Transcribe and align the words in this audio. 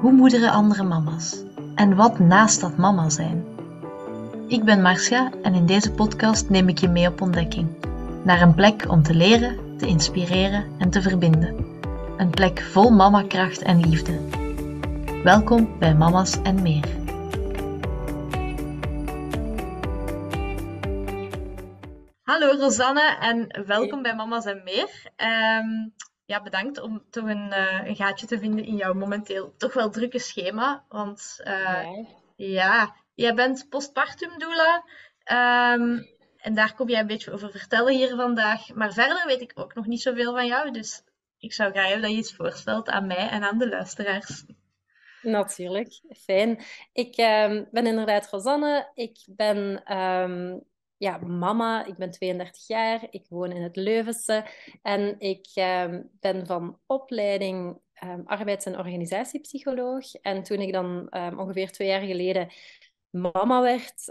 Hoe 0.00 0.12
moederen 0.12 0.50
andere 0.50 0.82
mama's? 0.82 1.44
En 1.74 1.96
wat 1.96 2.18
naast 2.18 2.60
dat 2.60 2.76
mama 2.76 3.08
zijn? 3.08 3.44
Ik 4.48 4.64
ben 4.64 4.82
Marcia 4.82 5.30
en 5.42 5.54
in 5.54 5.66
deze 5.66 5.92
podcast 5.92 6.50
neem 6.50 6.68
ik 6.68 6.78
je 6.78 6.88
mee 6.88 7.08
op 7.08 7.20
ontdekking. 7.20 7.68
Naar 8.24 8.42
een 8.42 8.54
plek 8.54 8.84
om 8.88 9.02
te 9.02 9.14
leren, 9.14 9.76
te 9.78 9.86
inspireren 9.86 10.64
en 10.78 10.90
te 10.90 11.02
verbinden. 11.02 11.66
Een 12.16 12.30
plek 12.30 12.60
vol 12.60 12.90
mamakracht 12.90 13.62
en 13.62 13.80
liefde. 13.80 14.18
Welkom 15.22 15.78
bij 15.78 15.94
Mama's 15.94 16.42
en 16.42 16.62
meer. 16.62 16.88
Hallo 22.22 22.56
Rosanne 22.58 23.16
en 23.20 23.64
welkom 23.66 24.02
bij 24.02 24.14
Mama's 24.14 24.44
en 24.44 24.60
meer. 24.64 25.10
Ehm, 25.16 25.88
ja, 26.30 26.42
bedankt 26.42 26.80
om 26.80 27.02
toch 27.10 27.24
een, 27.24 27.52
eh, 27.52 27.80
een 27.84 27.96
gaatje 27.96 28.26
te 28.26 28.38
vinden 28.38 28.64
in 28.64 28.76
jouw 28.76 28.94
momenteel 28.94 29.54
toch 29.56 29.72
wel 29.72 29.90
drukke 29.90 30.18
schema. 30.18 30.84
Want 30.88 31.40
uh, 31.44 31.88
ja, 32.36 32.94
jij 33.14 33.34
bent 33.34 33.66
postpartum 33.68 34.38
doula. 34.38 34.84
Ehm, 35.24 35.98
en 36.36 36.54
daar 36.54 36.74
kom 36.74 36.88
jij 36.88 37.00
een 37.00 37.06
beetje 37.06 37.32
over 37.32 37.50
vertellen 37.50 37.94
hier 37.94 38.16
vandaag. 38.16 38.74
Maar 38.74 38.92
verder 38.92 39.26
weet 39.26 39.40
ik 39.40 39.52
ook 39.54 39.74
nog 39.74 39.86
niet 39.86 40.02
zoveel 40.02 40.32
van 40.32 40.46
jou. 40.46 40.70
Dus 40.70 41.02
ik 41.38 41.52
zou 41.52 41.70
graag 41.70 41.84
hebben 41.84 42.02
dat 42.02 42.10
je 42.10 42.16
iets 42.16 42.34
voorstelt 42.34 42.88
aan 42.88 43.06
mij 43.06 43.28
en 43.28 43.42
aan 43.42 43.58
de 43.58 43.68
luisteraars. 43.68 44.44
Natuurlijk, 45.22 46.00
fijn. 46.16 46.62
Ik 46.92 47.18
uh, 47.18 47.62
ben 47.70 47.86
inderdaad 47.86 48.30
Rosanne. 48.30 48.90
Ik 48.94 49.18
ben 49.26 49.92
um, 49.98 50.62
ja, 51.00 51.18
mama. 51.18 51.84
Ik 51.86 51.96
ben 51.96 52.10
32 52.10 52.66
jaar. 52.66 53.06
Ik 53.10 53.26
woon 53.28 53.52
in 53.52 53.62
het 53.62 53.76
Leuvense. 53.76 54.46
En 54.82 55.20
ik 55.20 55.46
um, 55.54 56.10
ben 56.20 56.46
van 56.46 56.78
opleiding 56.86 57.80
um, 58.04 58.22
arbeids- 58.26 58.66
en 58.66 58.78
organisatiepsycholoog. 58.78 60.14
En 60.14 60.42
toen 60.42 60.58
ik 60.58 60.72
dan 60.72 61.08
ongeveer 61.38 61.72
twee 61.72 61.88
jaar 61.88 62.00
geleden 62.00 62.48
mama 63.10 63.62
werd, 63.62 64.04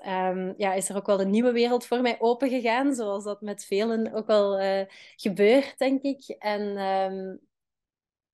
ja, 0.58 0.74
is 0.74 0.90
er 0.90 0.96
ook 0.96 1.06
wel 1.06 1.22
een 1.22 1.30
nieuwe 1.30 1.52
wereld 1.52 1.86
voor 1.86 2.02
mij 2.02 2.20
opengegaan. 2.20 2.96
Zoals 2.96 3.24
dat 3.24 3.42
met 3.42 3.66
velen 3.66 4.14
ook 4.14 4.28
wel 4.28 4.62
uh, 4.62 4.86
gebeurt, 5.16 5.78
denk 5.78 6.02
ik. 6.02 6.28
En 6.40 7.40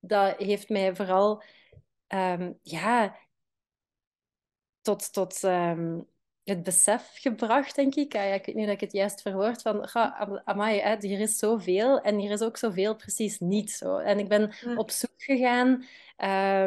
dat 0.00 0.36
heeft 0.36 0.68
mij 0.68 0.94
vooral 0.94 1.42
ja, 2.62 3.16
tot, 4.80 5.12
tot 5.12 5.40
het 6.46 6.62
besef 6.62 7.10
gebracht, 7.14 7.74
denk 7.74 7.94
ik. 7.94 8.12
Ja, 8.12 8.22
ik 8.22 8.46
weet 8.46 8.54
niet 8.54 8.66
dat 8.66 8.74
ik 8.74 8.80
het 8.80 8.92
juist 8.92 9.22
verwoord 9.22 9.62
van, 9.62 9.88
ga, 9.88 10.28
amai, 10.44 10.80
hè, 10.80 10.96
hier 11.00 11.20
is 11.20 11.38
zoveel 11.38 12.00
en 12.00 12.18
hier 12.18 12.30
is 12.30 12.42
ook 12.42 12.56
zoveel 12.56 12.96
precies 12.96 13.38
niet 13.38 13.70
zo. 13.70 13.96
En 13.96 14.18
ik 14.18 14.28
ben 14.28 14.52
op 14.76 14.90
zoek 14.90 15.14
gegaan 15.16 15.84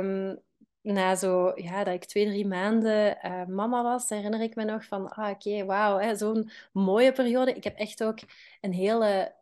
um, 0.04 0.40
na 0.82 1.16
zo, 1.16 1.52
ja, 1.56 1.84
dat 1.84 1.94
ik 1.94 2.06
twee, 2.06 2.26
drie 2.26 2.48
maanden 2.48 3.18
uh, 3.26 3.46
mama 3.46 3.84
was, 3.84 4.10
herinner 4.10 4.42
ik 4.42 4.56
me 4.56 4.64
nog 4.64 4.86
van, 4.86 5.10
ah, 5.10 5.30
oké, 5.30 5.50
okay, 5.50 5.66
wauw, 5.66 6.16
zo'n 6.16 6.52
mooie 6.72 7.12
periode. 7.12 7.54
Ik 7.54 7.64
heb 7.64 7.78
echt 7.78 8.04
ook 8.04 8.20
een 8.62 8.74
hele 8.74 9.36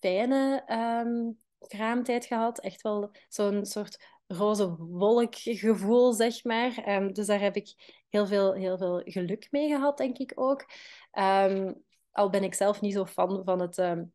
fijne 0.00 0.64
um, 1.04 1.38
kraamtijd 1.68 2.24
gehad. 2.24 2.58
Echt 2.60 2.82
wel 2.82 3.10
zo'n 3.28 3.64
soort 3.64 4.04
roze 4.26 4.76
wolkgevoel, 4.76 6.12
zeg 6.12 6.44
maar. 6.44 6.88
Um, 6.88 7.12
dus 7.12 7.26
daar 7.26 7.40
heb 7.40 7.56
ik 7.56 7.74
heel 8.08 8.26
veel, 8.26 8.52
heel 8.52 8.78
veel 8.78 9.02
geluk 9.04 9.48
mee 9.50 9.68
gehad, 9.68 9.96
denk 9.96 10.18
ik 10.18 10.32
ook. 10.34 10.64
Um, 11.12 11.84
al 12.10 12.30
ben 12.30 12.42
ik 12.44 12.54
zelf 12.54 12.80
niet 12.80 12.92
zo 12.92 13.06
fan 13.06 13.42
van 13.44 13.60
het 13.60 13.78
um, 13.78 14.12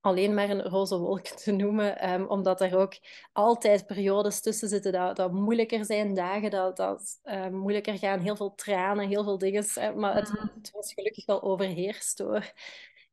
alleen 0.00 0.34
maar 0.34 0.50
een 0.50 0.62
roze 0.62 0.98
wolk 0.98 1.26
te 1.44 1.52
noemen, 1.52 2.28
omdat 2.28 2.60
er 2.60 2.76
ook 2.76 2.94
altijd 3.32 3.86
periodes 3.86 4.40
tussen 4.40 4.68
zitten 4.68 4.92
dat, 4.92 5.16
dat 5.16 5.32
moeilijker 5.32 5.84
zijn, 5.84 6.14
dagen 6.14 6.50
dat, 6.50 6.76
dat 6.76 7.20
moeilijker 7.50 7.98
gaan, 7.98 8.20
heel 8.20 8.36
veel 8.36 8.54
tranen, 8.54 9.08
heel 9.08 9.24
veel 9.24 9.38
dingen. 9.38 9.64
Maar 9.96 10.14
het, 10.14 10.28
mm. 10.28 10.50
het 10.54 10.70
was 10.70 10.92
gelukkig 10.94 11.26
wel 11.26 11.42
overheerst 11.42 12.16
door 12.16 12.52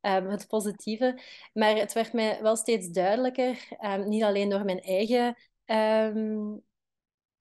het 0.01 0.47
positieve. 0.47 1.19
Maar 1.53 1.75
het 1.75 1.93
werd 1.93 2.13
mij 2.13 2.41
wel 2.41 2.55
steeds 2.55 2.89
duidelijker, 2.89 3.67
niet 4.05 4.23
alleen 4.23 4.49
door 4.49 4.65
mijn 4.65 4.81
eigen 4.81 5.35
um, 5.71 6.61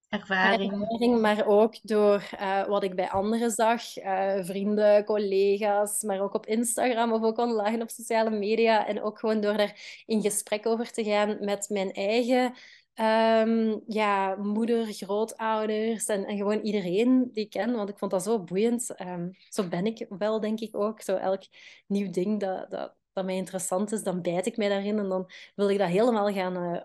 ervaring. 0.09 0.73
ervaring. 0.73 1.21
maar 1.21 1.47
ook 1.47 1.75
door 1.83 2.31
uh, 2.41 2.67
wat 2.67 2.83
ik 2.83 2.95
bij 2.95 3.11
anderen 3.11 3.51
zag, 3.51 3.97
uh, 3.97 4.45
vrienden, 4.45 5.05
collega's, 5.05 6.03
maar 6.03 6.21
ook 6.21 6.35
op 6.35 6.47
Instagram 6.47 7.13
of 7.13 7.23
ook 7.23 7.39
online 7.39 7.83
op 7.83 7.91
sociale 7.91 8.31
media. 8.31 8.87
En 8.87 9.03
ook 9.03 9.19
gewoon 9.19 9.41
door 9.41 9.57
daar 9.57 10.03
in 10.07 10.23
gesprek 10.23 10.67
over 10.67 10.93
te 10.93 11.05
gaan 11.05 11.37
met 11.41 11.69
mijn 11.69 11.93
eigen 11.93 12.55
um, 13.01 13.83
ja, 13.87 14.37
moeder, 14.37 14.85
grootouders 14.87 16.07
en, 16.07 16.25
en 16.25 16.37
gewoon 16.37 16.61
iedereen 16.61 17.31
die 17.33 17.45
ik 17.45 17.51
ken. 17.51 17.73
Want 17.73 17.89
ik 17.89 17.99
vond 17.99 18.11
dat 18.11 18.23
zo 18.23 18.45
boeiend. 18.45 19.01
Um, 19.01 19.31
zo 19.49 19.69
ben 19.69 19.87
ik 19.87 20.07
wel, 20.09 20.41
denk 20.41 20.61
ik 20.61 20.77
ook. 20.77 21.01
Zo 21.01 21.17
elk 21.17 21.43
nieuw 21.87 22.11
ding 22.11 22.41
dat, 22.41 22.71
dat, 22.71 22.95
dat 23.13 23.25
mij 23.25 23.37
interessant 23.37 23.93
is, 23.93 24.03
dan 24.03 24.23
bijt 24.23 24.47
ik 24.47 24.57
mij 24.57 24.69
daarin 24.69 24.99
en 24.99 25.09
dan 25.09 25.31
wil 25.55 25.71
ik 25.71 25.79
dat 25.79 25.89
helemaal 25.89 26.33
gaan 26.33 26.57
uh, 26.57 26.81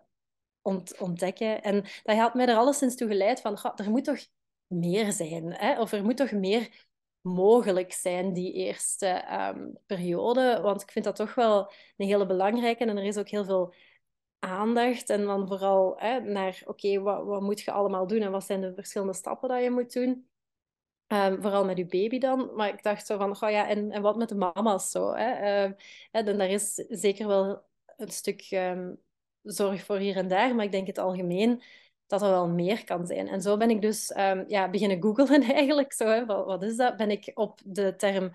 ont 0.64 0.98
ontdekken. 0.98 1.64
En 1.64 1.84
dat 2.04 2.18
had 2.18 2.34
mij 2.34 2.48
er 2.48 2.56
alleszins 2.56 2.96
toe 2.96 3.08
geleid 3.08 3.42
van, 3.42 3.58
er 3.76 3.90
moet 3.90 4.04
toch 4.04 4.20
meer 4.68 5.12
zijn, 5.12 5.54
hè? 5.54 5.80
of 5.82 5.92
er 5.92 6.04
moet 6.04 6.18
toch 6.18 6.32
meer 6.32 6.86
mogelijk 7.22 7.94
zijn 7.94 8.34
die 8.34 8.54
eerste 8.54 9.24
um, 9.32 9.78
periode. 9.86 10.60
Want 10.62 10.82
ik 10.82 10.92
vind 10.92 11.06
dat 11.06 11.16
toch 11.16 11.36
wel 11.36 11.72
een 11.98 12.08
hele 12.08 12.26
belangrijke 12.26 12.86
en 12.86 12.98
er 12.98 13.04
is 13.04 13.18
ook 13.18 13.30
heel 13.30 13.46
veel 13.46 13.74
aandacht 14.40 15.10
en 15.10 15.26
dan 15.26 15.48
vooral 15.48 15.94
hè, 15.98 16.20
naar, 16.20 16.62
oké, 16.66 17.02
wat, 17.02 17.24
wat 17.26 17.42
moet 17.42 17.62
je 17.62 17.72
allemaal 17.72 18.08
doen 18.08 18.22
en 18.22 18.32
wat 18.32 18.44
zijn 18.44 18.62
de 18.62 18.74
verschillende 18.74 19.14
stappen 19.14 19.50
dat 19.50 19.64
je 19.64 19.70
moet 19.70 19.94
doen. 19.94 20.28
Um, 21.08 21.42
vooral 21.42 21.66
met 21.66 21.78
je 21.78 21.86
baby 21.86 22.20
dan. 22.20 22.56
Maar 22.56 22.70
ik 22.70 22.84
dacht 22.84 23.06
zo 23.06 23.18
van, 23.18 23.32
oh 23.32 23.50
ja, 23.50 23.68
en, 23.68 23.92
en 23.92 24.02
wat 24.02 24.18
met 24.18 24.30
de 24.30 24.36
mama's 24.36 24.92
zo? 24.92 25.14
Hè? 25.14 25.66
Uh, 25.66 25.74
en 26.12 26.38
daar 26.38 26.50
is 26.50 26.74
zeker 26.90 27.28
wel 27.28 27.66
een 27.98 28.12
stuk 28.12 28.42
zorg 29.44 29.84
voor 29.84 29.98
hier 29.98 30.16
en 30.16 30.28
daar, 30.28 30.56
maar 30.56 30.66
ik 30.66 30.72
denk 30.72 30.88
het 30.88 30.98
algemeen 30.98 31.62
dat 32.08 32.22
er 32.22 32.30
wel 32.30 32.48
meer 32.48 32.84
kan 32.84 33.06
zijn. 33.08 33.28
En 33.28 33.42
zo 33.42 33.58
ben 33.58 33.70
ik 33.70 33.82
dus 33.82 34.16
um, 34.18 34.44
ja, 34.48 34.70
beginnen 34.70 35.02
googlen 35.02 35.44
eigenlijk. 35.54 35.94
Zo, 35.94 36.08
hè. 36.08 36.26
Wat, 36.26 36.46
wat, 36.46 36.64
is 36.64 36.76
dat? 36.76 36.98
Ben 36.98 37.12
ik 37.12 37.32
op 37.34 37.60
de 37.64 37.96
term 37.96 38.32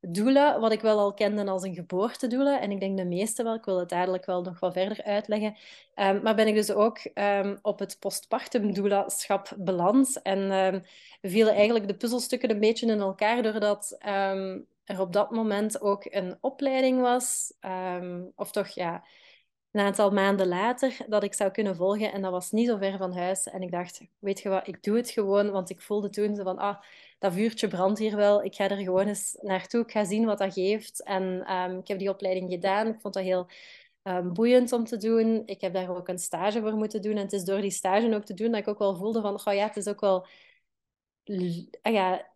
doula, 0.00 0.60
wat 0.60 0.72
ik 0.72 0.80
wel 0.80 0.98
al 0.98 1.14
kende 1.14 1.50
als 1.50 1.62
een 1.62 1.74
geboortedoula, 1.74 2.60
en 2.60 2.70
ik 2.70 2.80
denk 2.80 2.96
de 2.96 3.04
meeste 3.04 3.42
wel, 3.42 3.54
ik 3.54 3.64
wil 3.64 3.78
het 3.78 3.88
dadelijk 3.88 4.26
wel 4.26 4.42
nog 4.42 4.60
wel 4.60 4.72
verder 4.72 5.04
uitleggen, 5.04 5.56
um, 5.94 6.22
maar 6.22 6.34
ben 6.34 6.46
ik 6.46 6.54
dus 6.54 6.70
ook 6.70 6.98
um, 7.14 7.58
op 7.62 7.78
het 7.78 7.96
postpartum 8.00 8.74
doula-schap 8.74 9.52
beland. 9.58 10.22
En 10.22 10.84
vielen 11.20 11.54
eigenlijk 11.54 11.88
de 11.88 11.96
puzzelstukken 11.96 12.50
een 12.50 12.60
beetje 12.60 12.86
in 12.86 13.00
elkaar, 13.00 13.42
doordat 13.42 13.96
er 14.84 15.00
op 15.00 15.12
dat 15.12 15.30
moment 15.30 15.80
ook 15.80 16.04
een 16.04 16.36
opleiding 16.40 17.00
was, 17.00 17.52
of 18.36 18.52
toch 18.52 18.68
ja 18.68 19.02
een 19.72 19.80
aantal 19.80 20.10
maanden 20.10 20.48
later 20.48 20.96
dat 21.08 21.22
ik 21.22 21.34
zou 21.34 21.50
kunnen 21.50 21.76
volgen. 21.76 22.12
En 22.12 22.22
dat 22.22 22.30
was 22.30 22.50
niet 22.50 22.66
zo 22.66 22.76
ver 22.76 22.98
van 22.98 23.12
huis. 23.12 23.46
En 23.46 23.62
ik 23.62 23.70
dacht, 23.70 24.00
weet 24.18 24.40
je 24.40 24.48
wat, 24.48 24.66
ik 24.66 24.82
doe 24.82 24.96
het 24.96 25.10
gewoon. 25.10 25.50
Want 25.50 25.70
ik 25.70 25.80
voelde 25.80 26.10
toen 26.10 26.34
zo 26.36 26.42
van, 26.42 26.58
ah, 26.58 26.80
dat 27.18 27.32
vuurtje 27.32 27.68
brandt 27.68 27.98
hier 27.98 28.16
wel. 28.16 28.44
Ik 28.44 28.54
ga 28.54 28.68
er 28.68 28.76
gewoon 28.76 29.06
eens 29.06 29.36
naartoe. 29.40 29.80
Ik 29.82 29.90
ga 29.90 30.04
zien 30.04 30.24
wat 30.24 30.38
dat 30.38 30.52
geeft. 30.52 31.02
En 31.02 31.52
um, 31.52 31.78
ik 31.78 31.88
heb 31.88 31.98
die 31.98 32.08
opleiding 32.08 32.50
gedaan. 32.50 32.86
Ik 32.86 33.00
vond 33.00 33.14
dat 33.14 33.22
heel 33.22 33.46
um, 34.02 34.32
boeiend 34.32 34.72
om 34.72 34.84
te 34.84 34.96
doen. 34.96 35.42
Ik 35.46 35.60
heb 35.60 35.72
daar 35.72 35.96
ook 35.96 36.08
een 36.08 36.18
stage 36.18 36.60
voor 36.60 36.74
moeten 36.74 37.02
doen. 37.02 37.16
En 37.16 37.22
het 37.22 37.32
is 37.32 37.44
door 37.44 37.60
die 37.60 37.70
stage 37.70 38.14
ook 38.14 38.24
te 38.24 38.34
doen 38.34 38.50
dat 38.50 38.60
ik 38.60 38.68
ook 38.68 38.78
wel 38.78 38.96
voelde 38.96 39.20
van, 39.20 39.40
oh 39.44 39.54
ja, 39.54 39.66
het 39.66 39.76
is 39.76 39.88
ook 39.88 40.00
wel... 40.00 40.26
Ah 41.82 41.92
ja, 41.92 42.32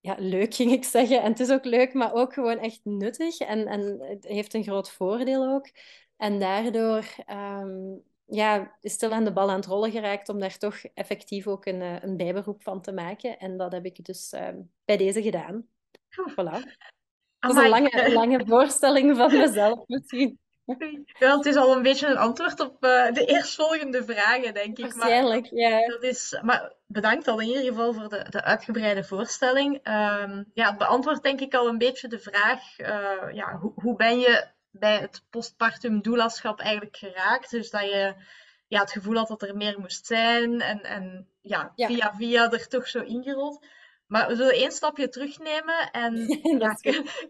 ja, 0.00 0.16
leuk 0.18 0.54
ging 0.58 0.72
ik 0.72 0.84
zeggen. 0.84 1.22
En 1.22 1.30
het 1.30 1.40
is 1.40 1.50
ook 1.50 1.64
leuk, 1.64 1.94
maar 1.94 2.12
ook 2.12 2.32
gewoon 2.32 2.58
echt 2.58 2.80
nuttig. 2.84 3.38
En, 3.38 3.66
en 3.66 4.00
het 4.00 4.24
heeft 4.24 4.54
een 4.54 4.62
groot 4.62 4.90
voordeel 4.90 5.46
ook. 5.54 5.68
En 6.20 6.38
daardoor 6.38 7.04
um, 7.30 8.02
ja, 8.26 8.76
is 8.80 8.92
stil 8.92 9.12
aan 9.12 9.24
de 9.24 9.32
bal 9.32 9.50
aan 9.50 9.56
het 9.56 9.66
rollen 9.66 9.90
geraakt 9.90 10.28
om 10.28 10.40
daar 10.40 10.58
toch 10.58 10.76
effectief 10.94 11.46
ook 11.46 11.66
een, 11.66 11.82
eh, 11.82 12.02
een 12.02 12.16
bijberoep 12.16 12.62
van 12.62 12.82
te 12.82 12.92
maken. 12.92 13.38
En 13.38 13.56
dat 13.56 13.72
heb 13.72 13.84
ik 13.84 14.04
dus 14.04 14.32
um, 14.32 14.70
bij 14.84 14.96
deze 14.96 15.22
gedaan. 15.22 15.66
Voilà. 16.30 16.58
Dat 17.38 17.50
is 17.50 17.56
een 17.56 17.68
lange, 17.68 18.12
lange 18.20 18.46
voorstelling 18.46 19.16
van 19.16 19.36
mezelf 19.38 19.86
misschien. 19.86 20.38
Ja, 21.18 21.36
het 21.36 21.46
is 21.46 21.56
al 21.56 21.76
een 21.76 21.82
beetje 21.82 22.06
een 22.06 22.16
antwoord 22.16 22.60
op 22.60 22.84
uh, 22.84 23.12
de 23.12 23.24
eerstvolgende 23.24 24.04
vragen, 24.04 24.54
denk 24.54 24.78
ik. 24.78 24.92
Waarschijnlijk, 24.92 25.50
maar, 25.50 25.60
ja. 25.60 25.86
Dat 25.86 26.02
is, 26.02 26.40
maar 26.42 26.72
bedankt 26.86 27.28
al 27.28 27.40
in 27.40 27.46
ieder 27.46 27.64
geval 27.64 27.92
voor 27.92 28.08
de, 28.08 28.26
de 28.30 28.44
uitgebreide 28.44 29.04
voorstelling. 29.04 29.74
Um, 29.74 30.50
ja, 30.54 30.68
het 30.68 30.78
beantwoordt 30.78 31.22
denk 31.22 31.40
ik 31.40 31.54
al 31.54 31.68
een 31.68 31.78
beetje 31.78 32.08
de 32.08 32.18
vraag, 32.18 32.78
uh, 32.78 33.34
ja, 33.34 33.58
hoe, 33.58 33.72
hoe 33.74 33.96
ben 33.96 34.18
je 34.18 34.58
bij 34.70 34.98
het 34.98 35.22
postpartum 35.30 36.02
doulaschap 36.02 36.60
eigenlijk 36.60 36.96
geraakt. 36.96 37.50
Dus 37.50 37.70
dat 37.70 37.82
je 37.82 38.14
ja, 38.68 38.80
het 38.80 38.92
gevoel 38.92 39.16
had 39.16 39.28
dat 39.28 39.42
er 39.42 39.56
meer 39.56 39.80
moest 39.80 40.06
zijn 40.06 40.60
en, 40.60 40.80
en 40.82 41.28
ja, 41.40 41.72
via 41.74 42.14
via 42.16 42.50
er 42.50 42.68
toch 42.68 42.88
zo 42.88 43.00
ingerold. 43.00 43.66
Maar 44.06 44.28
we 44.28 44.36
zullen 44.36 44.54
één 44.54 44.72
stapje 44.72 45.08
terugnemen 45.08 45.90
en 45.90 46.38
ja, 46.58 46.76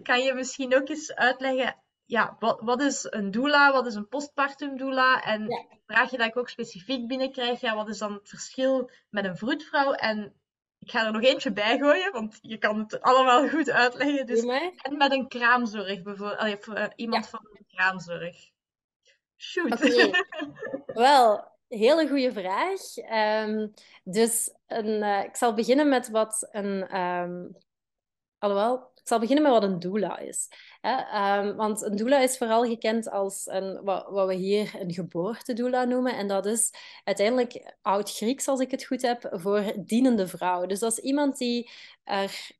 kan 0.02 0.20
je 0.20 0.34
misschien 0.34 0.74
ook 0.74 0.88
eens 0.88 1.14
uitleggen, 1.14 1.76
ja, 2.04 2.36
wat, 2.38 2.60
wat 2.60 2.82
is 2.82 3.06
een 3.10 3.30
doula, 3.30 3.72
wat 3.72 3.86
is 3.86 3.94
een 3.94 4.08
postpartum 4.08 4.76
doula? 4.76 5.22
En 5.22 5.48
Ja. 5.48 5.64
vraag 5.86 6.10
je 6.10 6.16
dat 6.16 6.26
ik 6.26 6.36
ook 6.36 6.48
specifiek 6.48 7.06
binnenkrijg, 7.06 7.60
ja, 7.60 7.74
wat 7.74 7.88
is 7.88 7.98
dan 7.98 8.12
het 8.12 8.28
verschil 8.28 8.90
met 9.10 9.24
een 9.24 9.36
vroedvrouw? 9.36 9.92
En 9.92 10.39
ik 10.80 10.90
ga 10.90 11.06
er 11.06 11.12
nog 11.12 11.22
eentje 11.22 11.52
bij 11.52 11.78
gooien, 11.78 12.12
want 12.12 12.38
je 12.42 12.58
kan 12.58 12.78
het 12.78 13.00
allemaal 13.00 13.48
goed 13.48 13.70
uitleggen. 13.70 14.26
Dus, 14.26 14.42
en 14.76 14.96
met 14.96 15.12
een 15.12 15.28
kraamzorg, 15.28 16.02
bijvoorbeeld, 16.02 16.38
allee, 16.38 16.56
voor, 16.60 16.74
eh, 16.74 16.88
iemand 16.96 17.28
van 17.28 17.48
een 17.52 17.66
kraamzorg. 17.68 18.36
Shoot. 19.36 19.78
Wel, 20.86 21.48
hele 21.68 22.08
goede 22.08 22.32
vraag. 22.32 22.96
Ehm, 22.96 23.68
dus 24.04 24.54
een, 24.66 25.02
eh, 25.02 25.24
ik 25.24 25.36
zal 25.36 25.54
beginnen 25.54 25.88
met 25.88 26.08
wat 26.08 26.48
een. 26.50 26.88
ehm, 26.88 27.46
alhoewel, 28.38 28.89
zal 29.10 29.18
beginnen 29.18 29.44
met 29.44 29.52
wat 29.52 29.62
een 29.62 29.78
doula 29.78 30.18
is. 30.18 30.48
Hè? 30.80 30.96
Ehm, 30.96 31.56
want 31.56 31.82
een 31.82 31.96
doula 31.96 32.20
is 32.20 32.38
vooral 32.38 32.64
gekend 32.64 33.10
als 33.10 33.46
een, 33.46 33.84
wat, 33.84 34.06
wat 34.08 34.26
we 34.26 34.34
hier 34.34 34.74
een 34.80 34.92
geboortedoula 34.92 35.84
noemen. 35.84 36.16
En 36.16 36.28
dat 36.28 36.46
is 36.46 36.70
uiteindelijk 37.04 37.74
oud-Grieks, 37.82 38.48
als 38.48 38.60
ik 38.60 38.70
het 38.70 38.84
goed 38.84 39.02
heb, 39.02 39.28
voor 39.32 39.72
dienende 39.76 40.26
vrouw. 40.28 40.66
Dus 40.66 40.78
dat 40.78 40.92
is 40.92 40.98
iemand 40.98 41.38
die 41.38 41.70
er, 42.04 42.50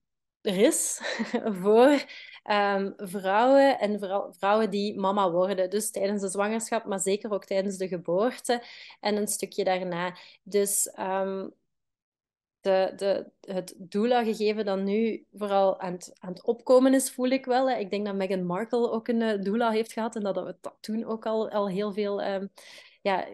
is 0.42 1.00
voor 1.62 2.04
ehm, 2.42 2.92
vrouwen 2.96 3.78
en 3.78 3.98
vooral 3.98 4.32
vrouwen 4.38 4.70
die 4.70 4.98
mama 4.98 5.30
worden. 5.30 5.70
Dus 5.70 5.90
tijdens 5.90 6.22
de 6.22 6.28
zwangerschap, 6.28 6.84
maar 6.84 7.00
zeker 7.00 7.32
ook 7.32 7.44
tijdens 7.44 7.76
de 7.76 7.88
geboorte 7.88 8.62
en 9.00 9.16
een 9.16 9.28
stukje 9.28 9.64
daarna. 9.64 10.16
Dus 10.42 10.90
ehm, 10.90 11.48
de, 12.60 12.92
de, 12.96 13.30
het 13.52 13.74
doula-gegeven 13.78 14.64
dat 14.64 14.78
nu 14.78 15.26
vooral 15.32 15.80
aan 15.80 15.92
het, 15.92 16.12
aan 16.18 16.30
het 16.32 16.42
opkomen 16.42 16.94
is, 16.94 17.10
voel 17.10 17.28
ik 17.28 17.44
wel. 17.44 17.70
Ik 17.70 17.90
denk 17.90 18.06
dat 18.06 18.14
Meghan 18.14 18.44
Markle 18.44 18.90
ook 18.90 19.08
een 19.08 19.20
uh, 19.20 19.42
doula 19.42 19.70
heeft 19.70 19.92
gehad 19.92 20.16
en 20.16 20.22
dat 20.22 20.34
dat 20.34 20.76
toen 20.80 21.04
ook 21.04 21.26
al, 21.26 21.50
al 21.50 21.68
heel 21.68 21.92
veel 21.92 22.24
um, 22.24 22.50
ja, 23.02 23.26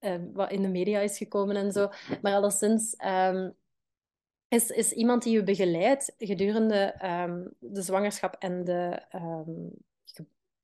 um, 0.00 0.32
wat 0.32 0.50
in 0.50 0.62
de 0.62 0.68
media 0.68 1.00
is 1.00 1.18
gekomen 1.18 1.56
en 1.56 1.72
zo. 1.72 1.88
Maar 2.22 2.34
alleszins 2.34 2.94
um, 3.06 3.54
is, 4.48 4.70
is 4.70 4.92
iemand 4.92 5.22
die 5.22 5.32
je 5.32 5.42
begeleidt 5.42 6.14
gedurende 6.18 6.94
de 7.58 7.82
zwangerschap 7.82 8.34
en 8.38 8.64
de 8.64 9.02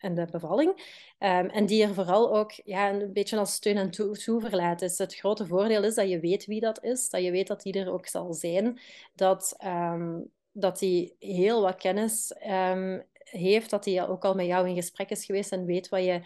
en 0.05 0.15
de 0.15 0.27
bevalling. 0.31 0.71
Um, 1.19 1.49
en 1.49 1.67
die 1.67 1.83
er 1.83 1.95
vooral 1.95 2.37
ook 2.37 2.53
ja, 2.65 2.91
een 2.91 3.12
beetje 3.12 3.39
als 3.39 3.55
steun 3.55 3.77
en 3.77 3.91
toe 3.91 4.17
toeverlaat 4.17 4.83
is. 4.83 4.99
Het 4.99 5.15
grote 5.15 5.47
voordeel 5.47 5.85
is 5.85 5.95
dat 5.95 6.09
je 6.09 6.21
weet 6.21 6.47
wie 6.47 6.61
dat 6.61 6.85
is, 6.85 7.11
dat 7.11 7.23
je 7.23 7.31
weet 7.31 7.47
dat 7.47 7.62
die 7.62 7.73
er 7.73 7.93
ook 7.93 8.06
zal 8.06 8.33
zijn, 8.33 8.81
dat, 9.15 9.56
um, 9.65 10.31
dat 10.53 10.79
die 10.79 11.17
heel 11.19 11.62
wat 11.62 11.77
kennis 11.77 12.35
um, 12.47 13.05
heeft, 13.25 13.71
dat 13.71 13.85
hij 13.85 14.09
ook 14.09 14.25
al 14.25 14.35
met 14.35 14.47
jou 14.47 14.69
in 14.69 14.75
gesprek 14.75 15.11
is 15.11 15.25
geweest 15.25 15.53
en 15.53 15.65
weet 15.65 15.89
wat 15.89 16.05
je 16.05 16.21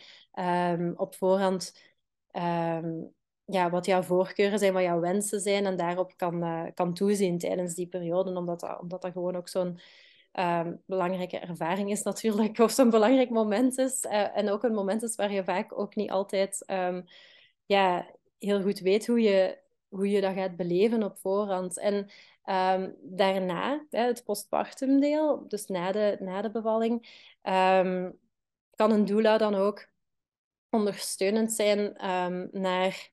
op 0.97 1.15
voorhand 1.15 1.73
ja, 3.51 3.71
wat 3.71 3.87
jouw 3.87 4.03
voorkeuren 4.03 4.59
zijn, 4.59 4.73
wat 4.73 4.83
jouw 4.83 5.01
wensen 5.01 5.41
zijn 5.41 5.67
en 5.67 5.77
daarop 5.77 6.17
kan, 6.17 6.45
uh, 6.45 6.65
kan 6.75 6.95
toezien 6.95 7.39
tijdens 7.39 7.75
die 7.75 7.87
periode, 7.87 8.35
omdat 8.35 8.61
dat, 8.61 8.81
omdat 8.81 9.03
dat 9.03 9.13
gewoon 9.13 9.37
ook 9.37 9.49
zo'n 9.49 9.81
um, 10.38 10.82
belangrijke 10.87 11.38
ervaring 11.38 11.90
is 11.90 12.02
natuurlijk, 12.02 12.58
of 12.58 12.70
zo'n 12.70 12.90
belangrijk 12.90 13.31
moment 13.31 13.79
is. 13.79 14.05
Uh, 14.05 14.37
en 14.37 14.50
ook 14.50 14.62
een 14.62 14.75
moment 14.75 15.02
is 15.02 15.17
waar 15.17 15.32
je 15.32 15.44
vaak 15.44 15.79
ook 15.79 15.94
niet 15.94 16.11
altijd 16.11 16.64
um, 16.67 17.05
ja, 17.67 18.06
heel 18.38 18.62
goed 18.62 18.79
weet 18.79 19.06
hoe 19.06 19.20
je, 19.20 19.58
hoe 19.88 20.11
je 20.11 20.20
dat 20.20 20.35
gaat 20.35 20.56
beleven 20.56 21.02
op 21.02 21.19
voorhand. 21.19 21.79
En 21.79 21.94
um, 22.44 22.94
daarna, 23.02 23.87
hè, 23.90 24.00
het 24.00 24.25
postpartum 24.25 25.00
deel, 25.00 25.49
dus 25.49 25.67
na 25.67 25.93
de, 25.93 26.17
na 26.20 26.43
de 26.43 26.50
bevalling, 26.50 27.26
kan 28.76 28.90
een 28.90 29.05
doula 29.05 29.38
dan 29.38 29.55
ook 29.55 29.88
ondersteunend 30.70 31.52
zijn 31.52 31.93
naar 32.52 33.11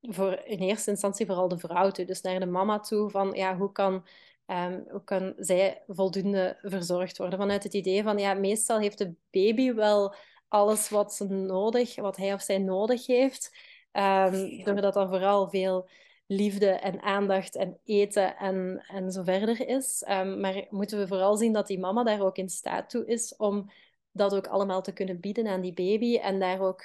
voor 0.00 0.40
in 0.44 0.58
eerste 0.58 0.90
instantie 0.90 1.26
vooral 1.26 1.48
de 1.48 1.58
vrouw 1.58 1.90
toe, 1.90 2.04
dus 2.04 2.20
naar 2.20 2.40
de 2.40 2.46
mama 2.46 2.80
toe, 2.80 3.10
van 3.10 3.32
ja, 3.32 3.56
hoe 3.56 3.72
kan 3.72 4.04
Um, 4.46 4.84
hoe 4.88 5.04
kan 5.04 5.34
zij 5.36 5.82
voldoende 5.86 6.58
verzorgd 6.62 7.18
worden? 7.18 7.38
Vanuit 7.38 7.62
het 7.62 7.74
idee 7.74 8.02
van, 8.02 8.18
ja, 8.18 8.34
meestal 8.34 8.78
heeft 8.78 8.98
de 8.98 9.14
baby 9.30 9.72
wel 9.72 10.14
alles 10.48 10.88
wat, 10.88 11.14
ze 11.14 11.24
nodig, 11.28 11.96
wat 11.96 12.16
hij 12.16 12.32
of 12.32 12.42
zij 12.42 12.58
nodig 12.58 13.06
heeft. 13.06 13.56
Um, 13.92 14.64
doordat 14.64 14.96
er 14.96 15.08
vooral 15.08 15.48
veel 15.48 15.88
liefde 16.26 16.68
en 16.70 17.02
aandacht 17.02 17.56
en 17.56 17.78
eten 17.84 18.36
en, 18.36 18.84
en 18.88 19.10
zo 19.10 19.22
verder 19.22 19.68
is. 19.68 20.04
Um, 20.08 20.40
maar 20.40 20.66
moeten 20.70 20.98
we 20.98 21.06
vooral 21.06 21.36
zien 21.36 21.52
dat 21.52 21.66
die 21.66 21.78
mama 21.78 22.02
daar 22.04 22.20
ook 22.20 22.36
in 22.36 22.48
staat 22.48 22.90
toe 22.90 23.06
is 23.06 23.36
om 23.36 23.70
dat 24.12 24.34
ook 24.34 24.46
allemaal 24.46 24.82
te 24.82 24.92
kunnen 24.92 25.20
bieden 25.20 25.46
aan 25.46 25.60
die 25.60 25.72
baby 25.72 26.16
en 26.16 26.38
daar 26.38 26.60
ook 26.60 26.84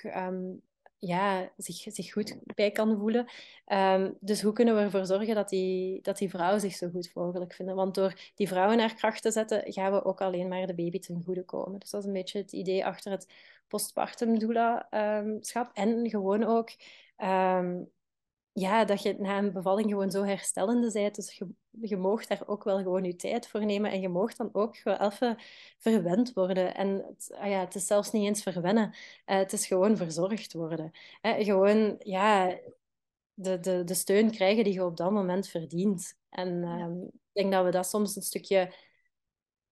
ja, 1.00 1.52
zich, 1.58 1.76
zich 1.94 2.12
goed 2.12 2.38
bij 2.56 2.72
kan 2.72 2.98
voelen. 2.98 3.28
Um, 3.68 4.18
dus 4.20 4.42
hoe 4.42 4.54
kunnen 4.54 4.76
we 4.76 4.82
ervoor 4.82 5.06
zorgen 5.06 5.36
dat 5.36 5.50
die, 5.50 6.02
dat 6.02 6.18
die 6.18 6.30
vrouwen 6.30 6.60
zich 6.60 6.76
zo 6.76 6.90
goed 6.90 7.12
mogelijk 7.14 7.54
vinden? 7.54 7.76
Want 7.76 7.96
door 7.96 8.32
die 8.36 8.48
vrouwen 8.48 8.78
naar 8.78 8.96
kracht 8.96 9.22
te 9.22 9.32
zetten, 9.32 9.74
gaan 9.74 9.92
we 9.92 10.06
ook 10.06 10.22
alleen 10.22 10.48
maar 10.48 10.68
de 10.68 10.76
baby 10.76 11.00
ten 11.00 11.22
goede 11.26 11.46
komen. 11.46 11.80
Dus 11.80 11.90
dat 11.90 12.02
is 12.02 12.08
een 12.08 12.14
beetje 12.14 12.40
het 12.40 12.52
idee 12.52 12.86
achter 12.86 13.12
het 13.12 13.34
postpartum 13.68 14.40
doula-schap. 14.40 15.70
en 15.74 16.10
gewoon 16.10 16.44
ook 16.44 16.70
um, 17.18 17.92
ja, 18.54 18.86
dat 18.86 19.02
je 19.02 19.16
na 19.20 19.38
een 19.38 19.52
bevalling 19.54 19.90
gewoon 19.90 20.12
zo 20.12 20.24
herstellende 20.24 20.92
bent. 20.92 21.16
Dus 21.16 21.42
je 21.82 21.98
moogt 21.98 22.28
daar 22.28 22.44
ook 22.46 22.64
wel 22.64 22.78
gewoon 22.78 23.04
je 23.04 23.16
tijd 23.16 23.48
voor 23.48 23.66
nemen. 23.66 23.92
En 23.92 24.02
je 24.02 24.10
moogt 24.10 24.38
dan 24.38 24.50
ook 24.54 24.78
gewoon 24.78 25.00
even 25.00 25.38
verwend 25.78 26.34
worden. 26.34 26.76
En 26.76 27.04
het, 27.08 27.32
ah 27.34 27.50
ja, 27.50 27.60
het 27.60 27.76
is 27.76 27.88
zelfs 27.88 28.12
niet 28.12 28.24
eens 28.26 28.44
verwennen. 28.44 28.88
Uh, 29.26 29.36
het 29.38 29.54
is 29.54 29.68
gewoon 29.68 29.98
verzorgd 29.98 30.54
worden. 30.54 30.92
Eh, 31.22 31.46
gewoon, 31.46 31.96
ja, 32.00 32.60
de, 33.34 33.60
de, 33.60 33.84
de 33.84 33.94
steun 33.94 34.32
krijgen 34.32 34.64
die 34.64 34.74
je 34.74 34.86
op 34.86 34.98
dat 34.98 35.12
moment 35.12 35.48
verdient. 35.48 36.18
En 36.30 36.48
um, 36.64 37.04
ik 37.06 37.12
denk 37.32 37.52
dat 37.52 37.66
we 37.66 37.72
dat 37.72 37.88
soms 37.88 38.16
een 38.16 38.22
stukje... 38.22 38.74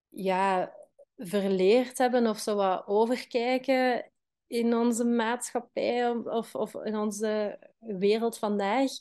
Ja, 0.09 0.74
verleerd 1.18 1.98
hebben 1.98 2.27
of 2.27 2.39
zo 2.39 2.56
wat 2.56 2.88
overkijken 2.88 4.12
in 4.48 4.75
onze 4.75 5.06
maatschappij 5.06 6.09
of, 6.09 6.56
of 6.56 6.74
in 6.74 6.98
onze 6.98 7.59
wereld 7.80 8.38
vandaag. 8.38 8.92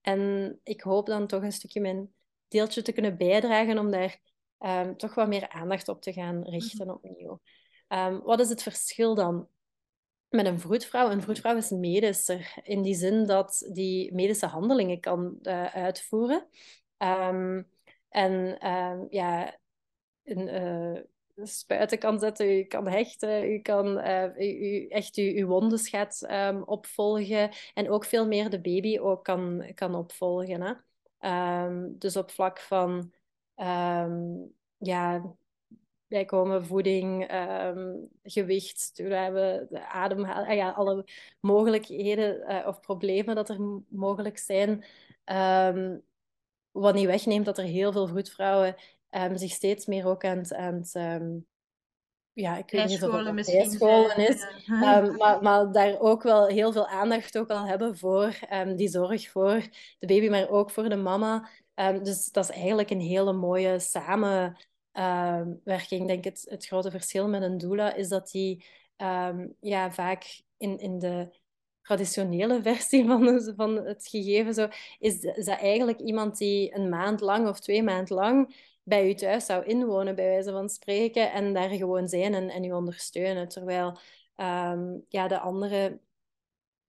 En 0.00 0.60
ik 0.62 0.80
hoop 0.80 1.06
dan 1.06 1.26
toch 1.26 1.42
een 1.42 1.52
stukje 1.52 1.80
mijn 1.80 2.14
deeltje 2.48 2.82
te 2.82 2.92
kunnen 2.92 3.16
bijdragen 3.16 3.78
om 3.78 3.90
daar 3.90 4.18
um, 4.58 4.96
toch 4.96 5.14
wat 5.14 5.28
meer 5.28 5.48
aandacht 5.48 5.88
op 5.88 6.02
te 6.02 6.12
gaan 6.12 6.42
richten 6.42 6.94
opnieuw. 6.94 7.40
Um, 7.88 8.22
wat 8.22 8.40
is 8.40 8.48
het 8.48 8.62
verschil 8.62 9.14
dan 9.14 9.48
met 10.28 10.46
een 10.46 10.60
vroedvrouw? 10.60 11.10
Een 11.10 11.22
vroedvrouw 11.22 11.56
is 11.56 11.70
medischer 11.70 12.60
in 12.62 12.82
die 12.82 12.94
zin 12.94 13.26
dat 13.26 13.70
die 13.72 14.14
medische 14.14 14.46
handelingen 14.46 15.00
kan 15.00 15.38
uh, 15.42 15.64
uitvoeren. 15.64 16.48
Um, 16.98 17.70
en 18.08 18.56
ja, 19.10 19.58
een, 20.24 20.48
uh, 20.62 21.00
spuiten 21.46 21.98
kan 21.98 22.18
zetten, 22.18 22.50
u 22.50 22.64
kan 22.64 22.88
hechten, 22.88 23.52
u 23.52 23.58
kan 23.58 23.98
uh, 24.06 24.24
u, 24.36 24.86
echt 24.86 25.16
uw, 25.16 25.32
uw 25.34 25.46
wondes 25.46 25.88
gaat 25.88 26.26
um, 26.30 26.62
opvolgen 26.62 27.50
en 27.74 27.90
ook 27.90 28.04
veel 28.04 28.26
meer 28.26 28.50
de 28.50 28.60
baby 28.60 28.98
ook 28.98 29.24
kan, 29.24 29.70
kan 29.74 29.94
opvolgen. 29.94 30.62
Hè? 30.62 30.72
Um, 31.20 31.98
dus 31.98 32.16
op 32.16 32.30
vlak 32.30 32.60
van 32.60 33.12
um, 33.56 34.54
ja, 34.76 35.34
bijkomen 36.06 36.66
voeding, 36.66 37.30
gewicht, 38.22 38.92
we 38.94 39.14
hebben 39.14 39.66
de 39.70 39.86
ademhaling, 39.86 40.48
ah 40.48 40.56
ja, 40.56 40.70
alle 40.70 41.04
mogelijkheden 41.40 42.50
uh, 42.50 42.66
of 42.66 42.80
problemen 42.80 43.34
dat 43.34 43.48
er 43.48 43.58
mogelijk 43.88 44.38
zijn. 44.38 44.84
wat 46.70 46.94
niet 46.94 47.06
wegneemt 47.06 47.44
dat 47.44 47.58
er 47.58 47.64
heel 47.64 47.92
veel 47.92 48.06
vroedvrouwen 48.06 48.74
zich 49.34 49.52
steeds 49.52 49.86
meer 49.86 50.06
ook 50.06 50.24
aan 50.24 50.54
aan 50.54 50.74
het 50.74 50.94
ja, 52.36 52.56
ik 52.56 52.70
weet 52.70 52.86
niet 52.86 53.04
of 53.04 53.12
het 53.12 53.46
bijscholen 53.46 54.16
is, 54.16 54.46
ja. 54.66 55.02
um, 55.02 55.16
maar, 55.20 55.42
maar 55.42 55.72
daar 55.72 56.00
ook 56.00 56.22
wel 56.22 56.46
heel 56.46 56.72
veel 56.72 56.86
aandacht 56.86 57.38
ook 57.38 57.50
al 57.50 57.66
hebben 57.66 57.98
voor 57.98 58.38
die 58.76 58.88
zorg 58.88 59.30
voor 59.30 59.60
de 59.98 60.06
baby, 60.06 60.28
maar 60.28 60.48
ook 60.48 60.70
voor 60.70 60.88
de 60.88 60.96
mama. 60.96 61.48
dus 62.02 62.30
dat 62.30 62.44
is 62.44 62.56
eigenlijk 62.56 62.90
een 62.90 63.00
hele 63.00 63.32
mooie 63.32 63.78
samenwerking. 63.78 66.00
Ik 66.00 66.06
denk 66.06 66.24
het, 66.24 66.46
het 66.48 66.66
grote 66.66 66.90
verschil 66.90 67.28
met 67.28 67.42
een 67.42 67.58
doula 67.58 67.94
is 67.94 68.08
dat 68.08 68.30
die 68.30 68.64
ja, 69.60 69.92
vaak 69.92 70.42
in, 70.56 70.78
in 70.78 70.98
de 70.98 71.38
traditionele 71.82 72.62
versie 72.62 73.06
van, 73.06 73.52
van 73.56 73.76
het 73.76 74.08
gegeven 74.08 74.54
zo, 74.54 74.68
is, 74.98 75.22
is 75.22 75.44
dat 75.44 75.58
eigenlijk 75.58 76.00
iemand 76.00 76.38
die 76.38 76.74
een 76.74 76.88
maand 76.88 77.20
lang 77.20 77.48
of 77.48 77.60
twee 77.60 77.82
maand 77.82 78.10
lang 78.10 78.54
bij 78.88 79.08
u 79.08 79.14
thuis 79.14 79.46
zou 79.46 79.64
inwonen, 79.64 80.14
bij 80.14 80.24
wijze 80.24 80.50
van 80.50 80.68
spreken, 80.68 81.32
en 81.32 81.52
daar 81.52 81.68
gewoon 81.68 82.08
zijn 82.08 82.34
en, 82.34 82.50
en 82.50 82.64
u 82.64 82.72
ondersteunen. 82.72 83.48
Terwijl 83.48 83.98
um, 84.36 85.04
ja, 85.08 85.28
de 85.28 85.38
andere 85.38 86.00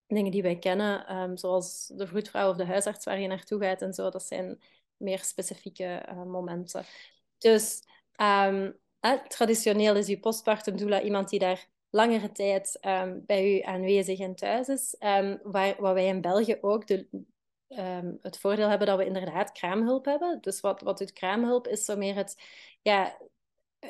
dingen 0.07 0.31
die 0.31 0.41
wij 0.41 0.57
kennen, 0.57 1.15
um, 1.15 1.37
zoals 1.37 1.91
de 1.95 2.07
vroedvrouw 2.07 2.49
of 2.49 2.57
de 2.57 2.65
huisarts 2.65 3.05
waar 3.05 3.19
je 3.19 3.27
naartoe 3.27 3.61
gaat 3.61 3.81
en 3.81 3.93
zo, 3.93 4.09
dat 4.09 4.23
zijn 4.23 4.61
meer 4.97 5.19
specifieke 5.19 6.05
uh, 6.09 6.23
momenten. 6.23 6.85
Dus 7.37 7.83
um, 8.21 8.77
traditioneel 9.27 9.95
is 9.95 10.07
je 10.07 10.19
postpartum 10.19 10.77
doula 10.77 11.01
iemand 11.01 11.29
die 11.29 11.39
daar 11.39 11.67
langere 11.89 12.31
tijd 12.31 12.79
bij 13.25 13.57
u 13.57 13.61
aanwezig 13.61 14.19
en 14.19 14.35
thuis 14.35 14.67
is. 14.67 14.95
Waar, 15.43 15.75
wat 15.79 15.93
wij 15.93 16.05
in 16.05 16.21
België 16.21 16.57
ook 16.61 16.87
de, 16.87 17.07
um, 17.67 18.19
het 18.21 18.37
voordeel 18.37 18.69
hebben 18.69 18.87
dat 18.87 18.97
we 18.97 19.05
inderdaad 19.05 19.51
kraamhulp 19.51 20.05
hebben. 20.05 20.41
Dus 20.41 20.59
wat, 20.59 20.81
wat 20.81 20.97
doet 20.97 21.13
kraamhulp 21.13 21.67
is 21.67 21.85
zo 21.85 21.95
meer 21.95 22.15
het 22.15 22.41
ja, 22.81 23.17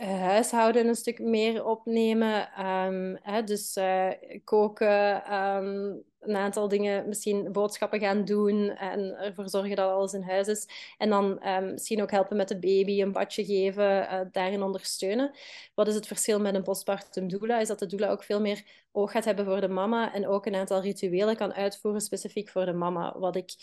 huishouden 0.05 0.87
een 0.87 0.95
stuk 0.95 1.19
meer 1.19 1.65
opnemen. 1.65 2.65
Um, 2.65 3.17
hè, 3.21 3.43
dus 3.43 3.77
uh, 3.77 4.09
koken, 4.43 5.33
um, 5.33 6.03
een 6.19 6.35
aantal 6.35 6.67
dingen, 6.67 7.07
misschien 7.07 7.51
boodschappen 7.51 7.99
gaan 7.99 8.25
doen 8.25 8.69
en 8.69 9.17
ervoor 9.17 9.49
zorgen 9.49 9.75
dat 9.75 9.91
alles 9.91 10.13
in 10.13 10.21
huis 10.21 10.47
is. 10.47 10.67
En 10.97 11.09
dan 11.09 11.47
um, 11.47 11.71
misschien 11.71 12.01
ook 12.01 12.11
helpen 12.11 12.37
met 12.37 12.47
de 12.47 12.59
baby, 12.59 13.01
een 13.01 13.11
badje 13.11 13.45
geven, 13.45 14.01
uh, 14.01 14.19
daarin 14.31 14.63
ondersteunen. 14.63 15.31
Wat 15.73 15.87
is 15.87 15.95
het 15.95 16.07
verschil 16.07 16.39
met 16.39 16.55
een 16.55 16.63
postpartum 16.63 17.27
doula? 17.27 17.59
Is 17.59 17.67
dat 17.67 17.79
de 17.79 17.85
doula 17.85 18.09
ook 18.09 18.23
veel 18.23 18.41
meer 18.41 18.63
oog 18.91 19.11
gaat 19.11 19.25
hebben 19.25 19.45
voor 19.45 19.61
de 19.61 19.67
mama 19.67 20.13
en 20.13 20.27
ook 20.27 20.45
een 20.45 20.55
aantal 20.55 20.81
rituelen 20.81 21.35
kan 21.35 21.53
uitvoeren 21.53 22.01
specifiek 22.01 22.49
voor 22.49 22.65
de 22.65 22.73
mama. 22.73 23.19
Wat 23.19 23.35
ik 23.35 23.53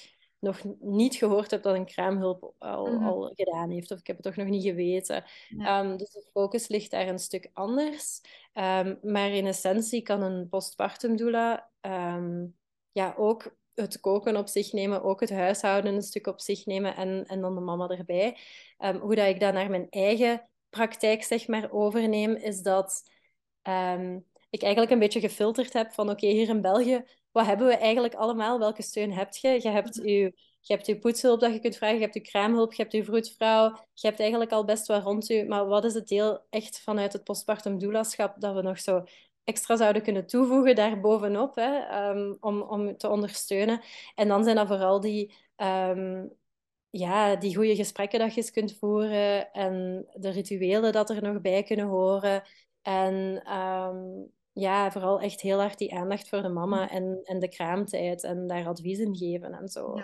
nog 0.45 0.63
niet 0.81 1.15
gehoord 1.15 1.51
heb 1.51 1.63
dat 1.63 1.75
een 1.75 1.85
kraamhulp 1.85 2.55
al, 2.59 2.87
mhm. 2.87 3.05
al 3.05 3.33
gedaan 3.35 3.71
heeft. 3.71 3.91
Of 3.91 3.99
ik 3.99 4.07
heb 4.07 4.17
het 4.17 4.25
toch 4.25 4.37
nog 4.37 4.47
niet 4.47 4.65
geweten. 4.65 5.25
Ehm, 5.59 5.97
dus 5.97 6.11
de 6.11 6.29
focus 6.33 6.69
ligt 6.69 6.91
daar 6.91 7.09
een 7.09 7.19
stuk 7.19 7.51
anders. 7.53 8.21
Um, 8.55 8.99
maar 9.03 9.31
in 9.31 9.47
essentie 9.47 10.03
kan 10.03 10.23
een 10.23 10.49
postpartum 10.49 11.17
doula 11.17 11.71
ehm, 11.81 12.47
ja, 12.93 13.15
ook 13.17 13.57
het 13.75 14.01
koken 14.01 14.37
op 14.37 14.49
zich 14.49 14.73
nemen, 14.73 15.03
ook 15.03 15.21
het 15.21 15.31
huishouden 15.31 15.95
een 15.95 16.03
stuk 16.03 16.27
op 16.27 16.41
zich 16.41 16.67
nemen 16.67 16.97
en, 16.97 17.25
en 17.27 17.41
dan 17.41 17.55
de 17.55 17.61
mama 17.61 17.89
erbij. 17.89 18.37
hoe 19.01 19.15
dat 19.15 19.29
ik 19.29 19.41
dat 19.41 19.55
naar 19.55 19.71
mijn 19.71 19.87
eigen 19.91 20.49
praktijk 20.71 21.23
zeg 21.23 21.47
maar 21.49 21.73
overneem, 21.73 22.35
is 22.35 22.63
dat 22.63 23.03
ik 24.51 24.63
eigenlijk 24.63 24.91
een 24.91 24.99
beetje 24.99 25.21
gefilterd 25.21 25.73
heb 25.73 25.93
van 25.93 26.11
oké, 26.11 26.27
hier 26.27 26.49
in 26.49 26.61
België 26.61 27.05
wat 27.35 27.47
hebben 27.47 27.67
we 27.67 27.77
eigenlijk 27.77 28.15
allemaal? 28.15 28.59
Welke 28.59 28.83
steun 28.83 29.13
heb 29.13 29.35
je? 29.35 29.49
Je 29.49 29.69
hebt 29.69 29.95
je, 29.95 30.35
je, 30.61 30.75
hebt 30.75 31.01
poetshulp 31.01 31.41
dat 31.41 31.53
je 31.53 31.61
kunt 31.61 31.77
vragen, 31.77 31.97
je 31.97 32.03
hebt 32.03 32.15
je 32.15 32.21
kraamhulp, 32.21 32.73
je 32.73 32.83
hebt 32.83 32.95
je 32.95 33.05
vroedvrouw. 33.05 33.71
Je 33.95 34.07
hebt 34.07 34.21
eigenlijk 34.21 34.53
al 34.53 34.65
best 34.65 34.87
wat 34.87 35.03
rond 35.03 35.31
u. 35.31 35.45
Maar 35.45 35.67
wat 35.67 35.85
is 35.85 35.95
het 35.95 36.09
deel 36.09 36.47
echt 36.51 36.81
vanuit 36.81 37.13
het 37.13 37.25
postpartum 37.25 37.79
doulaschap 37.79 38.41
dat 38.41 38.55
we 38.55 38.63
nog 38.63 38.79
zo 38.81 39.05
extra 39.45 39.77
zouden 39.77 40.03
kunnen 40.03 40.27
toevoegen 40.27 40.75
daarbovenop 40.75 41.55
hè, 41.55 42.09
um, 42.11 42.37
om, 42.41 42.63
om 42.63 42.97
te 42.97 43.09
ondersteunen? 43.09 43.81
En 44.15 44.29
dan 44.29 44.45
zijn 44.45 44.57
dat 44.57 44.67
vooral 44.67 45.01
die... 45.01 45.35
Um, 45.57 46.33
ja, 46.91 47.37
die 47.37 47.57
goede 47.57 47.77
gesprekken 47.77 48.19
dat 48.19 48.35
je 48.35 48.41
eens 48.41 48.51
kunt 48.51 48.77
voeren 48.79 49.53
en 49.53 50.07
de 50.13 50.31
rituelen 50.31 50.93
dat 50.93 51.11
er 51.11 51.23
nog 51.23 51.41
bij 51.41 51.63
kunnen 51.63 51.87
horen. 51.87 52.43
En 52.83 53.43
um, 53.57 54.33
ja, 54.55 54.91
vooral 54.93 55.21
echt 55.21 55.41
heel 55.41 55.59
hard 55.59 55.79
die 55.79 55.95
aandacht 55.95 56.29
voor 56.29 56.43
de 56.43 56.49
mama 56.49 56.91
en, 56.91 57.21
en 57.25 57.39
de 57.39 57.49
kraamtijd 57.49 58.23
en 58.23 58.47
daar 58.47 58.67
advies 58.67 58.99
in 58.99 59.17
geven 59.17 59.53
en 59.53 59.69
zo. 59.69 60.03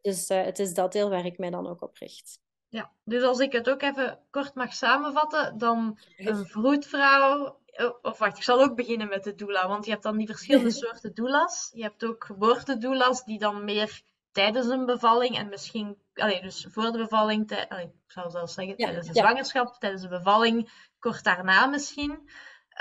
Dus 0.00 0.30
uh, 0.30 0.44
het 0.44 0.58
is 0.58 0.74
dat 0.74 0.92
deel 0.92 1.10
waar 1.10 1.24
ik 1.24 1.38
mij 1.38 1.50
dan 1.50 1.66
ook 1.66 1.82
op 1.82 1.96
richt. 1.96 2.40
Ja, 2.68 2.90
dus 3.04 3.22
als 3.22 3.38
ik 3.38 3.52
het 3.52 3.70
ook 3.70 3.82
even 3.82 4.18
kort 4.30 4.54
mag 4.54 4.74
samenvatten, 4.74 5.58
dan 5.58 5.98
een 6.16 6.46
vroedvrouw, 6.46 7.58
oh, 7.72 7.98
of 8.02 8.18
wacht, 8.18 8.36
ik 8.36 8.42
zal 8.42 8.60
ook 8.60 8.76
beginnen 8.76 9.08
met 9.08 9.24
de 9.24 9.34
doula, 9.34 9.68
want 9.68 9.84
je 9.84 9.90
hebt 9.90 10.02
dan 10.02 10.16
die 10.16 10.26
verschillende 10.26 10.70
soorten 10.80 11.14
doulas. 11.14 11.70
Je 11.74 11.82
hebt 11.82 12.04
ook 12.04 12.24
geboortedoulas 12.24 13.24
die 13.24 13.38
dan 13.38 13.64
meer 13.64 14.02
tijdens 14.32 14.66
een 14.66 14.86
bevalling 14.86 15.36
en 15.36 15.48
misschien, 15.48 15.96
allee, 16.14 16.40
dus 16.40 16.66
voor 16.70 16.92
de 16.92 16.98
bevalling, 16.98 17.66
allee, 17.68 17.84
ik 17.84 18.12
zou 18.12 18.30
zelfs 18.30 18.54
zeggen 18.54 18.76
tijdens 18.76 19.06
de 19.06 19.14
zwangerschap, 19.14 19.74
tijdens 19.74 20.02
de 20.02 20.08
bevalling, 20.08 20.70
kort 20.98 21.24
daarna 21.24 21.66
misschien. 21.66 22.30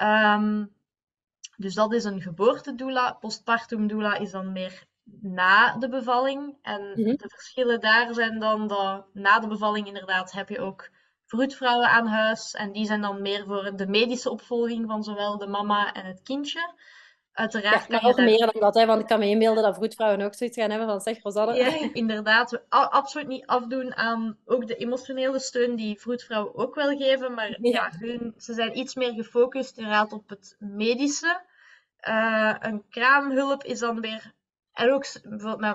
Um, 0.02 0.76
dus 1.58 1.74
dat 1.74 1.94
is 1.94 2.04
een 2.04 2.22
geboortedoula. 2.22 3.12
Postpartum 3.12 3.88
doula 3.88 4.18
is 4.18 4.32
dan 4.32 4.52
meer 4.52 4.84
na 5.22 5.78
de 5.78 5.90
bevalling. 5.90 6.58
En 6.62 6.82
mhm. 6.82 7.16
de 7.16 7.30
verschillen 7.30 7.80
daar 7.80 8.14
zijn 8.14 8.40
dan 8.40 8.68
dat 8.68 9.06
na 9.14 9.40
de 9.40 9.48
bevalling 9.48 9.88
inderdaad 9.88 10.32
heb 10.32 10.50
je 10.50 10.60
ook 10.60 10.90
vroedvrouwen 11.26 11.90
aan 11.90 12.08
huis. 12.08 12.54
En 12.54 12.72
die 12.72 12.86
zijn 12.86 13.02
dan 13.02 13.22
meer 13.22 13.46
voor 13.46 13.72
de 13.76 13.88
medische 13.88 14.30
opvolging 14.30 14.88
van 14.88 15.04
zowel 15.04 15.38
de 15.38 15.48
mama 15.48 15.94
en 15.94 16.06
het 16.06 16.22
kindje. 16.24 16.74
Uiteraard 17.38 17.88
ja, 17.88 18.00
maar 18.02 18.10
ook 18.10 18.18
meer 18.18 18.52
dan 18.52 18.62
dat, 18.62 18.76
hè, 18.76 18.86
want 18.86 19.02
ik 19.02 19.08
kan 19.08 19.20
me 19.20 19.28
inbeelden 19.28 19.64
dat 19.64 19.76
vroedvrouwen 19.76 20.22
ook 20.22 20.34
zoiets 20.34 20.58
gaan 20.58 20.70
hebben 20.70 20.88
van 20.88 21.02
zeg 21.02 21.22
Rosanne. 21.22 21.56
Ja, 21.56 21.90
inderdaad. 21.94 22.52
We 22.52 22.62
absoluut 22.70 23.28
niet 23.28 23.46
afdoen 23.46 23.96
aan 23.96 24.38
ook 24.46 24.68
de 24.68 24.76
emotionele 24.76 25.40
steun 25.40 25.76
die 25.76 26.00
vroedvrouwen 26.00 26.56
ook 26.56 26.76
wel 26.76 26.98
geven. 26.98 27.34
Maar 27.34 27.58
ja, 27.62 27.92
hun, 28.00 28.34
ze 28.38 28.54
zijn 28.54 28.78
iets 28.78 28.96
meer 28.96 29.14
gefocust 29.14 29.78
inderdaad 29.78 30.14
op 30.14 30.30
het 30.30 30.56
medische. 30.60 31.42
Uh, 32.08 32.56
een 32.60 32.84
kraamhulp 32.90 33.64
is 33.64 33.80
dan 33.80 34.02
weer. 34.02 34.34
En 34.74 34.92
ook, 34.92 35.06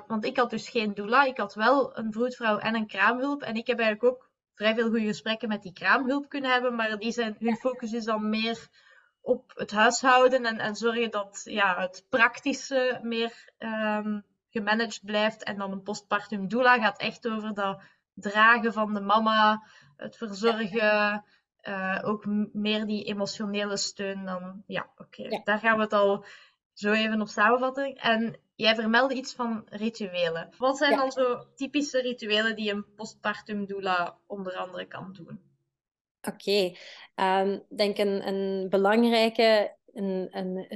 want 0.06 0.24
ik 0.24 0.36
had 0.36 0.50
dus 0.50 0.68
geen 0.68 0.94
doula, 0.94 1.24
ik 1.24 1.36
had 1.36 1.54
wel 1.54 1.98
een 1.98 2.12
vroedvrouw 2.12 2.58
en 2.58 2.74
een 2.74 2.86
kraamhulp. 2.86 3.42
En 3.42 3.54
ik 3.54 3.66
heb 3.66 3.78
eigenlijk 3.78 4.14
ook 4.14 4.30
vrij 4.54 4.74
veel 4.74 4.88
goede 4.88 5.06
gesprekken 5.06 5.48
met 5.48 5.62
die 5.62 5.72
kraamhulp 5.72 6.28
kunnen 6.28 6.50
hebben, 6.50 6.74
maar 6.74 6.98
die 6.98 7.12
zijn, 7.12 7.36
hun 7.38 7.56
focus 7.56 7.92
is 7.92 8.04
dan 8.04 8.28
meer 8.28 8.68
op 9.20 9.52
het 9.54 9.70
huishouden 9.70 10.44
en, 10.44 10.58
en 10.58 10.76
zorgen 10.76 11.10
dat 11.10 11.40
ja, 11.44 11.80
het 11.80 12.06
praktische 12.08 13.00
meer 13.02 13.52
um, 13.58 14.24
gemanaged 14.50 15.00
blijft. 15.04 15.42
En 15.42 15.58
dan 15.58 15.72
een 15.72 15.82
postpartum 15.82 16.48
doula 16.48 16.78
gaat 16.78 16.98
echt 16.98 17.28
over 17.28 17.54
dat 17.54 17.82
dragen 18.14 18.72
van 18.72 18.94
de 18.94 19.00
mama, 19.00 19.62
het 19.96 20.16
verzorgen, 20.16 21.24
uh, 21.68 22.00
ook 22.02 22.26
meer 22.52 22.86
die 22.86 23.04
emotionele 23.04 23.76
steun 23.76 24.24
dan. 24.24 24.62
Ja, 24.66 24.90
oké. 24.96 25.40
Daar 25.44 25.58
gaan 25.58 25.76
we 25.76 25.82
het 25.82 25.92
al 25.92 26.24
zo 26.72 26.92
even 26.92 27.20
op 27.20 27.28
samenvatten. 27.28 27.94
En 27.94 28.36
jij 28.54 28.74
vermeldde 28.74 29.14
iets 29.14 29.34
van 29.34 29.66
rituelen. 29.68 30.54
Wat 30.58 30.76
zijn 30.76 30.96
dan 30.96 31.12
zo 31.12 31.46
typische 31.54 32.00
rituelen 32.00 32.56
die 32.56 32.70
een 32.70 32.94
postpartum 32.94 33.66
doula 33.66 34.18
onder 34.26 34.56
andere 34.56 34.86
kan 34.86 35.12
doen? 35.12 35.40
Oké, 36.22 36.36
okay. 36.36 36.76
Ehm, 37.14 37.52
ik 37.52 37.76
denk 37.76 37.98
een, 37.98 38.28
een 38.28 38.68
belangrijke 38.68 39.76
een, 39.92 40.28
een, 40.30 40.66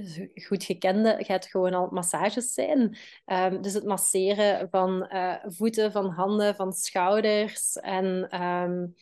goed 0.47 0.65
gekende 0.65 1.17
gaat 1.19 1.47
gewoon 1.47 1.75
al 1.75 1.89
massages 1.91 2.55
zijn. 2.55 2.97
Um, 3.27 3.63
dus 3.63 3.73
het 3.73 3.85
masseren 3.85 4.69
van 4.71 5.09
uh, 5.13 5.35
voeten, 5.45 5.93
van 5.93 6.11
handen, 6.11 6.55
van 6.55 6.73
schouders 6.73 7.77
en 7.77 8.41
um, 8.43 8.95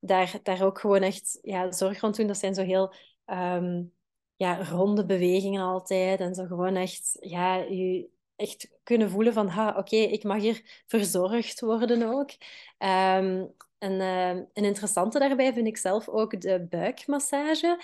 daar, 0.00 0.34
daar 0.42 0.62
ook 0.62 0.78
gewoon 0.78 1.02
echt 1.02 1.38
ja, 1.42 1.72
zorg 1.72 2.00
rond 2.00 2.16
doen. 2.16 2.26
Dat 2.26 2.38
zijn 2.38 2.54
zo 2.54 2.62
heel 2.62 2.94
um, 3.26 3.92
ja, 4.36 4.64
ronde 4.64 5.06
bewegingen 5.06 5.62
altijd. 5.62 6.20
En 6.20 6.34
zo 6.34 6.46
gewoon 6.46 6.76
echt, 6.76 7.16
ja, 7.20 7.54
je 7.54 8.08
echt 8.36 8.70
kunnen 8.82 9.10
voelen 9.10 9.32
van, 9.32 9.48
ha, 9.48 9.74
oké, 9.78 9.96
ik 9.96 10.24
mag 10.24 10.40
hier 10.40 10.82
verzorgd 10.86 11.60
worden 11.60 12.02
ook. 12.02 12.30
Um, 12.78 13.54
en 13.78 13.92
uh, 13.92 14.28
een 14.28 14.64
interessante 14.64 15.18
daarbij 15.18 15.52
vind 15.52 15.66
ik 15.66 15.76
zelf 15.76 16.08
ook 16.08 16.40
de 16.40 16.66
buikmassage. 16.70 17.82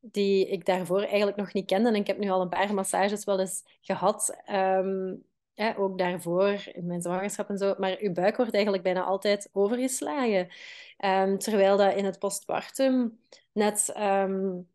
Die 0.00 0.46
ik 0.48 0.64
daarvoor 0.64 1.00
eigenlijk 1.02 1.36
nog 1.36 1.52
niet 1.52 1.66
kende. 1.66 1.88
En 1.88 1.94
ik 1.94 2.06
heb 2.06 2.18
nu 2.18 2.28
al 2.28 2.40
een 2.40 2.48
paar 2.48 2.74
massages 2.74 3.24
wel 3.24 3.40
eens 3.40 3.62
gehad. 3.80 4.36
Ook 5.76 5.98
daarvoor, 5.98 6.62
in 6.72 6.86
mijn 6.86 7.02
zwangerschap 7.02 7.48
en 7.48 7.58
zo. 7.58 7.74
Maar 7.78 7.96
uw 8.00 8.12
buik 8.12 8.36
wordt 8.36 8.54
eigenlijk 8.54 8.84
bijna 8.84 9.02
altijd 9.02 9.48
overgeslagen. 9.52 10.48
Um, 11.04 11.38
terwijl 11.38 11.76
dat 11.76 11.94
in 11.94 12.04
het 12.04 12.18
postpartum 12.18 13.18
net, 13.52 13.94
um, 13.98 14.68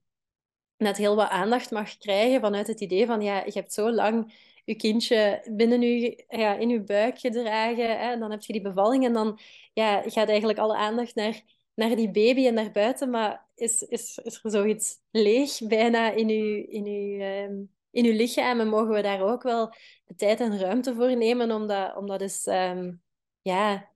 net 0.78 0.98
heel 0.98 1.16
wat 1.16 1.30
aandacht 1.30 1.72
mag 1.72 1.98
krijgen 1.98 2.42
vanuit 2.42 2.68
het 2.68 2.82
idee 2.82 3.06
van, 3.06 3.22
ja, 3.22 3.44
je 3.46 3.52
hebt 3.54 3.74
zo 3.74 3.92
lang 3.92 4.34
je 4.66 4.76
kindje 4.76 5.44
binnen 5.52 5.84
u, 5.84 6.16
ja, 6.28 6.56
in 6.56 6.70
je 6.70 6.82
buik 6.82 7.20
gedragen. 7.20 8.00
Hè, 8.00 8.12
en 8.12 8.20
dan 8.20 8.32
heb 8.32 8.42
je 8.42 8.54
die 8.54 8.62
bevalling 8.62 9.06
en 9.06 9.14
dan 9.14 9.40
ja, 9.74 10.02
gaat 10.02 10.30
eigenlijk 10.30 10.60
alle 10.60 10.76
aandacht 10.76 11.16
naar, 11.16 11.42
naar 11.74 11.96
die 11.96 12.12
baby 12.12 12.48
en 12.48 12.54
naar 12.54 12.72
buiten. 12.72 13.10
Maar 13.10 13.46
is, 13.56 13.82
is, 13.82 14.20
is 14.24 14.40
er 14.44 14.52
zoiets 14.52 15.00
leeg 15.12 15.58
bijna 15.68 16.12
in 16.12 16.30
uw, 16.30 16.66
in 16.68 16.86
uw, 16.86 17.22
um, 17.22 17.72
in 17.91 18.05
uw 18.05 18.13
lichaam? 18.13 18.60
En 18.60 18.67
mogen 18.67 18.93
we 18.93 19.01
daar 19.01 19.21
ook 19.21 19.43
wel 19.43 19.74
de 20.05 20.15
tijd 20.15 20.39
en 20.39 20.60
ruimte 20.60 20.95
voor 20.95 21.17
nemen 21.17 21.51
om 21.51 21.67
dat, 21.67 21.95
om 21.95 22.07
dat 22.07 22.21
eens 22.21 22.45
um, 22.45 23.01
ja, 23.41 23.89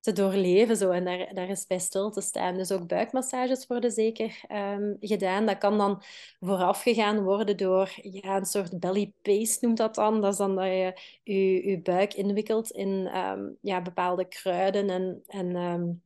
te 0.00 0.12
doorleven 0.12 0.76
zo, 0.76 0.90
en 0.90 1.04
daar, 1.04 1.34
daar 1.34 1.48
is 1.48 1.66
bij 1.66 1.78
stil 1.78 2.10
te 2.10 2.20
staan. 2.20 2.56
Dus 2.56 2.72
ook 2.72 2.86
buikmassages 2.86 3.66
worden 3.66 3.90
zeker 3.90 4.40
um, 4.52 4.96
gedaan. 5.00 5.46
Dat 5.46 5.58
kan 5.58 5.78
dan 5.78 6.02
vooraf 6.40 6.82
gegaan 6.82 7.22
worden 7.22 7.56
door 7.56 7.92
ja, 8.02 8.36
een 8.36 8.44
soort 8.44 8.78
belly 8.80 9.12
paste 9.22 9.64
noemt 9.66 9.78
dat 9.78 9.94
dan. 9.94 10.20
Dat 10.20 10.32
is 10.32 10.38
dan 10.38 10.56
dat 10.56 10.64
je 10.64 10.94
je, 11.22 11.80
buik 11.82 12.14
inwikkelt 12.14 12.70
in 12.70 13.16
um, 13.16 13.56
ja, 13.60 13.82
bepaalde 13.82 14.28
kruiden 14.28 14.90
en, 14.90 15.22
en, 15.26 16.02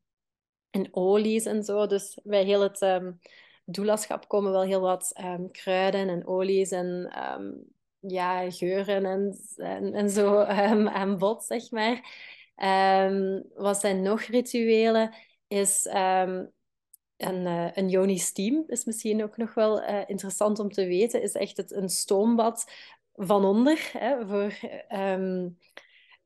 en 0.71 0.89
olies 0.91 1.45
en 1.45 1.63
zo. 1.63 1.87
Dus 1.87 2.19
bij 2.23 2.45
heel 2.45 2.61
het 2.61 2.81
doulaschap 3.65 4.29
komen 4.29 4.53
wel 4.53 4.63
heel 4.63 4.81
wat 4.81 5.13
kruiden 5.53 6.09
en 6.09 6.27
olies 6.27 6.71
en 6.71 7.11
ja, 8.07 8.51
geuren 8.51 9.05
en, 9.05 9.39
en, 9.57 9.95
en 9.95 10.11
zo 10.11 10.39
aan 11.01 11.19
bod, 11.19 11.45
zeg 11.45 11.71
maar. 11.71 12.23
Um, 12.57 13.45
wat 13.55 13.81
zijn 13.81 14.03
nog 14.03 14.23
rituelen? 14.23 15.15
Is 15.49 15.87
um, 15.87 16.53
En 17.17 17.47
uh, 17.47 17.71
een 17.73 17.89
Yoni 17.89 18.19
Steam 18.19 18.65
is 18.67 18.85
misschien 18.85 19.23
ook 19.23 19.37
nog 19.37 19.55
wel 19.55 19.83
uh, 19.83 20.03
interessant 20.07 20.59
om 20.59 20.73
te 20.73 20.87
weten, 20.87 21.23
is 21.23 21.33
echt 21.33 21.57
het, 21.57 21.73
een 21.73 21.89
stoombad 21.89 22.71
van 23.15 23.45
onder 23.45 23.91
hè, 23.93 24.27
voor, 24.27 24.53
um, 24.99 25.59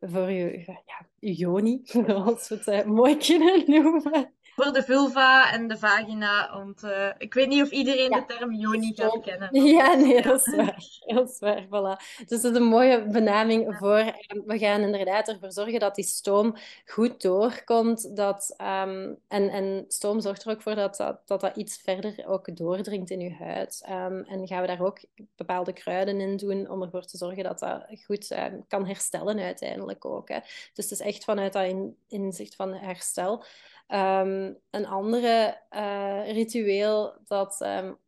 voor 0.00 0.30
je, 0.30 0.64
ja, 0.66 1.08
Yoni, 1.18 1.80
zoals 1.84 2.48
we 2.48 2.54
het 2.54 2.66
uh, 2.66 2.92
mooi 2.92 3.16
kunnen 3.16 3.62
noemen 3.70 4.32
voor 4.58 4.72
de 4.72 4.82
vulva 4.82 5.52
en 5.52 5.68
de 5.68 5.78
vagina. 5.78 6.50
Want 6.52 6.82
uh, 6.82 7.08
ik 7.18 7.34
weet 7.34 7.48
niet 7.48 7.62
of 7.62 7.70
iedereen 7.70 8.10
de 8.10 8.24
term 8.26 8.52
yoni 8.52 8.92
gaat 8.94 9.20
kennen. 9.20 9.48
Ja, 9.78 9.94
nee, 9.94 10.22
dat 10.22 10.46
is 10.46 10.54
waar. 10.54 10.84
Dat 11.06 11.30
is 11.30 11.38
waar, 11.38 11.64
voilà. 11.66 12.02
Dus 12.26 12.42
dat 12.42 12.52
is 12.52 12.58
een 12.58 12.66
mooie 12.68 13.06
benaming 13.06 13.76
voor... 13.76 13.96
Ehm, 13.96 14.40
we 14.46 14.58
gaan 14.58 14.80
inderdaad 14.80 15.28
ervoor 15.28 15.52
zorgen 15.52 15.80
dat 15.80 15.94
die 15.94 16.04
stoom 16.04 16.56
goed 16.86 17.22
doorkomt. 17.22 18.16
Dat, 18.16 18.54
um, 18.60 19.18
en, 19.28 19.48
en 19.48 19.84
stoom 19.88 20.20
zorgt 20.20 20.44
er 20.44 20.50
ook 20.50 20.62
voor 20.62 20.74
dat 20.74 20.96
dat, 20.96 21.20
dat, 21.26 21.40
dat 21.40 21.56
iets 21.56 21.76
verder 21.76 22.26
ook 22.26 22.56
doordringt 22.56 23.10
in 23.10 23.20
je 23.20 23.34
huid. 23.34 23.86
Um, 23.90 24.24
en 24.24 24.46
gaan 24.46 24.60
we 24.60 24.66
daar 24.66 24.82
ook 24.82 25.00
bepaalde 25.36 25.72
kruiden 25.72 26.20
in 26.20 26.36
doen 26.36 26.70
om 26.70 26.82
ervoor 26.82 27.04
te 27.04 27.16
zorgen 27.16 27.44
dat 27.44 27.58
dat 27.58 27.86
goed 28.04 28.34
kan 28.68 28.86
herstellen 28.86 29.38
uiteindelijk 29.38 30.04
ook. 30.04 30.28
Hè. 30.28 30.38
Dus 30.72 30.90
het 30.90 31.00
is 31.00 31.06
echt 31.06 31.24
vanuit 31.24 31.52
dat 31.52 31.64
in, 31.64 31.96
inzicht 32.08 32.54
van 32.54 32.74
herstel... 32.74 33.44
Um, 33.92 34.58
een 34.70 34.86
andere 34.86 35.60
uh, 35.70 36.32
ritueel 36.32 37.20
dat 37.24 37.60
um, 37.60 37.98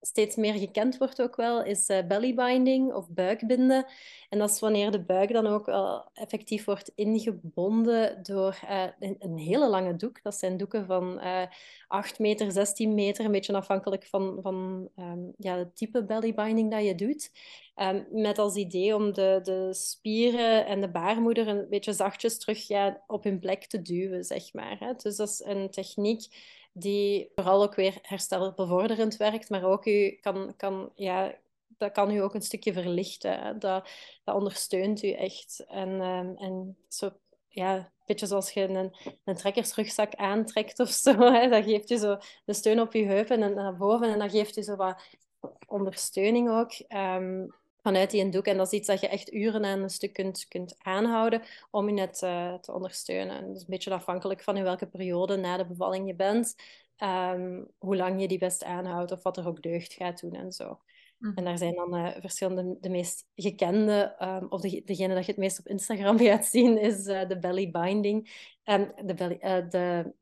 steeds 0.00 0.36
meer 0.36 0.54
gekend 0.54 0.98
wordt 0.98 1.22
ook 1.22 1.36
wel, 1.36 1.64
is 1.64 1.88
uh, 1.88 2.06
bellybinding 2.06 2.92
of 2.92 3.08
buikbinden. 3.08 3.86
En 4.28 4.38
dat 4.38 4.50
is 4.50 4.60
wanneer 4.60 4.90
de 4.90 5.02
buik 5.02 5.32
dan 5.32 5.46
ook 5.46 5.66
wel 5.66 6.10
effectief 6.14 6.64
wordt 6.64 6.92
ingebonden 6.94 8.22
door 8.22 8.60
uh, 8.64 8.84
een, 8.98 9.16
een, 9.18 9.38
hele 9.38 9.68
lange 9.68 9.96
doek. 9.96 10.22
Dat 10.22 10.34
zijn 10.34 10.56
doeken 10.56 10.86
van 10.86 11.20
uh, 11.24 11.42
8 11.88 12.18
meter, 12.18 12.52
16 12.52 12.94
meter, 12.94 13.24
een 13.24 13.30
beetje 13.32 13.52
afhankelijk 13.52 14.06
van, 14.06 14.38
van 14.42 14.88
um, 14.96 15.32
ja, 15.36 15.56
het 15.56 15.76
type 15.76 16.04
bellybinding 16.04 16.70
dat 16.70 16.84
je 16.84 16.94
doet. 16.94 17.30
Um, 17.76 18.06
met 18.10 18.38
als 18.38 18.56
idee 18.56 18.94
om 18.94 19.12
de, 19.12 19.40
de 19.42 19.74
spieren 19.74 20.66
en 20.66 20.80
de 20.80 20.90
baarmoeder 20.90 21.48
een 21.48 21.66
beetje 21.68 21.92
zachtjes 21.92 22.38
terug 22.38 22.68
ja, 22.68 23.02
op 23.06 23.24
hun 23.24 23.38
plek 23.38 23.64
te 23.64 23.82
duwen, 23.82 24.24
zeg 24.24 24.52
maar. 24.52 24.76
Hè. 24.78 24.94
Dus 24.94 25.16
dat 25.16 25.28
is 25.28 25.42
een 25.44 25.70
techniek 25.70 26.26
die 26.72 27.30
vooral 27.34 27.62
ook 27.62 27.74
weer 27.74 27.98
herstelbevorderend 28.02 29.16
werkt, 29.16 29.50
maar 29.50 29.64
ook 29.64 29.86
u 29.86 30.10
kan, 30.10 30.54
kan, 30.56 30.92
ja, 30.94 31.34
dat 31.66 31.92
kan 31.92 32.10
u 32.10 32.18
ook 32.18 32.34
een 32.34 32.42
stukje 32.42 32.72
verlichten. 32.72 33.58
Dat, 33.58 33.88
dat 34.24 34.34
ondersteunt 34.34 35.02
u 35.02 35.10
echt. 35.10 35.64
En, 35.68 35.88
um, 35.88 36.36
en 36.36 36.76
zo, 36.88 37.10
ja, 37.48 37.76
een 37.76 37.86
beetje 38.06 38.26
zoals 38.26 38.50
je 38.50 38.68
een, 38.68 38.96
een 39.24 39.36
trekkersrugzak 39.36 40.14
aantrekt 40.14 40.78
of 40.80 40.88
zo. 40.88 41.18
Hè, 41.32 41.48
dat 41.48 41.64
geeft 41.64 41.88
je 41.88 41.96
zo 41.96 42.18
de 42.44 42.52
steun 42.52 42.80
op 42.80 42.92
je 42.92 43.04
heupen 43.04 43.42
en 43.42 43.54
naar 43.54 43.76
boven 43.76 44.12
en 44.12 44.18
dat 44.18 44.30
geeft 44.30 44.54
je 44.54 44.62
zo 44.62 44.76
wat 44.76 45.02
ondersteuning 45.66 46.50
ook. 46.50 46.72
Um, 46.88 47.54
vanuit 47.82 48.10
die 48.10 48.28
doek. 48.28 48.46
En 48.46 48.56
dat 48.56 48.66
is 48.66 48.78
iets 48.78 48.86
dat 48.86 49.00
je 49.00 49.08
echt 49.08 49.32
uren 49.32 49.64
aan 49.64 49.82
een 49.82 49.90
stuk 49.90 50.12
kunt, 50.12 50.46
kunt 50.48 50.74
aanhouden 50.78 51.42
om 51.70 51.86
je 51.86 51.94
net 51.94 52.22
uh, 52.22 52.54
te 52.54 52.72
ondersteunen. 52.72 53.46
Dat 53.46 53.56
is 53.56 53.60
een 53.60 53.66
beetje 53.68 53.94
afhankelijk 53.94 54.42
van 54.42 54.56
in 54.56 54.62
welke 54.62 54.86
periode 54.86 55.36
na 55.36 55.56
de 55.56 55.66
bevalling 55.66 56.06
je 56.06 56.14
bent, 56.14 56.54
um, 56.98 57.68
hoe 57.78 57.96
lang 57.96 58.20
je 58.20 58.28
die 58.28 58.38
best 58.38 58.64
aanhoudt 58.64 59.12
of 59.12 59.22
wat 59.22 59.36
er 59.36 59.46
ook 59.46 59.62
deugd 59.62 59.92
gaat 59.92 60.20
doen 60.20 60.34
en 60.34 60.52
zo. 60.52 60.78
Mm. 61.18 61.32
En 61.34 61.44
daar 61.44 61.58
zijn 61.58 61.74
dan 61.74 61.96
uh, 61.96 62.10
verschillende, 62.18 62.76
de 62.80 62.88
meest 62.88 63.26
gekende, 63.34 64.16
um, 64.22 64.46
of 64.48 64.60
de, 64.60 64.82
degene 64.84 65.14
dat 65.14 65.24
je 65.24 65.30
het 65.30 65.40
meest 65.40 65.58
op 65.58 65.66
Instagram 65.66 66.18
gaat 66.28 66.46
zien, 66.46 66.78
is 66.78 67.06
uh, 67.06 67.28
de 67.28 67.38
belly 67.38 67.70
binding. 67.70 68.48
Um, 68.64 68.92
de 69.04 69.14
belly, 69.14 69.68
de 69.68 70.14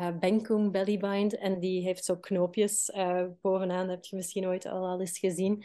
uh, 0.00 0.18
Benkung 0.18 0.72
Bellybind. 0.72 1.36
En 1.36 1.60
die 1.60 1.82
heeft 1.82 2.04
zo 2.04 2.16
knoopjes 2.16 2.90
uh, 2.96 3.24
bovenaan. 3.40 3.86
Dat 3.86 3.96
heb 3.96 4.04
je 4.04 4.16
misschien 4.16 4.46
ooit 4.46 4.66
al, 4.66 4.86
al 4.86 5.00
eens 5.00 5.18
gezien. 5.18 5.64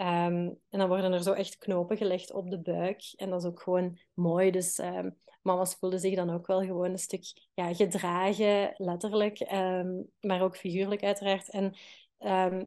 Um, 0.00 0.58
en 0.68 0.78
dan 0.78 0.88
worden 0.88 1.12
er 1.12 1.22
zo 1.22 1.32
echt 1.32 1.58
knopen 1.58 1.96
gelegd 1.96 2.32
op 2.32 2.50
de 2.50 2.60
buik. 2.60 3.12
En 3.16 3.30
dat 3.30 3.42
is 3.42 3.48
ook 3.48 3.62
gewoon 3.62 3.98
mooi. 4.14 4.50
Dus 4.50 4.78
um, 4.78 5.16
mama's 5.42 5.74
voelden 5.74 6.00
zich 6.00 6.14
dan 6.14 6.30
ook 6.30 6.46
wel 6.46 6.60
gewoon 6.60 6.90
een 6.90 6.98
stuk 6.98 7.48
ja, 7.54 7.74
gedragen, 7.74 8.74
letterlijk. 8.76 9.40
Um, 9.52 10.10
maar 10.20 10.42
ook 10.42 10.56
figuurlijk 10.56 11.02
uiteraard. 11.02 11.50
En 11.50 11.74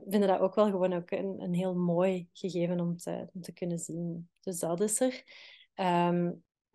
vinden 0.08 0.28
dat 0.28 0.40
ook 0.40 0.56
wel 0.56 0.70
gewoon 0.70 0.94
ook 0.94 1.12
een, 1.12 1.42
een 1.42 1.54
heel 1.54 1.76
mooi 1.76 2.30
gegeven 2.34 2.80
om 2.80 2.98
te, 2.98 3.28
om 3.34 3.42
te 3.42 3.54
kunnen 3.54 3.80
zien. 3.80 4.30
Dus 4.40 4.60
dat 4.60 4.82
is 4.82 5.00
er. 5.00 5.24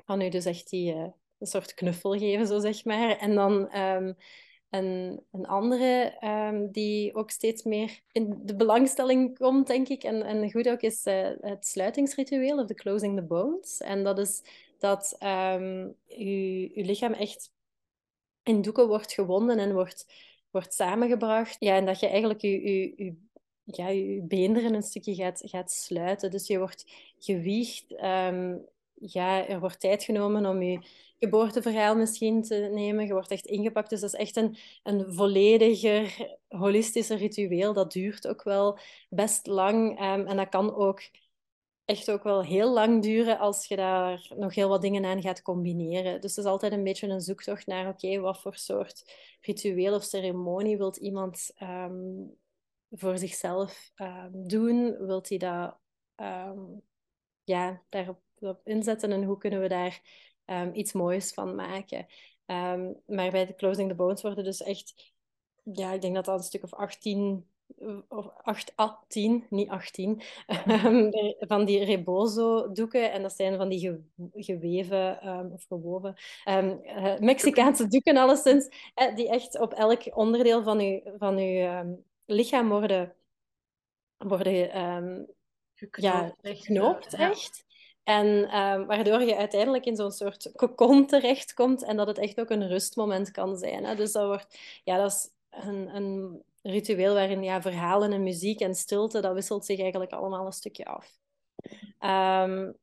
Kan 0.05 0.21
u 0.21 0.29
dus 0.29 0.45
echt 0.45 0.71
die, 0.71 0.95
uh, 0.95 1.07
een 1.39 1.47
soort 1.47 1.75
knuffel 1.75 2.13
geven, 2.13 2.47
zo 2.47 2.59
zeg 2.59 2.85
maar. 2.85 3.17
En 3.17 3.35
dan 3.35 3.69
en 4.71 5.21
een 5.33 5.47
andere 5.47 6.17
um, 6.25 6.71
die 6.71 7.15
ook 7.15 7.31
steeds 7.31 7.63
meer 7.63 8.01
in 8.13 8.41
de 8.43 8.57
belangstelling 8.57 9.39
komt, 9.39 9.67
denk 9.67 9.89
ik, 9.89 10.05
en, 10.05 10.23
en 10.23 10.51
goed 10.51 10.69
ook, 10.69 10.81
is 10.81 11.07
uh, 11.07 11.31
het 11.41 11.67
sluitingsritueel 11.67 12.59
of 12.59 12.67
de 12.67 12.75
closing 12.75 13.17
the 13.17 13.23
bones. 13.23 13.81
En 13.81 14.05
dat 14.05 14.19
is 14.19 14.43
dat 14.79 15.17
je, 15.19 16.71
je 16.75 16.85
lichaam 16.85 17.13
echt 17.13 17.51
in 18.43 18.63
doeken 18.63 18.89
wordt 18.89 19.13
gewonden 19.13 19.59
en 19.59 19.73
wordt, 19.73 20.07
wordt 20.51 20.75
samengebracht. 20.75 21.57
Ja, 21.59 21.77
en 21.77 21.87
dat 21.87 22.01
je 22.01 22.09
eigenlijk 22.09 22.41
je, 22.41 22.63
je, 22.63 22.93
je, 22.97 23.17
ja, 23.65 23.89
je 23.89 24.23
beenderen 24.23 24.75
een 24.75 24.83
stukje 24.83 25.15
gaat, 25.15 25.43
gaat 25.45 25.73
sluiten. 25.73 26.31
Dus 26.31 26.47
je 26.47 26.59
wordt 26.59 26.85
gewiegd. 27.19 28.03
Um, 28.03 28.65
ja, 28.99 29.47
er 29.47 29.61
wordt 29.61 29.81
tijd 29.81 30.05
genomen 30.05 30.47
om 30.47 30.63
je 30.63 30.81
geboorteverhaal 31.19 31.97
misschien 31.97 32.43
te 32.43 32.55
nemen. 32.73 33.07
Je 33.07 33.13
wordt 33.13 33.31
echt 33.31 33.47
ingepakt. 33.47 33.91
Dus 33.91 34.01
dat 34.01 34.13
is 34.13 34.21
echt 34.21 34.37
een, 34.37 34.57
een 34.83 35.15
vollediger, 35.15 36.37
holistischer 36.49 37.17
ritueel. 37.17 37.73
Dat 37.73 37.93
duurt 37.93 38.29
ook 38.29 38.43
wel 38.43 38.79
best 39.09 39.47
lang. 39.47 39.91
Um, 39.91 40.27
en 40.27 40.37
dat 40.37 40.49
kan 40.49 40.75
ook 40.75 41.01
echt 41.85 42.11
ook 42.11 42.23
wel 42.23 42.43
heel 42.43 42.73
lang 42.73 43.03
duren 43.03 43.39
als 43.39 43.67
je 43.67 43.77
daar 43.77 44.33
nog 44.37 44.55
heel 44.55 44.69
wat 44.69 44.83
dingen 44.83 45.05
aan 45.05 45.23
gaat 45.23 45.43
combineren. 45.43 46.21
Dus 46.21 46.37
het 46.37 46.45
is 46.45 46.51
altijd 46.51 46.73
een 46.73 46.85
beetje 46.85 47.09
een 47.09 47.21
zoektocht 47.21 47.67
naar, 47.67 47.89
oké, 47.89 48.21
wat 48.21 48.41
voor 48.41 48.55
soort 48.55 49.13
ritueel 49.41 49.95
of 49.95 50.03
ceremonie 50.03 50.77
wilt 50.77 50.97
iemand 50.97 51.51
um, 51.63 52.37
voor 52.91 53.19
zichzelf 53.19 53.91
um, 53.97 54.49
doen? 54.49 55.07
Wilt 55.07 55.29
hij 55.29 55.39
dat 55.39 55.79
ja, 57.45 57.83
daarop 57.89 58.26
op 58.41 58.61
inzetten 58.65 59.13
en 59.13 59.25
hoe 59.25 59.39
kunnen 59.39 59.61
we 59.61 59.69
daar 59.69 60.01
um, 60.47 60.71
iets 60.75 60.93
moois 60.93 61.33
van 61.33 61.55
maken. 61.55 62.07
Um, 62.47 62.97
maar 63.07 63.31
bij 63.31 63.47
de 63.47 63.55
Closing 63.55 63.89
the 63.89 63.95
Bones 63.95 64.23
worden 64.23 64.45
dus 64.45 64.63
echt, 64.63 65.13
ja, 65.63 65.93
ik 65.93 66.01
denk 66.01 66.15
dat 66.15 66.25
dat 66.25 66.39
een 66.39 66.45
stuk 66.45 66.63
of 66.63 66.75
18 66.75 67.47
of 68.09 68.29
8 68.43 68.73
à 68.79 69.05
10, 69.09 69.47
niet 69.51 69.69
18, 69.69 70.23
um, 70.69 71.11
van 71.49 71.65
die 71.65 71.85
rebozo-doeken. 71.85 73.13
En 73.13 73.23
dat 73.23 73.33
zijn 73.33 73.57
van 73.57 73.69
die 73.69 73.81
ge 73.81 74.01
geweven 74.35 75.29
um, 75.29 75.53
of 75.53 75.65
gewoven 75.69 76.15
um, 76.49 76.81
uh, 76.85 77.19
Mexicaanse 77.19 77.89
doeken, 77.93 78.17
alleszins, 78.17 78.69
uh, 78.97 79.17
die 79.17 79.29
echt 79.29 79.61
op 79.61 79.73
elk 79.73 80.17
onderdeel 80.17 80.63
van 80.63 80.81
uw, 80.81 81.01
van 81.19 81.37
uw 81.37 82.05
lichaam 82.25 82.69
worden, 82.69 83.15
worden 84.17 84.55
geknoopt, 85.75 86.39
ja, 86.43 86.55
geknoopt 86.55 87.15
echt. 87.15 87.66
En 88.07 88.27
um, 88.61 88.87
waardoor 88.87 89.23
je 89.23 89.37
uiteindelijk 89.37 89.85
in 89.85 89.97
zo'n 89.97 90.13
soort 90.13 90.53
cocon 90.57 91.07
terechtkomt 91.07 91.83
en 91.83 91.97
dat 91.97 92.07
het 92.07 92.19
echt 92.19 92.41
ook 92.41 92.51
een 92.51 92.69
rustmoment 92.69 93.31
kan 93.31 93.57
zijn. 93.57 93.85
Hè? 93.85 93.95
Dus 93.95 94.13
dat, 94.13 94.27
wordt, 94.27 94.59
ja, 94.85 94.97
dat 94.97 95.11
is 95.11 95.29
een, 95.51 95.97
een 95.97 96.43
ritueel 96.63 97.15
waarin 97.15 97.43
ja, 97.43 97.63
verhalen 97.63 98.13
en 98.13 98.23
muziek 98.23 98.61
en 98.61 98.75
stilte, 98.75 99.21
dat 99.21 99.35
wisselt 99.35 99.65
zich 99.65 99.81
eigenlijk 99.81 100.13
allemaal 100.13 100.47
een 100.47 100.53
stukje 100.53 100.85
af. 100.85 101.19
Um, 102.01 102.77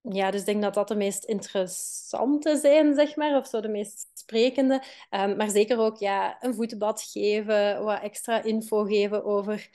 ja, 0.00 0.30
dus 0.30 0.40
ik 0.40 0.46
denk 0.46 0.62
dat 0.62 0.74
dat 0.74 0.88
de 0.88 0.96
meest 0.96 1.24
interessante 1.24 2.56
zijn, 2.56 2.94
zeg 2.94 3.16
maar, 3.16 3.36
of 3.36 3.46
zo 3.46 3.60
de 3.60 3.68
meest 3.68 4.10
sprekende. 4.14 4.82
Um, 5.10 5.36
maar 5.36 5.50
zeker 5.50 5.78
ook 5.78 5.96
ja, 5.96 6.42
een 6.42 6.54
voetbad 6.54 7.02
geven, 7.02 7.84
wat 7.84 8.02
extra 8.02 8.42
info 8.42 8.84
geven 8.84 9.24
over 9.24 9.70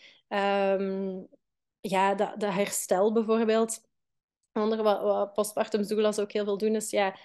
ja, 1.82 2.16
dat, 2.16 2.40
dat 2.40 2.54
herstel 2.54 3.12
bijvoorbeeld 3.12 3.88
andere 4.52 4.84
wat, 4.84 5.34
postpartum 5.34 5.88
doula's 5.88 6.20
ook 6.20 6.32
heel 6.32 6.44
veel 6.44 6.58
doen, 6.58 6.76
is 6.76 6.90
ja, 6.90 7.16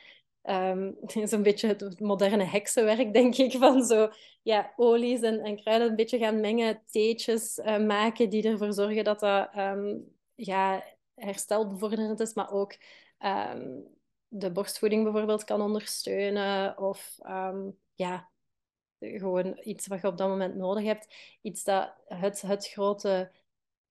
um, 0.73 0.97
zo'n 1.25 1.43
beetje 1.43 1.69
het 1.69 2.01
moderne 2.01 2.45
heksenwerk, 2.45 3.13
denk 3.13 3.37
ik, 3.37 3.53
van 3.53 3.85
zo 3.85 4.11
ja, 4.43 4.73
olies 4.77 5.21
en, 5.21 5.41
en 5.41 5.57
kruiden 5.57 5.89
een 5.89 5.97
beetje 5.97 6.19
gaan 6.19 6.41
mengen, 6.41 6.83
theetjes 6.91 7.59
uh, 7.59 7.87
maken 7.87 8.31
die 8.31 8.49
ervoor 8.49 8.73
zorgen 8.73 9.05
dat 9.05 9.21
dat 9.21 9.57
um, 9.57 10.05
ja, 10.35 10.85
herstelbevorderend 11.15 12.21
is, 12.21 12.35
maar 12.35 12.53
ook 12.53 12.77
um, 13.19 13.87
de 14.29 14.51
borstvoeding 14.51 15.03
bijvoorbeeld 15.03 15.45
kan 15.45 15.61
ondersteunen 15.61 16.79
of 16.79 17.19
ja, 17.95 18.29
gewoon 18.99 19.61
iets 19.63 19.87
wat 19.87 20.01
je 20.01 20.07
op 20.07 20.17
dat 20.17 20.29
moment 20.29 20.55
nodig 20.55 20.85
hebt. 20.85 21.15
Iets 21.43 21.65
dat 21.65 21.95
het, 22.07 22.41
het 22.41 22.69
grote 22.69 23.31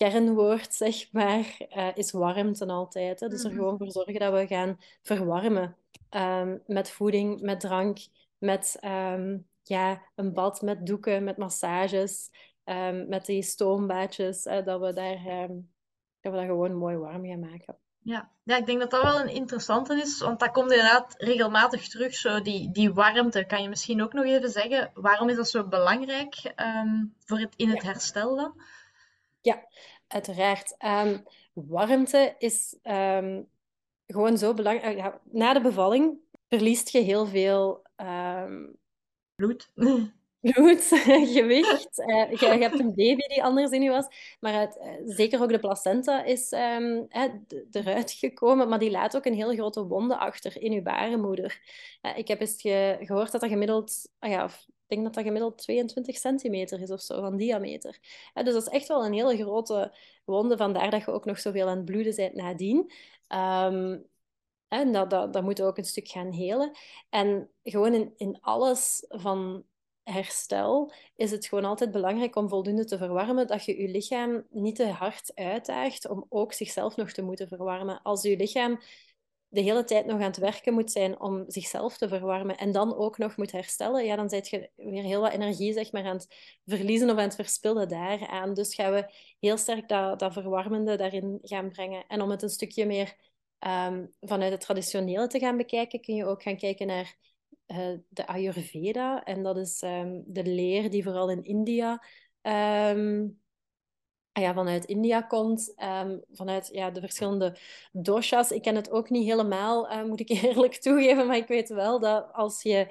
kernwoord, 0.09 0.73
zeg 0.73 1.11
maar, 1.11 1.57
uh, 1.77 1.87
is 1.95 2.11
warmte 2.11 2.65
altijd. 2.65 3.19
Hè? 3.19 3.27
Dus 3.27 3.43
er 3.43 3.49
mhm. 3.49 3.59
gewoon 3.59 3.77
voor 3.77 3.91
zorgen 3.91 4.19
dat 4.19 4.33
we 4.33 4.47
gaan 4.47 4.79
verwarmen. 5.01 5.75
Um, 6.09 6.61
met 6.65 6.91
voeding, 6.91 7.41
met 7.41 7.59
drank, 7.59 7.97
met 8.37 8.77
um, 8.85 9.47
ja, 9.63 10.01
een 10.15 10.33
bad 10.33 10.61
met 10.61 10.85
doeken, 10.85 11.23
met 11.23 11.37
massages, 11.37 12.29
um, 12.65 13.07
met 13.07 13.25
die 13.25 13.41
stoombaadjes, 13.41 14.45
uh, 14.45 14.65
dat, 14.65 14.79
we 14.79 14.93
daar, 14.93 15.47
dat 16.21 16.31
we 16.31 16.37
dat 16.37 16.45
gewoon 16.45 16.75
mooi 16.75 16.97
warm 16.97 17.25
gaan 17.25 17.39
maken. 17.39 17.77
Ja. 17.99 18.29
ja, 18.43 18.57
ik 18.57 18.65
denk 18.65 18.79
dat 18.79 18.91
dat 18.91 19.03
wel 19.03 19.19
een 19.19 19.33
interessante 19.33 19.95
is, 19.95 20.19
want 20.19 20.39
dat 20.39 20.51
komt 20.51 20.71
inderdaad 20.71 21.15
regelmatig 21.17 21.87
terug, 21.87 22.15
zo 22.15 22.41
die, 22.41 22.71
die 22.71 22.93
warmte. 22.93 23.45
Kan 23.45 23.61
je 23.61 23.69
misschien 23.69 24.03
ook 24.03 24.13
nog 24.13 24.25
even 24.25 24.49
zeggen, 24.49 24.91
waarom 24.93 25.29
is 25.29 25.35
dat 25.35 25.49
zo 25.49 25.67
belangrijk 25.67 26.53
voor 27.25 27.39
het, 27.39 27.53
in 27.55 27.69
het 27.69 27.81
ja. 27.81 27.87
herstel 27.87 28.35
dan? 28.35 28.61
Ja, 29.43 29.67
uiteraard. 30.13 30.75
Um, 30.85 31.23
warmte 31.53 32.35
is 32.37 32.77
um, 32.83 33.49
gewoon 34.07 34.37
zo 34.37 34.53
belangrijk. 34.53 34.97
Ja, 34.97 35.21
na 35.31 35.53
de 35.53 35.61
bevalling 35.61 36.17
verliest 36.49 36.89
je 36.89 36.99
heel 36.99 37.25
veel 37.25 37.81
bloed. 39.35 39.71
bloed, 40.51 40.83
gewicht. 41.35 41.99
Uh, 41.99 42.31
je, 42.31 42.45
hebt 42.45 42.79
een 42.79 42.95
baby 42.95 43.27
die 43.27 43.43
anders 43.43 43.71
in 43.71 43.81
je 43.81 43.89
was. 43.89 44.07
Maar 44.39 44.53
het, 44.53 44.77
uh, 44.81 45.15
zeker 45.15 45.41
ook 45.41 45.49
de 45.49 45.59
placenta 45.59 46.23
is 46.23 46.51
um, 46.51 47.07
eruit 47.71 48.11
gekomen. 48.11 48.69
Maar 48.69 48.79
die 48.79 48.91
laat 48.91 49.15
ook 49.15 49.25
een 49.25 49.33
heel 49.33 49.53
grote 49.53 49.85
wonde 49.85 50.17
achter 50.17 50.61
in 50.61 50.71
je 50.71 50.81
baarmoeder. 50.81 51.61
Uh, 52.01 52.17
ik 52.17 52.27
heb 52.27 52.41
eens 52.41 52.61
ge 52.61 52.97
gehoord 52.99 53.31
dat 53.31 53.41
dat 53.41 53.49
gemiddeld... 53.49 54.09
Ah 54.19 54.29
ja, 54.29 54.45
ik 54.45 54.99
denk 54.99 55.03
dat 55.03 55.13
dat 55.13 55.23
gemiddeld 55.23 55.57
22 55.57 56.17
centimeter 56.17 56.81
is 56.81 56.91
of 56.91 57.01
zo, 57.01 57.21
van 57.21 57.37
diameter. 57.37 57.99
dus 58.33 58.53
dat 58.53 58.61
is 58.61 58.73
echt 58.73 58.87
wel 58.87 59.05
een 59.05 59.13
hele 59.13 59.37
grote 59.37 59.95
wonde. 60.25 60.57
Vandaar 60.57 60.89
dat 60.89 61.05
je 61.05 61.11
ook 61.11 61.25
nog 61.25 61.39
zoveel 61.39 61.67
aan 61.67 61.77
het 61.77 61.85
bloeden 61.85 62.15
bent 62.15 62.35
nadien. 62.35 62.91
Um, 63.27 64.05
en 64.67 64.91
dat, 64.91 65.09
dat, 65.09 65.33
dat 65.33 65.43
moet 65.43 65.61
ook 65.61 65.77
een 65.77 65.85
stuk 65.85 66.07
gaan 66.07 66.31
helen. 66.31 66.71
En 67.09 67.49
gewoon 67.63 67.93
in, 67.93 68.13
in 68.17 68.37
alles 68.41 69.05
van 69.07 69.63
herstel 70.03 70.93
is 71.15 71.31
het 71.31 71.45
gewoon 71.45 71.65
altijd 71.65 71.91
belangrijk 71.91 72.35
om 72.35 72.49
voldoende 72.49 72.85
te 72.85 72.97
verwarmen, 72.97 73.47
dat 73.47 73.65
je 73.65 73.81
je 73.81 73.87
lichaam 73.87 74.45
niet 74.49 74.75
te 74.75 74.87
hard 74.87 75.31
uitdaagt 75.35 76.09
om 76.09 76.25
ook 76.29 76.53
zichzelf 76.53 76.95
nog 76.95 77.11
te 77.11 77.21
moeten 77.21 77.47
verwarmen. 77.47 78.01
Als 78.01 78.21
je 78.21 78.37
lichaam 78.37 78.79
de 79.47 79.61
hele 79.61 79.83
tijd 79.83 80.05
nog 80.05 80.15
aan 80.15 80.21
het 80.21 80.37
werken 80.37 80.73
moet 80.73 80.91
zijn 80.91 81.19
om 81.19 81.43
zichzelf 81.47 81.97
te 81.97 82.07
verwarmen 82.07 82.57
en 82.57 82.71
dan 82.71 82.95
ook 82.95 83.17
nog 83.17 83.37
moet 83.37 83.51
herstellen, 83.51 84.05
ja, 84.05 84.15
dan 84.15 84.29
zit 84.29 84.49
je 84.49 84.69
weer 84.75 85.03
heel 85.03 85.21
wat 85.21 85.31
energie 85.31 85.73
zeg 85.73 85.91
maar, 85.91 86.05
aan 86.05 86.15
het 86.15 86.59
verliezen 86.65 87.09
of 87.09 87.17
aan 87.17 87.23
het 87.23 87.35
verspillen 87.35 87.87
daaraan. 87.87 88.53
Dus 88.53 88.75
gaan 88.75 88.93
we 88.93 89.13
heel 89.39 89.57
sterk 89.57 89.87
dat, 89.89 90.19
dat 90.19 90.33
verwarmende 90.33 90.95
daarin 90.95 91.39
gaan 91.41 91.69
brengen. 91.69 92.03
En 92.07 92.21
om 92.21 92.29
het 92.29 92.41
een 92.41 92.49
stukje 92.49 92.85
meer 92.85 93.15
um, 93.59 94.13
vanuit 94.19 94.51
het 94.51 94.61
traditionele 94.61 95.27
te 95.27 95.39
gaan 95.39 95.57
bekijken, 95.57 96.01
kun 96.01 96.15
je 96.15 96.25
ook 96.25 96.43
gaan 96.43 96.57
kijken 96.57 96.87
naar 96.87 97.15
uh, 97.73 97.97
de 98.09 98.27
Ayurveda. 98.27 99.23
En 99.23 99.43
dat 99.43 99.57
is 99.57 99.81
um, 99.81 100.23
de 100.25 100.43
leer 100.43 100.89
die 100.89 101.03
vooral 101.03 101.29
in 101.29 101.43
India, 101.43 102.03
um, 102.41 103.41
ja, 104.31 104.53
vanuit 104.53 104.85
India 104.85 105.21
komt. 105.21 105.73
Um, 105.83 106.21
vanuit 106.31 106.69
ja, 106.71 106.89
de 106.89 106.99
verschillende 106.99 107.57
doshas. 107.91 108.51
Ik 108.51 108.61
ken 108.61 108.75
het 108.75 108.91
ook 108.91 109.09
niet 109.09 109.25
helemaal, 109.25 109.91
uh, 109.91 110.03
moet 110.03 110.19
ik 110.19 110.29
eerlijk 110.43 110.75
toegeven. 110.75 111.27
Maar 111.27 111.37
ik 111.37 111.47
weet 111.47 111.69
wel 111.69 111.99
dat 111.99 112.33
als 112.33 112.61
je 112.61 112.87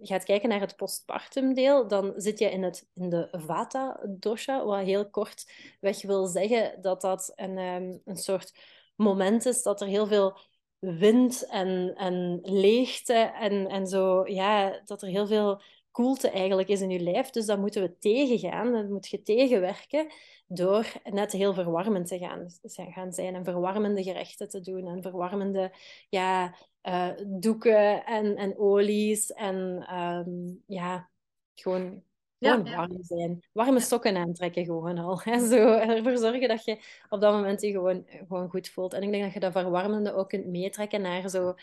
gaat 0.00 0.24
kijken 0.24 0.48
naar 0.48 0.60
het 0.60 0.76
postpartum 0.76 1.54
deel, 1.54 1.88
dan 1.88 2.12
zit 2.16 2.38
je 2.38 2.50
in, 2.50 2.62
het, 2.62 2.88
in 2.94 3.08
de 3.08 3.28
Vata 3.30 4.00
dosha, 4.08 4.64
wat 4.64 4.84
heel 4.84 5.10
kort 5.10 5.52
weg 5.80 6.02
wil 6.02 6.26
zeggen 6.26 6.82
dat 6.82 7.00
dat 7.00 7.32
een, 7.34 7.56
een 8.04 8.16
soort 8.16 8.52
moment 8.98 9.46
is 9.46 9.62
dat 9.62 9.80
er 9.80 9.86
heel 9.86 10.06
veel 10.06 10.38
wind 10.78 11.46
en, 11.46 11.94
en 11.96 12.38
leegte 12.42 13.14
en, 13.14 13.66
en 13.66 13.86
zo, 13.86 14.26
ja, 14.26 14.80
dat 14.84 15.02
er 15.02 15.08
heel 15.08 15.26
veel 15.26 15.60
koelte 15.90 16.30
eigenlijk 16.30 16.68
is 16.68 16.80
in 16.80 16.90
je 16.90 17.00
lijf. 17.00 17.30
Dus 17.30 17.46
dat 17.46 17.58
moeten 17.58 17.82
we 17.82 17.98
tegengaan, 17.98 18.72
dat 18.72 18.88
moet 18.88 19.08
je 19.08 19.22
tegenwerken 19.22 20.12
door 20.46 20.92
net 21.04 21.32
heel 21.32 21.54
verwarmend 21.54 22.06
te 22.06 22.18
gaan, 22.18 22.46
gaan 22.92 23.12
zijn 23.12 23.34
en 23.34 23.44
verwarmende 23.44 24.02
gerechten 24.02 24.48
te 24.48 24.60
doen 24.60 24.86
en 24.86 25.02
verwarmende 25.02 25.72
ja, 26.08 26.54
uh, 26.82 27.10
doeken 27.26 28.04
en, 28.04 28.36
en 28.36 28.58
olies 28.58 29.32
en 29.32 29.86
um, 29.98 30.62
ja, 30.66 31.10
gewoon, 31.54 32.02
gewoon 32.38 32.64
ja, 32.64 32.76
warm 32.76 32.98
zijn. 33.02 33.44
Warme 33.52 33.80
sokken 33.80 34.16
aantrekken 34.16 34.64
gewoon 34.64 34.98
al. 34.98 35.20
Hè? 35.24 35.46
Zo, 35.48 35.56
ervoor 35.56 36.16
zorgen 36.16 36.48
dat 36.48 36.64
je 36.64 36.78
op 37.08 37.20
dat 37.20 37.32
moment 37.32 37.60
je 37.60 37.70
gewoon, 37.70 38.04
gewoon 38.08 38.48
goed 38.48 38.68
voelt. 38.68 38.92
En 38.92 39.02
ik 39.02 39.10
denk 39.10 39.24
dat 39.24 39.32
je 39.32 39.40
dat 39.40 39.52
verwarmende 39.52 40.12
ook 40.12 40.28
kunt 40.28 40.46
meetrekken 40.46 41.00
naar 41.00 41.28
zo, 41.28 41.54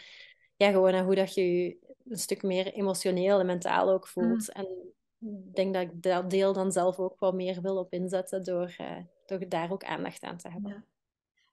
ja, 0.56 0.72
gewoon 0.72 0.92
naar 0.92 1.04
hoe 1.04 1.16
dat 1.16 1.34
je 1.34 1.64
je 1.64 1.78
een 2.10 2.18
stuk 2.18 2.44
meer 2.44 2.74
emotioneel 2.74 3.40
en 3.40 3.46
mentaal 3.46 3.90
ook 3.90 4.08
voelt. 4.08 4.54
Mm. 4.54 4.64
En 4.64 4.68
ik 5.20 5.56
denk 5.56 5.74
dat 5.74 5.84
ik 5.84 6.02
dat 6.04 6.30
deel 6.30 6.54
dan 6.54 6.72
zelf 6.72 7.00
ook 7.00 7.20
wel 7.20 7.32
meer 7.32 7.62
wil 7.62 7.78
op 7.78 7.94
inzetten 7.94 8.44
door, 8.44 8.76
uh, 8.82 8.98
door 9.26 9.50
daar 9.50 9.72
ook 9.72 9.84
aandacht 9.84 10.24
aan 10.24 10.38
te 10.38 10.50
hebben. 10.50 10.72
Ja. 10.72 10.84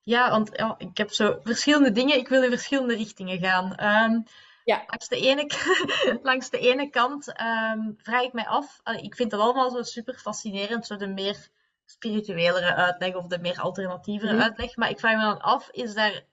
Ja, 0.04 0.30
want 0.30 0.50
ja, 0.52 0.74
ik 0.78 0.96
heb 0.96 1.10
zo 1.10 1.38
verschillende 1.42 1.92
dingen. 1.92 2.18
Ik 2.18 2.28
wil 2.28 2.42
in 2.42 2.50
verschillende 2.50 2.94
richtingen 2.94 3.38
gaan. 3.38 3.64
Um, 4.12 4.24
ja. 4.64 4.82
langs, 4.86 5.08
de 5.08 5.16
ene, 5.16 5.46
langs 6.22 6.50
de 6.50 6.58
ene 6.58 6.90
kant 6.90 7.28
um, 7.28 7.94
vraag 7.96 8.22
ik 8.22 8.32
mij 8.32 8.46
af. 8.46 8.80
ik 9.00 9.14
vind 9.14 9.32
het 9.32 9.40
allemaal 9.40 9.70
zo 9.70 9.82
super 9.82 10.14
fascinerend, 10.14 10.86
zo 10.86 10.96
de 10.96 11.06
meer 11.06 11.48
spirituelere 11.84 12.74
uitleg 12.74 13.14
of 13.14 13.26
de 13.26 13.38
meer 13.38 13.60
alternatievere 13.60 14.32
mm 14.32 14.40
uitleg. 14.40 14.76
Maar 14.76 14.90
ik 14.90 14.98
vraag 14.98 15.16
me 15.16 15.22
dan 15.22 15.40
af, 15.40 15.68
is 15.70 15.94
daar 15.94 16.24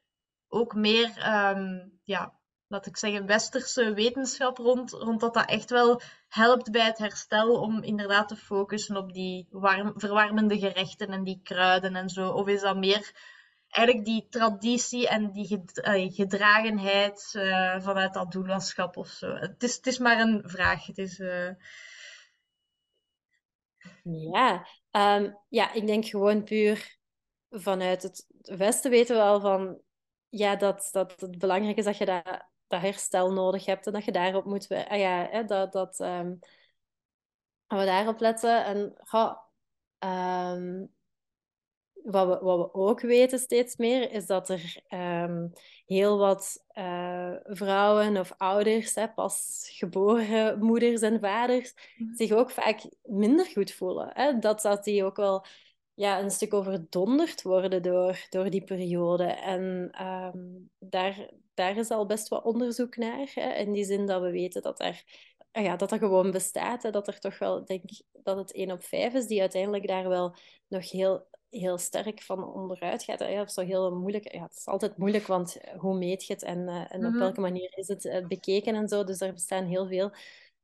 ook 0.47 0.75
meer, 0.75 1.07
um, 1.57 1.99
ja, 2.03 2.33
laat 2.67 2.85
ik 2.85 2.97
zeggen, 2.97 3.25
westerse 3.25 3.93
wetenschap 3.93 4.57
rond, 4.57 4.91
rond 4.91 5.19
dat 5.19 5.33
dat 5.33 5.49
echt 5.49 5.69
wel 5.69 6.01
helpt 6.27 6.71
bij 6.71 6.85
het 6.85 6.97
herstel 6.97 7.61
om 7.61 7.83
inderdaad 7.83 8.27
te 8.27 8.35
focussen 8.35 8.97
op 8.97 9.13
die 9.13 9.47
warm, 9.49 9.93
verwarmende 9.95 10.59
gerechten 10.59 11.07
en 11.07 11.23
die 11.23 11.39
kruiden 11.43 11.95
en 11.95 12.09
zo? 12.09 12.29
Of 12.29 12.47
is 12.47 12.61
dat 12.61 12.77
meer 12.77 13.11
eigenlijk 13.69 14.05
die 14.05 14.27
traditie 14.29 15.08
en 15.08 15.32
die 15.32 15.63
gedragenheid 16.13 17.34
uh, 17.38 17.82
vanuit 17.82 18.13
dat 18.13 18.32
doulaschap 18.32 18.97
of 18.97 19.08
zo. 19.08 19.36
Het 19.36 19.63
is, 19.63 19.75
het 19.75 19.88
is 19.88 19.97
maar 19.97 20.19
een 20.19 20.41
vraag. 20.45 20.86
Het 20.86 20.97
is, 20.97 21.19
uh... 21.19 21.51
Ja, 24.03 24.67
um, 24.91 25.38
ja, 25.49 25.73
ik 25.73 25.88
denk 25.88 26.05
gewoon 26.05 26.43
puur 26.43 26.97
vanuit 27.49 28.03
het 28.03 28.27
Westen 28.41 28.91
weten 28.91 29.15
we 29.15 29.21
al 29.21 29.39
van 29.39 29.82
ja, 30.29 30.55
dat, 30.55 30.89
dat 30.91 31.19
het 31.19 31.38
belangrijk 31.38 31.77
is 31.77 31.86
dat 31.86 31.97
je 31.97 32.05
dat, 32.05 32.47
dat 32.67 32.82
herstel 32.82 33.32
nodig 33.32 33.65
hebt 33.65 33.86
en 33.86 33.93
dat 33.93 34.05
je 34.05 34.12
daarop 34.12 34.45
moet 34.45 34.69
ah, 34.69 34.97
ja, 34.97 35.27
hè, 35.32 35.43
dat, 35.45 35.71
dat 35.71 35.99
um, 35.99 36.39
we 37.67 37.86
daarop 37.86 38.19
letten. 38.19 38.65
En 38.65 38.93
ga, 38.97 39.47
um, 39.99 40.93
wat 42.03 42.27
we, 42.27 42.45
wat 42.45 42.57
we 42.57 42.73
ook 42.73 43.01
weten 43.01 43.39
steeds 43.39 43.75
meer, 43.75 44.12
is 44.12 44.25
dat 44.25 44.49
er 44.49 44.83
um, 45.23 45.51
heel 45.85 46.17
wat 46.17 46.65
uh, 46.73 47.33
vrouwen 47.43 48.17
of 48.17 48.33
ouders, 48.38 48.95
hè, 48.95 49.09
pas 49.09 49.67
geboren 49.73 50.59
moeders 50.59 51.01
en 51.01 51.19
vaders, 51.19 51.73
mm. 51.97 52.15
zich 52.15 52.31
ook 52.31 52.51
vaak 52.51 52.81
minder 53.03 53.45
goed 53.45 53.71
voelen. 53.71 54.09
Hè? 54.13 54.39
Dat, 54.39 54.62
dat 54.62 54.83
die 54.83 55.03
ook 55.03 55.15
wel 55.15 55.45
ja, 55.93 56.19
een 56.21 56.31
stuk 56.31 56.53
overdonderd 56.53 57.41
worden 57.41 57.81
door, 57.81 58.27
door 58.29 58.49
die 58.49 58.63
periode. 58.63 59.23
En 59.23 59.91
um, 60.05 60.69
daar, 60.79 61.29
daar 61.53 61.77
is 61.77 61.89
al 61.89 62.05
best 62.05 62.27
wat 62.27 62.43
onderzoek 62.43 62.97
naar. 62.97 63.31
Hè? 63.33 63.53
In 63.53 63.71
die 63.71 63.85
zin 63.85 64.05
dat 64.05 64.21
we 64.21 64.31
weten 64.31 64.62
dat 64.62 64.79
er 64.79 65.03
ja, 65.51 65.75
dat 65.75 65.89
dat 65.89 65.99
gewoon 65.99 66.31
bestaat. 66.31 66.83
Hè? 66.83 66.91
Dat 66.91 67.07
er 67.07 67.19
toch 67.19 67.39
wel, 67.39 67.65
denk 67.65 67.83
dat 68.12 68.38
het 68.38 68.53
1 68.53 68.71
op 68.71 68.83
5 68.83 69.13
is 69.13 69.27
die 69.27 69.39
uiteindelijk 69.39 69.88
daar 69.88 70.09
wel 70.09 70.35
nog 70.67 70.91
heel 70.91 71.27
heel 71.49 71.77
sterk 71.77 72.21
van 72.21 72.53
onderuit 72.53 73.03
gaat. 73.03 73.19
Ja, 73.19 73.38
dat 73.38 73.57
is 73.57 73.65
heel 73.65 73.95
moeilijk. 73.95 74.33
Ja, 74.33 74.41
het 74.41 74.55
is 74.55 74.65
altijd 74.65 74.97
moeilijk, 74.97 75.27
want 75.27 75.57
hoe 75.77 75.97
meet 75.97 76.25
je 76.25 76.33
het 76.33 76.43
en, 76.43 76.59
uh, 76.59 76.93
en 76.93 77.05
op 77.05 77.12
mhm. 77.12 77.19
welke 77.19 77.41
manier 77.41 77.77
is 77.77 77.88
het 77.88 78.05
uh, 78.05 78.27
bekeken 78.27 78.75
en 78.75 78.88
zo. 78.88 79.03
Dus 79.03 79.21
er 79.21 79.33
bestaan 79.33 79.65
heel 79.65 79.88
veel 79.88 80.12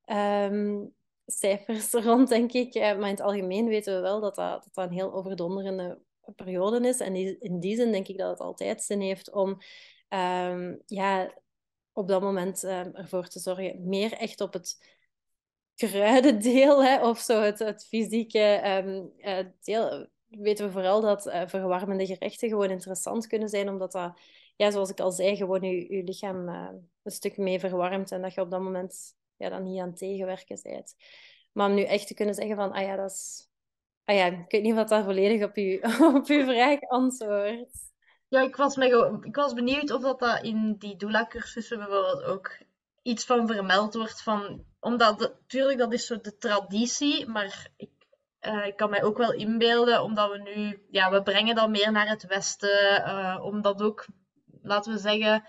um, 0.05 0.93
cijfers 1.25 1.91
rond, 2.07 2.29
denk 2.29 2.51
ik. 2.51 2.75
Uh, 2.75 2.81
maar 2.81 3.09
in 3.09 3.15
het 3.15 3.21
algemeen 3.21 3.67
weten 3.67 3.95
we 3.95 4.01
wel 4.01 4.21
dat 4.21 4.35
dat, 4.35 4.63
dat, 4.63 4.73
dat 4.73 4.85
een 4.85 4.93
heel 4.93 5.13
overdonderende 5.13 5.99
periode 6.35 6.87
is. 6.87 6.99
En 6.99 7.13
die, 7.13 7.37
in 7.39 7.59
die 7.59 7.75
zin 7.75 7.91
denk 7.91 8.07
ik 8.07 8.17
dat 8.17 8.29
het 8.29 8.39
altijd 8.39 8.83
zin 8.83 9.01
heeft 9.01 9.31
om 9.31 9.49
um, 10.09 10.81
ja, 10.85 11.33
op 11.93 12.07
dat 12.07 12.21
moment 12.21 12.63
um, 12.63 12.95
ervoor 12.95 13.27
te 13.27 13.39
zorgen, 13.39 13.87
meer 13.87 14.13
echt 14.13 14.41
op 14.41 14.53
het 14.53 14.77
kruidendeel 15.75 16.83
hè, 16.85 17.07
of 17.07 17.19
zo, 17.19 17.41
het, 17.41 17.59
het 17.59 17.85
fysieke 17.85 18.61
um, 18.85 19.11
deel 19.61 20.07
weten 20.37 20.65
we 20.65 20.71
vooral 20.71 21.01
dat 21.01 21.27
uh, 21.27 21.41
verwarmende 21.47 22.05
gerechten 22.05 22.49
gewoon 22.49 22.69
interessant 22.69 23.27
kunnen 23.27 23.49
zijn, 23.49 23.69
omdat 23.69 23.91
dat, 23.91 24.19
ja, 24.55 24.71
zoals 24.71 24.89
ik 24.89 24.99
al 24.99 25.11
zei, 25.11 25.35
gewoon 25.35 25.61
je, 25.61 25.95
je 25.95 26.03
lichaam 26.03 26.49
uh, 26.49 26.69
een 27.03 27.11
stuk 27.11 27.37
mee 27.37 27.59
verwarmt 27.59 28.11
en 28.11 28.21
dat 28.21 28.33
je 28.33 28.41
op 28.41 28.51
dat 28.51 28.61
moment 28.61 29.15
ja, 29.37 29.49
dan 29.49 29.63
niet 29.63 29.79
aan 29.79 29.89
het 29.89 29.97
tegenwerken 29.97 30.59
bent. 30.63 30.95
Maar 31.51 31.69
om 31.69 31.75
nu 31.75 31.83
echt 31.83 32.07
te 32.07 32.13
kunnen 32.13 32.35
zeggen 32.35 32.55
van, 32.55 32.71
ah 32.71 32.81
ja, 32.81 32.95
dat 32.95 33.11
is... 33.11 33.49
Ah 34.05 34.15
ja, 34.15 34.25
ik 34.25 34.51
weet 34.51 34.63
niet 34.63 34.75
wat 34.75 34.89
dat 34.89 35.03
volledig 35.03 35.43
op 35.43 35.55
je, 35.55 35.79
op 36.15 36.27
uw 36.27 36.43
vraag 36.43 36.81
antwoordt. 36.81 37.93
Ja, 38.27 38.41
ik 38.41 38.55
was, 38.55 38.75
me, 38.75 39.19
ik 39.21 39.35
was 39.35 39.53
benieuwd 39.53 39.91
of 39.91 40.01
dat, 40.01 40.19
dat 40.19 40.43
in 40.43 40.75
die 40.77 40.95
doula-cursussen 40.95 41.77
bijvoorbeeld 41.77 42.23
ook 42.23 42.57
iets 43.01 43.25
van 43.25 43.47
vermeld 43.47 43.93
wordt. 43.93 44.21
Van, 44.21 44.65
omdat, 44.79 45.19
natuurlijk, 45.19 45.79
dat 45.79 45.93
is 45.93 46.05
zo 46.05 46.21
de 46.21 46.37
traditie, 46.37 47.27
maar 47.27 47.71
ik, 47.77 47.89
uh, 48.47 48.65
ik 48.65 48.75
kan 48.75 48.89
mij 48.89 49.03
ook 49.03 49.17
wel 49.17 49.33
inbeelden, 49.33 50.03
omdat 50.03 50.31
we 50.31 50.37
nu, 50.37 50.85
ja, 50.89 51.11
we 51.11 51.23
brengen 51.23 51.55
dat 51.55 51.69
meer 51.69 51.91
naar 51.91 52.07
het 52.07 52.27
Westen, 52.27 53.01
uh, 53.07 53.39
omdat 53.43 53.81
ook, 53.81 54.05
laten 54.61 54.93
we 54.93 54.99
zeggen, 54.99 55.43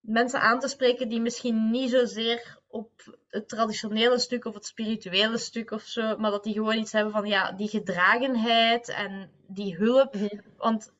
mensen 0.00 0.40
aan 0.40 0.60
te 0.60 0.68
spreken 0.68 1.08
die 1.08 1.20
misschien 1.20 1.70
niet 1.70 1.90
zozeer 1.90 2.58
op 2.68 2.90
het 3.28 3.48
traditionele 3.48 4.18
stuk 4.18 4.44
of 4.44 4.54
het 4.54 4.66
spirituele 4.66 5.38
stuk 5.38 5.70
of 5.70 5.82
zo, 5.82 6.16
maar 6.16 6.30
dat 6.30 6.44
die 6.44 6.52
gewoon 6.52 6.78
iets 6.78 6.92
hebben 6.92 7.12
van 7.12 7.26
ja, 7.26 7.52
die 7.52 7.68
gedragenheid 7.68 8.88
en 8.88 9.30
die 9.46 9.76
hulp. 9.76 10.14
Mhm. 10.14 10.40
Want 10.56 10.92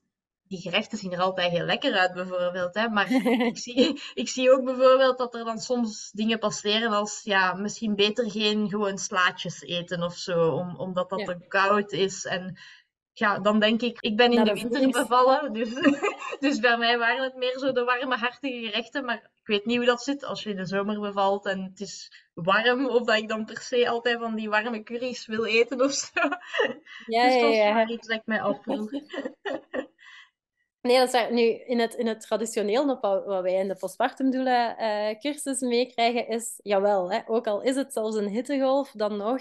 die 0.48 0.61
gerechten 0.61 0.98
zien 0.98 1.12
er 1.12 1.20
altijd 1.20 1.50
heel 1.50 1.64
lekker 1.64 1.92
uit, 1.92 2.12
bijvoorbeeld. 2.12 2.74
Hè? 2.74 2.88
Maar 2.88 3.11
ik, 3.50 3.59
zie, 3.59 4.00
ik 4.14 4.28
zie 4.28 4.52
ook 4.52 4.64
bijvoorbeeld 4.64 5.18
dat 5.18 5.35
er 5.35 5.44
dan 5.44 5.59
soms 5.59 6.11
dingen 6.12 6.38
passeren 6.38 6.92
als 6.92 7.20
ja, 7.24 7.54
misschien 7.54 7.94
beter 7.94 8.30
geen 8.30 8.68
gewoon 8.68 8.98
slaatjes 8.98 9.62
eten 9.62 10.02
of 10.02 10.16
zo, 10.16 10.50
om, 10.50 10.76
omdat 10.76 11.09
dat 11.11 11.24
te 11.24 11.38
koud 11.48 11.92
is. 11.92 12.24
En 12.24 12.59
ja, 13.18 13.38
dan 13.38 13.61
denk 13.61 13.82
ik, 13.82 14.00
ik 14.00 14.16
ben 14.16 14.32
in 14.32 14.44
de 14.44 14.52
winter 14.52 14.90
bevallen, 14.90 15.52
dus, 15.52 15.68
dus 16.40 16.59
bij 16.59 16.76
mij 16.78 16.98
waren 16.98 17.24
het 17.24 17.37
meer 17.37 17.59
zo 17.59 17.72
de 17.72 17.85
warme, 17.85 18.16
hartige 18.16 18.61
gerechten. 18.61 19.04
Maar 19.04 19.16
ik 19.16 19.46
weet 19.46 19.64
niet 19.64 19.76
hoe 19.76 19.87
dat 19.87 20.02
zit 20.02 20.24
als 20.24 20.42
je 20.42 20.50
in 20.50 20.56
de 20.56 20.66
zomer 20.66 21.00
bevalt 21.00 21.46
en 21.46 21.62
het 21.62 21.80
is 21.80 22.24
warm, 22.35 22.87
of 22.87 23.04
dat 23.04 23.16
ik 23.16 23.28
dan 23.28 23.44
per 23.44 23.59
se 23.61 23.88
altijd 23.88 24.18
van 24.18 24.35
die 24.35 24.48
warme 24.48 24.82
curry's 24.82 25.26
wil 25.26 25.44
eten 25.44 25.80
of 25.80 25.92
zo. 25.92 26.20
Ja, 27.06 27.24
dus 27.28 27.40
dat 27.40 27.50
is 27.50 27.56
ja, 27.56 27.88
iets 27.88 28.09
dat 28.09 28.16
ik 28.16 28.26
mij 28.26 28.42
afvroeg. 28.42 28.90
Nee, 30.87 30.99
dat 30.99 31.14
is 31.14 31.29
Nu, 31.31 31.42
in 31.42 31.79
het, 31.79 31.94
in 31.94 32.07
het 32.07 32.20
traditioneel, 32.20 32.99
wat 33.01 33.42
wij 33.42 33.55
in 33.55 33.68
de 33.68 33.77
postpartum 33.77 34.31
doelen 34.31 34.77
uh, 34.81 35.18
cursus 35.18 35.61
meekrijgen, 35.61 36.29
is, 36.29 36.61
jawel, 36.62 37.12
hè, 37.12 37.18
ook 37.27 37.46
al 37.46 37.62
is 37.62 37.77
het 37.77 37.92
zelfs 37.92 38.16
een 38.16 38.29
hittegolf, 38.29 38.90
dan 38.90 39.16
nog 39.16 39.40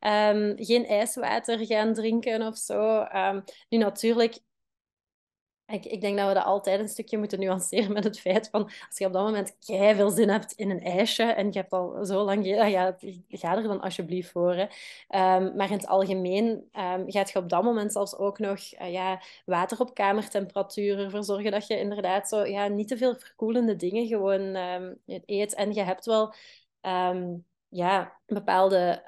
um, 0.00 0.54
geen 0.56 0.86
ijswater 0.86 1.66
gaan 1.66 1.94
drinken 1.94 2.42
of 2.42 2.56
zo. 2.56 3.06
Um, 3.14 3.44
nu 3.68 3.78
natuurlijk, 3.78 4.38
ik, 5.70 5.84
ik, 5.84 6.00
denk 6.00 6.18
dat 6.18 6.28
we 6.28 6.34
dat 6.34 6.44
altijd 6.44 6.80
een 6.80 6.88
stukje 6.88 7.18
moeten 7.18 7.40
nuanceren 7.40 7.92
met 7.92 8.04
het 8.04 8.20
feit 8.20 8.48
van 8.50 8.62
als 8.62 8.98
je 8.98 9.06
op 9.06 9.12
dat 9.12 9.24
moment 9.24 9.56
kei 9.66 9.94
veel 9.94 10.10
zin 10.10 10.28
hebt 10.28 10.52
in 10.52 10.70
een 10.70 10.82
ijsje 10.82 11.22
en 11.22 11.46
je 11.52 11.58
hebt 11.58 11.72
al 11.72 12.04
zo 12.04 12.22
lang 12.22 12.46
ja, 12.46 12.96
ga 13.28 13.56
er 13.56 13.62
dan 13.62 13.80
alsjeblieft 13.80 14.30
voor. 14.30 14.54
Hè. 14.54 14.62
Um, 15.36 15.56
maar 15.56 15.66
in 15.66 15.76
het 15.76 15.86
algemeen 15.86 16.46
um, 16.72 17.10
gaat 17.10 17.30
je 17.30 17.38
op 17.38 17.48
dat 17.48 17.62
moment 17.62 17.92
zelfs 17.92 18.16
ook 18.16 18.38
nog 18.38 18.58
uh, 18.80 18.92
ja, 18.92 19.22
water 19.44 19.80
op 19.80 19.94
kamertemperatuur 19.94 20.98
ervoor 20.98 21.24
zorgen 21.24 21.50
dat 21.50 21.66
je 21.66 21.78
inderdaad 21.78 22.28
zo 22.28 22.44
ja, 22.44 22.68
niet 22.68 22.88
te 22.88 22.96
veel 22.96 23.14
verkoelende 23.14 23.76
dingen 23.76 24.06
gewoon 24.06 24.56
um, 24.56 25.00
eet. 25.26 25.54
En 25.54 25.72
je 25.72 25.82
hebt 25.82 26.06
wel 26.06 26.34
ja, 27.68 28.18
bepaalde 28.26 29.02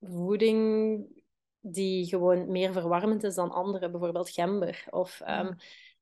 voeding 0.00 1.21
die 1.62 2.06
gewoon 2.06 2.50
meer 2.50 2.72
verwarmend 2.72 3.24
is 3.24 3.34
dan 3.34 3.50
andere, 3.50 3.90
bijvoorbeeld 3.90 4.30
gember 4.30 4.84
of 4.90 5.20
um, 5.28 5.56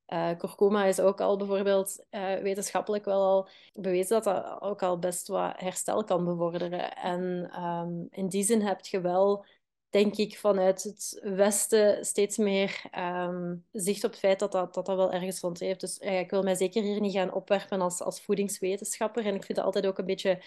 uh, 0.07 0.37
kurkuma 0.37 0.85
is 0.85 0.99
ook 0.99 1.21
al 1.21 1.37
bijvoorbeeld 1.37 2.05
uh, 2.11 2.35
wetenschappelijk 2.35 3.05
wel 3.05 3.21
al 3.21 3.49
bewezen 3.73 4.09
dat 4.09 4.23
dat 4.23 4.61
ook 4.61 4.83
al 4.83 4.99
best 4.99 5.27
wat 5.27 5.53
herstel 5.55 6.03
kan 6.03 6.25
bevorderen. 6.25 6.95
En 6.95 7.51
um, 7.63 8.07
in 8.09 8.27
die 8.27 8.43
zin 8.43 8.61
heb 8.61 8.85
je 8.85 9.01
wel, 9.01 9.45
denk 9.89 10.15
ik, 10.15 10.37
vanuit 10.37 10.83
het 10.83 11.19
Westen 11.23 12.05
steeds 12.05 12.37
meer 12.37 12.81
um, 12.97 13.65
zicht 13.71 14.03
op 14.03 14.11
het 14.11 14.19
feit 14.19 14.39
dat 14.39 14.51
dat, 14.51 14.73
dat, 14.73 14.85
dat 14.85 14.95
wel 14.95 15.11
ergens 15.11 15.39
rond 15.39 15.59
heeft. 15.59 15.79
Dus 15.79 15.99
uh, 15.99 16.19
ik 16.19 16.29
wil 16.29 16.43
mij 16.43 16.55
zeker 16.55 16.83
hier 16.83 16.99
niet 17.01 17.13
gaan 17.13 17.33
opwerpen 17.33 17.81
als, 17.81 18.01
als 18.01 18.21
voedingswetenschapper. 18.21 19.25
En 19.25 19.35
ik 19.35 19.43
vind 19.43 19.57
het 19.57 19.65
altijd 19.65 19.87
ook 19.87 19.97
een 19.97 20.05
beetje 20.05 20.41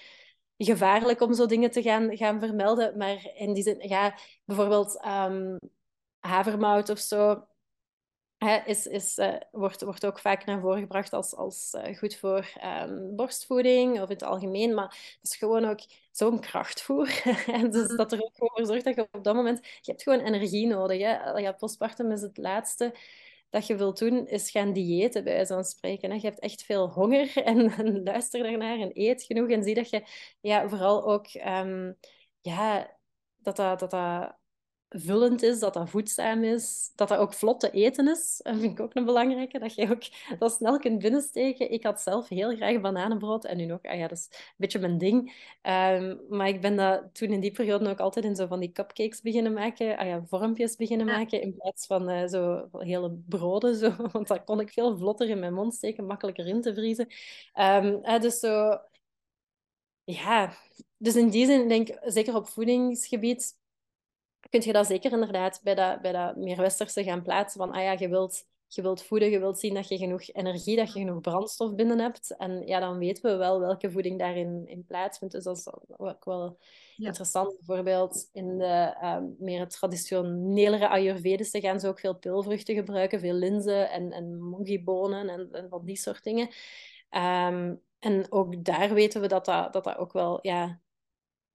gevaarlijk 0.57 1.21
om 1.21 1.35
zo 1.35 1.47
dingen 1.47 1.71
te 1.71 1.83
gaan, 1.83 2.17
gaan 2.17 2.41
vermelden. 2.41 2.97
Maar 2.97 3.31
in 3.35 3.53
die 3.53 3.63
zin, 3.63 3.89
ja, 3.89 4.19
bijvoorbeeld 4.45 5.05
um, 5.07 5.59
havermout 6.19 6.89
of 6.89 6.99
zo. 6.99 7.47
Hè, 8.39 8.59
is, 8.65 8.87
is, 8.87 9.19
uh, 9.19 9.37
wordt, 9.51 9.83
wordt 9.83 10.07
ook 10.07 10.19
vaak 10.19 10.45
naar 10.45 10.61
voren 10.61 10.81
gebracht 10.81 11.13
als, 11.13 11.35
als 11.35 11.75
uh, 11.75 11.97
goed 11.97 12.17
voor 12.17 12.53
um, 12.65 13.17
borstvoeding 13.17 13.95
of 14.01 14.09
in 14.09 14.15
het 14.15 14.23
algemeen. 14.23 14.75
Maar 14.75 15.17
het 15.21 15.31
is 15.31 15.37
gewoon 15.37 15.65
ook 15.65 15.81
zo'n 16.11 16.41
krachtvoer. 16.41 17.23
en 17.47 17.71
dus 17.71 17.97
dat 17.97 18.13
er 18.13 18.23
ook 18.23 18.37
voor 18.37 18.67
zorgt 18.67 18.85
dat 18.85 18.95
je 18.95 19.09
op 19.13 19.25
dat 19.25 19.35
moment... 19.35 19.59
Je 19.81 19.91
hebt 19.91 20.03
gewoon 20.03 20.21
energie 20.21 20.67
nodig. 20.67 21.01
Hè? 21.01 21.39
Ja, 21.39 21.53
postpartum 21.53 22.11
is 22.11 22.21
het 22.21 22.37
laatste 22.37 22.95
dat 23.55 23.67
je 23.67 23.77
wilt 23.77 23.99
doen, 23.99 24.27
is 24.27 24.51
gaan 24.51 24.73
diëten, 24.73 25.25
bij 25.25 25.47
zo'n 25.47 25.65
spreken. 25.65 26.15
Je 26.15 26.21
hebt 26.21 26.39
echt 26.39 26.63
veel 26.63 26.89
honger 26.91 27.37
en, 27.45 27.71
en, 27.71 28.03
luister 28.03 28.43
daarnaar 28.43 28.79
en 28.79 28.91
eet 28.93 29.23
genoeg. 29.23 29.49
En 29.49 29.63
zie 29.63 29.75
dat 29.75 29.91
je 29.91 30.03
ja, 30.41 30.69
vooral 30.69 31.05
ook 31.05 31.27
um, 31.35 31.97
ja, 32.41 32.97
dat, 33.37 33.57
dat, 33.57 33.79
dat 33.81 33.93
vullend 34.97 35.43
is, 35.43 35.59
dat 35.59 35.75
dat 35.75 35.91
voedzaam 35.91 36.45
is, 36.45 36.93
dat 36.95 37.09
dat 37.09 37.19
ook 37.19 37.35
vlot 37.35 37.61
te 37.61 37.71
eten 37.71 38.09
is. 38.09 38.41
Dat 38.45 38.57
vind 38.57 38.73
ik 38.73 38.81
ook 38.81 38.95
een 38.95 39.05
belangrijke, 39.05 39.59
dat 39.59 39.75
je 39.75 39.91
ook 39.91 40.03
dat 40.39 40.53
snel 40.53 40.79
kunt 40.79 40.99
binnensteken. 40.99 41.71
Ik 41.71 41.83
had 41.83 42.01
zelf 42.01 42.29
heel 42.29 42.57
graag 42.57 42.81
bananenbrood 42.81 43.45
en 43.45 43.57
nu 43.57 43.65
nog, 43.65 43.83
ah 43.83 43.99
ja, 43.99 44.09
dat 44.09 44.19
is 44.19 44.29
een 44.31 44.55
beetje 44.57 44.79
mijn 44.79 44.99
ding. 44.99 45.49
Um, 45.63 46.21
maar 46.29 46.49
ik 46.49 46.61
ben 46.61 46.77
dat 46.77 47.15
toen 47.15 47.29
in 47.29 47.41
die 47.41 47.53
periode 47.53 47.91
ook 47.91 48.01
altijd 48.01 48.25
in 48.25 48.37
zo 48.37 48.47
van 48.47 48.61
die 48.61 48.73
cupcakes 48.73 49.21
beginnen 49.21 49.53
maken, 49.53 49.97
ah 49.97 50.07
ja, 50.07 50.23
vormpjes 50.27 50.77
beginnen 50.77 51.07
maken, 51.07 51.43
in 51.43 51.55
plaats 51.55 51.87
van 51.87 52.11
uh, 52.11 52.27
zo 52.27 52.69
hele 52.73 53.11
broden, 53.29 53.77
zo, 53.77 53.95
want 54.13 54.29
dat 54.29 54.45
kon 54.45 54.61
ik 54.61 54.73
veel 54.73 54.97
vlotter 54.99 55.29
in 55.29 55.39
mijn 55.39 55.55
mond 55.55 55.75
steken, 55.75 56.07
makkelijker 56.07 56.47
in 56.47 56.61
te 56.61 56.75
vriezen. 56.75 57.07
Um, 57.55 58.01
uh, 58.03 58.21
dus 58.21 58.39
zo... 58.39 58.79
Ja, 60.05 60.55
dus 60.97 61.17
in 61.17 61.31
die 61.31 61.47
zin 61.47 61.69
denk 61.69 61.89
ik, 61.89 61.99
zeker 62.05 62.35
op 62.35 62.49
voedingsgebied, 62.49 63.57
kun 64.55 64.63
je 64.67 64.73
dat 64.73 64.87
zeker 64.87 65.13
inderdaad 65.13 65.61
bij 65.63 65.75
dat, 65.75 66.01
bij 66.01 66.13
dat 66.13 66.37
meer 66.37 66.57
westerse 66.57 67.05
gaan 67.05 67.23
plaatsen. 67.23 67.61
Van, 67.61 67.73
ah 67.73 67.83
ja, 67.83 67.93
je 67.99 68.09
wilt, 68.09 68.47
je 68.67 68.83
wilt 68.83 69.03
voeden, 69.03 69.31
je 69.31 69.39
wilt 69.39 69.59
zien 69.59 69.75
dat 69.75 69.89
je 69.89 69.99
genoeg 69.99 70.33
energie, 70.33 70.77
dat 70.77 70.93
je 70.93 70.99
genoeg 70.99 71.21
brandstof 71.21 71.75
binnen 71.75 71.99
hebt. 71.99 72.37
En 72.37 72.67
ja, 72.67 72.81
dan 72.81 72.99
weten 72.99 73.31
we 73.31 73.37
wel 73.37 73.61
welke 73.61 73.91
voeding 73.91 74.19
daarin 74.19 74.63
in 74.67 74.85
plaatsvindt. 74.85 75.35
Dus 75.35 75.45
dat 75.45 75.57
is 75.57 75.69
ook 75.97 76.25
wel 76.25 76.59
interessant. 76.97 77.57
Bijvoorbeeld 77.57 78.29
in 78.33 78.59
de 78.59 78.97
um, 79.03 79.37
meer 79.39 79.69
traditionelere 79.69 80.89
Ayurvedische 80.89 81.61
gaan 81.61 81.81
ze 81.81 81.89
ook 81.89 82.01
veel 82.01 82.19
pilvruchten 82.19 82.75
gebruiken, 82.75 83.21
veel 83.21 83.35
linzen 83.35 83.91
en, 83.91 84.13
en 84.13 84.43
mongibonen 84.43 85.29
en, 85.29 85.49
en 85.53 85.69
van 85.69 85.85
die 85.85 85.97
soort 85.97 86.25
dingen. 86.25 86.49
Um, 87.11 87.81
en 87.99 88.33
ook 88.33 88.65
daar 88.65 88.95
weten 88.95 89.21
we 89.21 89.27
dat 89.27 89.45
dat, 89.45 89.73
dat, 89.73 89.85
dat 89.85 89.97
ook 89.97 90.13
wel 90.13 90.39
ja, 90.43 90.81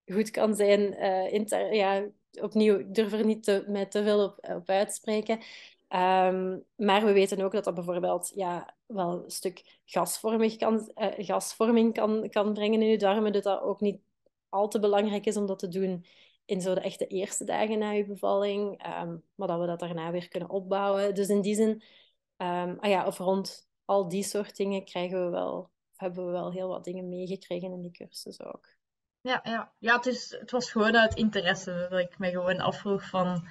goed 0.05 0.31
kan 0.31 0.55
zijn. 0.55 0.81
Uh, 0.93 1.33
inter, 1.33 1.73
ja, 1.73 2.09
opnieuw, 2.31 2.91
durf 2.91 3.13
er 3.13 3.25
niet 3.25 3.43
te, 3.43 3.63
met 3.67 3.91
te 3.91 4.03
veel 4.03 4.23
op, 4.23 4.49
op 4.55 4.69
uitspreken. 4.69 5.39
Ehm, 5.87 6.57
maar 6.75 7.05
we 7.05 7.11
weten 7.11 7.41
ook 7.41 7.51
dat 7.51 7.63
dat 7.63 7.73
bijvoorbeeld 7.73 8.31
ja, 8.35 8.75
wel 8.85 9.23
een 9.23 9.31
stuk 9.31 9.79
gasvorming 9.85 10.57
kan, 10.57 10.91
uh, 10.95 11.07
gasvorming 11.17 11.93
kan, 11.93 12.29
kan 12.29 12.53
brengen 12.53 12.81
in 12.81 12.87
je 12.87 12.97
darmen. 12.97 13.33
Dat 13.33 13.43
dat 13.43 13.61
ook 13.61 13.81
niet 13.81 14.01
al 14.49 14.67
te 14.67 14.79
belangrijk 14.79 15.25
is 15.25 15.37
om 15.37 15.45
dat 15.45 15.59
te 15.59 15.67
doen 15.67 16.05
in 16.45 16.61
zo 16.61 16.73
de 16.73 16.81
echte 16.81 17.07
eerste 17.07 17.43
dagen 17.43 17.79
na 17.79 17.89
je 17.91 18.05
bevalling. 18.05 18.85
Um, 19.01 19.23
maar 19.35 19.47
dat 19.47 19.59
we 19.59 19.65
dat 19.65 19.79
daarna 19.79 20.11
weer 20.11 20.27
kunnen 20.27 20.49
opbouwen. 20.49 21.15
Dus 21.15 21.29
in 21.29 21.41
die 21.41 21.55
zin, 21.55 21.69
um, 22.37 22.77
ah 22.79 22.89
ja, 22.89 23.07
of 23.07 23.17
rond 23.17 23.69
al 23.85 24.07
die 24.07 24.23
soort 24.23 24.55
dingen 24.55 24.85
krijgen 24.85 25.25
we 25.25 25.29
wel, 25.29 25.69
hebben 25.95 26.25
we 26.25 26.31
wel 26.31 26.51
heel 26.51 26.67
wat 26.67 26.83
dingen 26.83 27.09
meegekregen 27.09 27.71
in 27.71 27.81
die 27.81 27.91
cursus 27.91 28.41
ook. 28.41 28.78
Ja, 29.21 29.39
ja. 29.43 29.71
ja 29.79 29.95
het, 29.95 30.05
is, 30.05 30.36
het 30.39 30.51
was 30.51 30.71
gewoon 30.71 30.97
uit 30.97 31.15
interesse 31.15 31.88
dat 31.89 31.99
ik 31.99 32.17
me 32.17 32.29
gewoon 32.29 32.60
afvroeg 32.60 33.10
van 33.10 33.43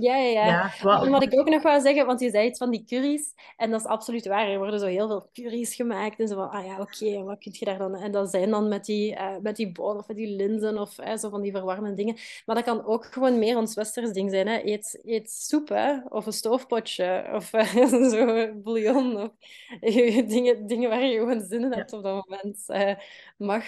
ja, 0.00 0.16
ja, 0.16 0.46
ja. 0.46 0.72
ja 0.82 1.10
wat... 1.10 1.22
ik 1.22 1.38
ook 1.38 1.48
nog 1.48 1.62
wou 1.62 1.80
zeggen, 1.80 2.06
want 2.06 2.20
je 2.20 2.30
zei 2.30 2.46
iets 2.46 2.58
van 2.58 2.70
die 2.70 2.84
curry's. 2.84 3.34
En 3.56 3.70
dat 3.70 3.80
is 3.80 3.86
absoluut 3.86 4.26
waar. 4.26 4.48
Er 4.48 4.58
worden 4.58 4.80
zo 4.80 4.86
heel 4.86 5.06
veel 5.06 5.28
curry's 5.32 5.74
gemaakt. 5.74 6.20
En 6.20 6.28
zo 6.28 6.34
van, 6.34 6.50
ah 6.50 6.66
ja, 6.66 6.80
oké, 6.80 7.22
wat 7.22 7.38
kun 7.38 7.52
je 7.58 7.64
daar 7.64 7.78
dan... 7.78 7.94
En 7.94 8.12
dat 8.12 8.30
zijn 8.30 8.50
dan 8.50 8.68
met 8.68 8.84
die, 8.84 9.12
uh, 9.12 9.36
met 9.42 9.56
die 9.56 9.72
bonen 9.72 9.98
of 9.98 10.08
met 10.08 10.16
die 10.16 10.36
linzen 10.36 10.78
of 10.78 10.98
uh, 10.98 11.16
zo 11.16 11.28
van 11.28 11.42
die 11.42 11.52
verwarmende 11.52 11.96
dingen. 11.96 12.16
Maar 12.46 12.56
dat 12.56 12.64
kan 12.64 12.84
ook 12.84 13.04
gewoon 13.04 13.38
meer 13.38 13.56
ons 13.56 13.74
westers 13.74 14.12
ding 14.12 14.30
zijn. 14.30 14.46
Hè. 14.46 14.60
Eet, 14.64 15.00
eet 15.04 15.30
soep, 15.30 15.68
hè. 15.68 15.96
Of 16.08 16.26
een 16.26 16.32
stoofpotje. 16.32 17.30
Of 17.32 17.52
uh, 17.52 18.10
zo 18.12 18.52
bouillon. 18.54 19.16
Of 19.16 19.30
dingen, 20.34 20.66
dingen 20.66 20.90
waar 20.90 21.04
je 21.04 21.18
gewoon 21.18 21.40
zin 21.40 21.62
in 21.62 21.72
hebt 21.72 21.92
op 21.92 22.02
dat 22.02 22.26
moment. 22.28 22.66
mag, 23.36 23.64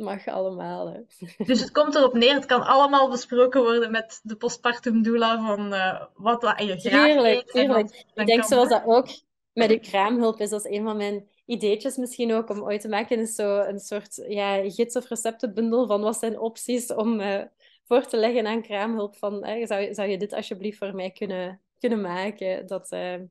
mag 0.00 0.26
allemaal. 0.26 0.92
Hè. 0.92 1.00
Dus 1.44 1.60
het 1.60 1.70
komt 1.70 1.94
erop 1.94 2.14
neer, 2.14 2.34
het 2.34 2.46
kan 2.46 2.62
allemaal 2.62 3.10
besproken 3.10 3.62
worden 3.62 3.90
met 3.90 4.20
de 4.22 4.36
postpartum 4.36 5.02
doula 5.02 5.46
van 5.46 5.74
uh, 5.74 6.02
wat 6.14 6.40
je 6.40 6.78
graag 6.78 7.06
Tuurlijk. 7.06 8.04
Ik 8.14 8.26
denk 8.26 8.44
zoals 8.44 8.68
dat 8.68 8.82
ook 8.86 9.08
met 9.52 9.68
de 9.68 9.78
kraamhulp 9.78 10.40
is. 10.40 10.50
Dat 10.50 10.64
is 10.64 10.76
een 10.78 10.84
van 10.84 10.96
mijn 10.96 11.28
ideetjes 11.46 11.96
misschien 11.96 12.32
ook 12.32 12.50
om 12.50 12.62
ooit 12.62 12.80
te 12.80 12.88
maken. 12.88 13.18
Is 13.18 13.34
zo 13.34 13.58
een 13.58 13.78
soort 13.78 14.24
ja, 14.28 14.70
gids- 14.70 14.96
of 14.96 15.08
receptenbundel 15.08 15.86
van 15.86 16.00
wat 16.00 16.16
zijn 16.16 16.38
opties 16.38 16.92
om 16.92 17.20
uh, 17.20 17.42
voor 17.84 18.06
te 18.06 18.16
leggen 18.16 18.46
aan 18.46 18.62
kraamhulp. 18.62 19.16
Van, 19.16 19.48
uh, 19.48 19.66
zou, 19.66 19.94
zou 19.94 20.08
je 20.08 20.18
dit 20.18 20.32
alsjeblieft 20.32 20.78
voor 20.78 20.94
mij 20.94 21.10
kunnen, 21.10 21.60
kunnen 21.78 22.00
maken? 22.00 22.66
Dat, 22.66 22.88
zeker 22.88 23.26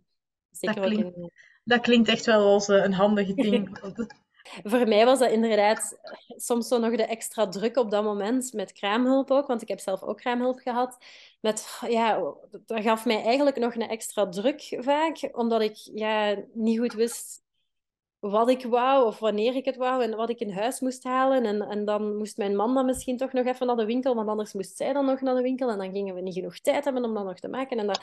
dat, 0.62 0.80
klinkt, 0.80 1.18
dat 1.64 1.82
klinkt 1.82 2.10
echt 2.10 2.26
wel 2.26 2.54
als 2.54 2.68
een 2.68 2.94
handige 2.94 3.34
ding. 3.50 3.80
Voor 4.64 4.88
mij 4.88 5.06
was 5.06 5.20
dat 5.20 5.32
inderdaad 5.32 6.00
soms 6.28 6.68
zo 6.68 6.80
nog 6.80 6.96
de 6.96 7.04
extra 7.04 7.48
druk 7.48 7.78
op 7.78 7.92
dat 7.92 8.04
moment 8.04 8.54
met 8.54 8.72
kraamhulp 8.72 9.32
ook, 9.32 9.48
want 9.48 9.62
ik 9.62 9.68
heb 9.68 9.80
zelf 9.80 10.04
ook 10.04 10.18
kraamhulp 10.18 10.60
gehad. 10.60 10.98
Met, 11.42 11.80
ja, 11.88 12.34
dat 12.66 12.82
gaf 12.82 13.06
mij 13.06 13.24
eigenlijk 13.24 13.58
nog 13.58 13.76
een 13.76 13.90
extra 13.90 14.30
druk 14.30 14.78
vaak, 14.80 15.30
omdat 15.32 15.62
ik 15.62 15.76
ja, 15.76 16.44
niet 16.54 16.80
goed 16.80 16.94
wist 16.94 17.44
wat 18.20 18.50
ik 18.50 18.66
wou 18.66 19.06
of 19.06 19.20
wanneer 19.20 19.56
ik 19.56 19.66
het 19.66 19.76
wou 19.76 20.04
en 20.04 20.16
wat 20.16 20.30
ik 20.30 20.40
in 20.40 20.52
huis 20.52 20.80
moest 20.80 21.04
halen. 21.04 21.46
En, 21.46 21.62
en 21.62 21.86
dan 21.86 22.18
moest 22.18 22.38
mijn 22.38 22.56
man 22.56 22.74
dan 22.74 22.86
misschien 22.86 23.18
toch 23.18 23.34
nog 23.34 23.46
even 23.46 23.68
naar 23.68 23.76
de 23.76 23.86
winkel, 23.86 24.16
want 24.16 24.30
anders 24.30 24.54
moest 24.54 24.78
zij 24.78 24.94
dan 24.94 25.06
nog 25.06 25.22
naar 25.22 25.36
de 25.36 25.42
winkel 25.42 25.70
en 25.70 25.78
dan 25.78 25.92
gingen 25.92 26.16
we 26.16 26.22
niet 26.22 26.34
genoeg 26.34 26.60
tijd 26.60 26.84
hebben 26.84 27.04
om 27.04 27.14
dat 27.14 27.26
nog 27.26 27.40
te 27.40 27.48
maken. 27.48 27.78
En 27.78 27.88
dat, 27.88 28.02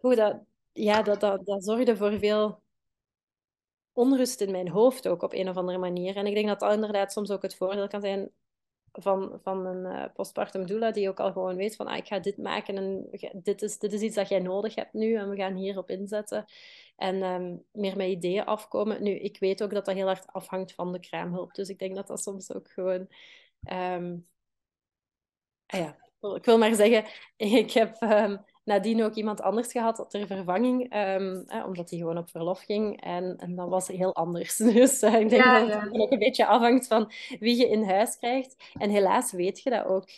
hoe 0.00 0.14
dat, 0.14 0.36
ja, 0.72 1.02
dat, 1.02 1.20
dat, 1.20 1.46
dat 1.46 1.64
zorgde 1.64 1.96
voor 1.96 2.18
veel 2.18 2.60
onrust 3.98 4.40
in 4.40 4.50
mijn 4.50 4.68
hoofd 4.68 5.08
ook 5.08 5.22
op 5.22 5.32
een 5.32 5.48
of 5.48 5.56
andere 5.56 5.78
manier. 5.78 6.16
En 6.16 6.26
ik 6.26 6.34
denk 6.34 6.46
dat 6.46 6.60
dat 6.60 6.72
inderdaad 6.72 7.12
soms 7.12 7.30
ook 7.30 7.42
het 7.42 7.56
voordeel 7.56 7.88
kan 7.88 8.00
zijn 8.00 8.30
van, 8.92 9.38
van 9.42 9.66
een 9.66 9.92
uh, 9.96 10.04
postpartum 10.14 10.66
doula, 10.66 10.90
die 10.90 11.08
ook 11.08 11.20
al 11.20 11.32
gewoon 11.32 11.56
weet 11.56 11.76
van 11.76 11.86
ah, 11.86 11.96
ik 11.96 12.06
ga 12.06 12.18
dit 12.18 12.36
maken 12.36 12.76
en 12.76 13.08
dit 13.42 13.62
is, 13.62 13.78
dit 13.78 13.92
is 13.92 14.00
iets 14.00 14.14
dat 14.14 14.28
jij 14.28 14.38
nodig 14.38 14.74
hebt 14.74 14.92
nu 14.92 15.14
en 15.14 15.30
we 15.30 15.36
gaan 15.36 15.54
hierop 15.54 15.90
inzetten. 15.90 16.44
En 16.96 17.22
ehm, 17.22 17.56
meer 17.72 17.96
met 17.96 18.08
ideeën 18.08 18.44
afkomen. 18.44 19.02
Nu, 19.02 19.10
ik 19.10 19.38
weet 19.38 19.62
ook 19.62 19.72
dat 19.72 19.84
dat 19.84 19.94
heel 19.94 20.06
hard 20.06 20.26
afhangt 20.26 20.74
van 20.74 20.92
de 20.92 21.00
kraamhulp. 21.00 21.54
Dus 21.54 21.68
ik 21.68 21.78
denk 21.78 21.94
dat 21.96 22.06
dat 22.06 22.22
soms 22.22 22.52
ook 22.52 22.70
gewoon... 22.70 23.08
Um... 23.72 24.26
Ah 25.66 25.80
ja, 25.80 25.96
ik 26.34 26.44
wil 26.44 26.58
maar 26.58 26.74
zeggen, 26.74 27.04
ik 27.62 27.70
heb 27.70 28.02
um, 28.02 28.44
nadien 28.68 29.02
ook 29.02 29.14
iemand 29.14 29.40
anders 29.40 29.72
gehad 29.72 30.06
ter 30.08 30.26
vervanging, 30.26 30.90
eh, 30.90 31.64
omdat 31.66 31.90
hij 31.90 31.98
gewoon 31.98 32.18
op 32.18 32.30
verlof 32.30 32.60
ging. 32.60 33.02
En, 33.02 33.36
en 33.38 33.54
dat 33.54 33.68
was 33.68 33.88
heel 33.88 34.14
anders. 34.14 34.56
Dus 34.78 35.02
uh, 35.02 35.20
ik 35.20 35.28
denk 35.28 35.44
dat 35.44 35.68
het 35.68 36.00
ook 36.00 36.12
een 36.12 36.18
beetje 36.18 36.46
afhangt 36.46 36.86
van 36.86 37.12
wie 37.40 37.56
je 37.56 37.68
in 37.68 37.82
huis 37.82 38.16
krijgt. 38.16 38.56
En 38.72 38.90
helaas 38.90 39.32
weet 39.32 39.60
je 39.60 39.70
dat 39.70 39.84
ook 39.84 40.08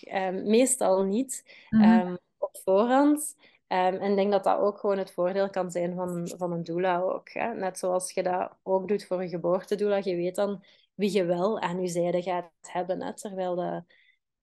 meestal 0.44 1.02
niet 1.02 1.44
mm 1.70 2.18
op 2.40 2.60
voorhand. 2.64 3.36
Um, 3.68 3.78
en 3.78 4.10
ik 4.10 4.16
denk 4.16 4.32
dat 4.32 4.44
dat 4.44 4.58
ook 4.58 4.78
gewoon 4.78 4.98
het 4.98 5.12
voordeel 5.12 5.50
kan 5.50 5.70
zijn 5.70 5.94
van, 5.94 6.28
van 6.36 6.52
een 6.52 6.64
doula 6.64 7.00
ook. 7.00 7.30
Hè? 7.32 7.54
Net 7.54 7.78
zoals 7.78 8.12
je 8.12 8.22
dat 8.22 8.56
ook 8.62 8.88
doet 8.88 9.06
voor 9.06 9.20
een 9.22 9.28
geboortedoula. 9.28 9.96
Je 9.96 10.16
weet 10.16 10.34
dan 10.34 10.64
wie 10.94 11.12
je 11.12 11.24
wel 11.24 11.60
aan 11.60 11.80
je 11.80 11.88
zijde 11.88 12.22
gaat 12.22 12.50
hebben. 12.60 13.02
Hè? 13.02 13.14
Terwijl 13.14 13.54
de, 13.54 13.84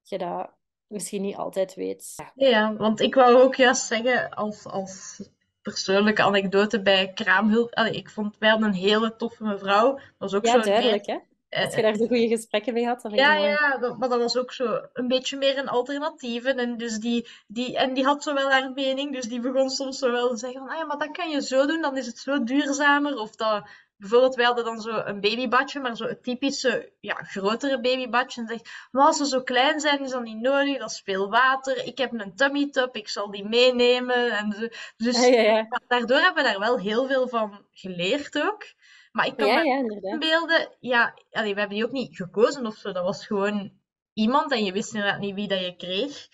je 0.03 0.17
dat 0.17 0.56
misschien 0.87 1.21
niet 1.21 1.35
altijd 1.35 1.75
weet. 1.75 2.15
Ja, 2.35 2.75
want 2.75 2.99
ik 2.99 3.15
wou 3.15 3.41
ook 3.41 3.55
juist 3.55 3.85
zeggen, 3.85 4.29
als, 4.29 4.65
als 4.65 5.21
persoonlijke 5.61 6.23
anekdote 6.23 6.81
bij 6.81 7.13
kraamhulp. 7.13 7.73
Allee, 7.73 7.93
ik 7.93 8.09
vond, 8.09 8.35
wij 8.37 8.49
hadden 8.49 8.67
een 8.67 8.73
hele 8.73 9.15
toffe 9.15 9.43
mevrouw. 9.43 9.93
Dat 9.93 10.03
was 10.17 10.33
ook 10.33 10.45
ja, 10.45 10.51
zo 10.51 10.59
duidelijk 10.59 11.05
hè? 11.05 11.17
Als 11.49 11.75
je 11.75 11.81
daar 11.81 11.95
zo 11.95 12.07
goede 12.07 12.27
gesprekken 12.27 12.73
mee 12.73 12.85
had, 12.85 13.01
dan 13.01 13.13
Ja, 13.13 13.35
ja, 13.35 13.95
maar 13.97 14.09
dat 14.09 14.19
was 14.19 14.37
ook 14.37 14.53
zo 14.53 14.81
een 14.93 15.07
beetje 15.07 15.37
meer 15.37 15.57
een 15.57 15.67
alternatieve. 15.67 16.53
En, 16.53 16.77
dus 16.77 16.97
die, 16.97 17.27
die, 17.47 17.77
en 17.77 17.93
die 17.93 18.03
had 18.03 18.23
zo 18.23 18.33
wel 18.33 18.51
haar 18.51 18.71
mening, 18.71 19.13
dus 19.13 19.25
die 19.25 19.39
begon 19.39 19.69
soms 19.69 19.97
zo 19.97 20.11
wel 20.11 20.29
te 20.29 20.37
zeggen 20.37 20.59
van, 20.59 20.69
ah 20.69 20.77
ja, 20.77 20.85
maar 20.85 20.97
dat 20.97 21.11
kan 21.11 21.29
je 21.29 21.41
zo 21.41 21.65
doen, 21.65 21.81
dan 21.81 21.97
is 21.97 22.05
het 22.05 22.17
zo 22.17 22.43
duurzamer. 22.43 23.17
Of 23.17 23.35
dat, 23.35 23.67
bijvoorbeeld, 23.97 24.35
wij 24.35 24.45
hadden 24.45 24.65
dan 24.65 24.81
zo 24.81 25.01
een 25.05 25.21
babybadje, 25.21 25.79
maar 25.79 25.95
zo 25.95 26.05
een 26.05 26.21
typische, 26.21 26.91
ja, 26.99 27.13
grotere 27.13 27.79
babybadje. 27.79 28.41
En 28.41 28.47
zegt, 28.47 28.69
maar 28.91 29.05
als 29.05 29.17
ze 29.17 29.25
zo 29.25 29.41
klein 29.41 29.79
zijn, 29.79 30.03
is 30.03 30.11
dat 30.11 30.23
niet 30.23 30.41
nodig, 30.41 30.77
dat 30.77 30.91
is 30.91 31.01
veel 31.05 31.29
water. 31.29 31.85
Ik 31.85 31.97
heb 31.97 32.13
een 32.13 32.35
tummy 32.35 32.69
tub, 32.69 32.95
ik 32.95 33.09
zal 33.09 33.31
die 33.31 33.47
meenemen. 33.47 34.31
En 34.31 34.51
zo. 34.51 34.67
Dus 34.97 35.19
ja, 35.19 35.27
ja, 35.27 35.41
ja. 35.41 35.81
daardoor 35.87 36.19
hebben 36.19 36.43
we 36.43 36.49
daar 36.49 36.59
wel 36.59 36.79
heel 36.79 37.07
veel 37.07 37.27
van 37.27 37.65
geleerd 37.71 38.41
ook. 38.41 38.63
Maar 39.11 39.25
ik 39.25 39.37
kan 39.37 39.47
me 39.47 39.99
inbeelden, 40.01 40.75
ja, 40.79 41.13
allee, 41.31 41.53
we 41.53 41.59
hebben 41.59 41.77
die 41.77 41.85
ook 41.85 41.91
niet 41.91 42.15
gekozen 42.15 42.65
of 42.65 42.75
zo. 42.75 42.91
Dat 42.91 43.03
was 43.03 43.25
gewoon 43.25 43.71
iemand 44.13 44.51
en 44.51 44.63
je 44.63 44.71
wist 44.71 44.93
inderdaad 44.93 45.19
niet 45.19 45.35
wie 45.35 45.47
dat 45.47 45.59
je 45.59 45.75
kreeg. 45.75 46.27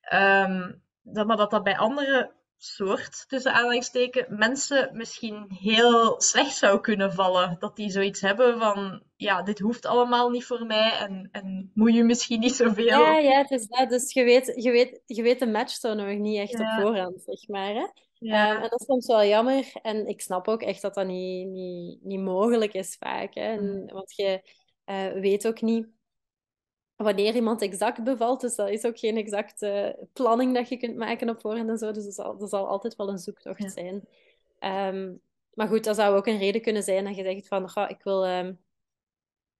Ehm, 0.00 0.72
dat, 1.02 1.26
maar 1.26 1.36
dat 1.36 1.50
dat 1.50 1.62
bij 1.62 1.78
andere 1.78 2.32
soort, 2.64 3.24
tussen 3.28 3.52
aanhalingstekens, 3.52 4.26
mensen 4.28 4.90
misschien 4.92 5.46
heel 5.48 6.20
slecht 6.20 6.56
zou 6.56 6.80
kunnen 6.80 7.12
vallen. 7.12 7.56
Dat 7.58 7.76
die 7.76 7.90
zoiets 7.90 8.20
hebben 8.20 8.58
van, 8.58 9.02
ja, 9.16 9.42
dit 9.42 9.58
hoeft 9.58 9.86
allemaal 9.86 10.30
niet 10.30 10.44
voor 10.44 10.66
mij 10.66 10.92
en, 10.92 11.28
en 11.32 11.70
moet 11.74 11.94
je 11.94 12.04
misschien 12.04 12.40
niet 12.40 12.54
zoveel. 12.54 12.84
Ja, 12.84 13.18
ja, 13.18 13.38
het 13.38 13.50
is 13.50 13.66
dat. 13.66 13.88
Dus 13.88 14.12
je 14.12 14.24
weet, 14.24 14.52
je 14.54 14.70
weet, 14.70 15.00
je 15.06 15.22
weet 15.22 15.38
de 15.38 15.46
match 15.46 15.72
zo 15.74 15.94
nog 15.94 16.18
niet 16.18 16.38
echt 16.38 16.58
Ja. 16.58 16.76
op 16.76 16.82
voorhand, 16.82 17.22
zeg 17.22 17.48
maar. 17.48 17.74
Hè? 17.74 17.86
Ja. 18.18 18.46
Ehm, 18.48 18.62
en 18.62 18.70
dat 18.70 18.80
is 18.80 18.86
soms 18.86 19.06
wel 19.06 19.24
jammer. 19.24 19.70
En 19.82 20.06
ik 20.06 20.20
snap 20.20 20.48
ook 20.48 20.62
echt 20.62 20.82
dat 20.82 20.94
dat 20.94 21.06
niet, 21.06 21.48
niet, 21.48 22.04
niet 22.04 22.20
mogelijk 22.20 22.72
is 22.72 22.96
vaak. 22.98 23.34
Hè? 23.34 23.52
En, 23.52 23.90
want 23.92 24.16
je 24.16 24.40
eh, 24.84 25.12
weet 25.12 25.46
ook 25.46 25.60
niet 25.60 25.86
wanneer 26.96 27.34
iemand 27.34 27.62
exact 27.62 28.04
bevalt. 28.04 28.40
Dus 28.40 28.54
dat 28.54 28.68
is 28.70 28.84
ook 28.84 28.98
geen 28.98 29.16
exacte 29.16 29.98
planning 30.12 30.54
dat 30.54 30.68
je 30.68 30.76
kunt 30.76 30.96
maken 30.96 31.28
op 31.28 31.40
voorhand 31.40 31.68
en 31.68 31.78
zo. 31.78 31.92
Dus 31.92 32.04
dat 32.04 32.14
zal, 32.14 32.38
dat 32.38 32.50
zal 32.50 32.68
altijd 32.68 32.96
wel 32.96 33.08
een 33.08 33.18
zoektocht 33.18 33.62
Ja. 33.62 33.68
zijn. 33.68 34.08
Ehm, 34.58 35.12
maar 35.54 35.68
goed, 35.68 35.84
dat 35.84 35.96
zou 35.96 36.16
ook 36.16 36.26
een 36.26 36.38
reden 36.38 36.62
kunnen 36.62 36.82
zijn 36.82 37.04
dat 37.04 37.16
je 37.16 37.22
zegt 37.22 37.48
van, 37.48 37.70
"Goh, 37.70 37.90
ik 37.90 38.02
wil... 38.02 38.24
ehm, 38.26 38.52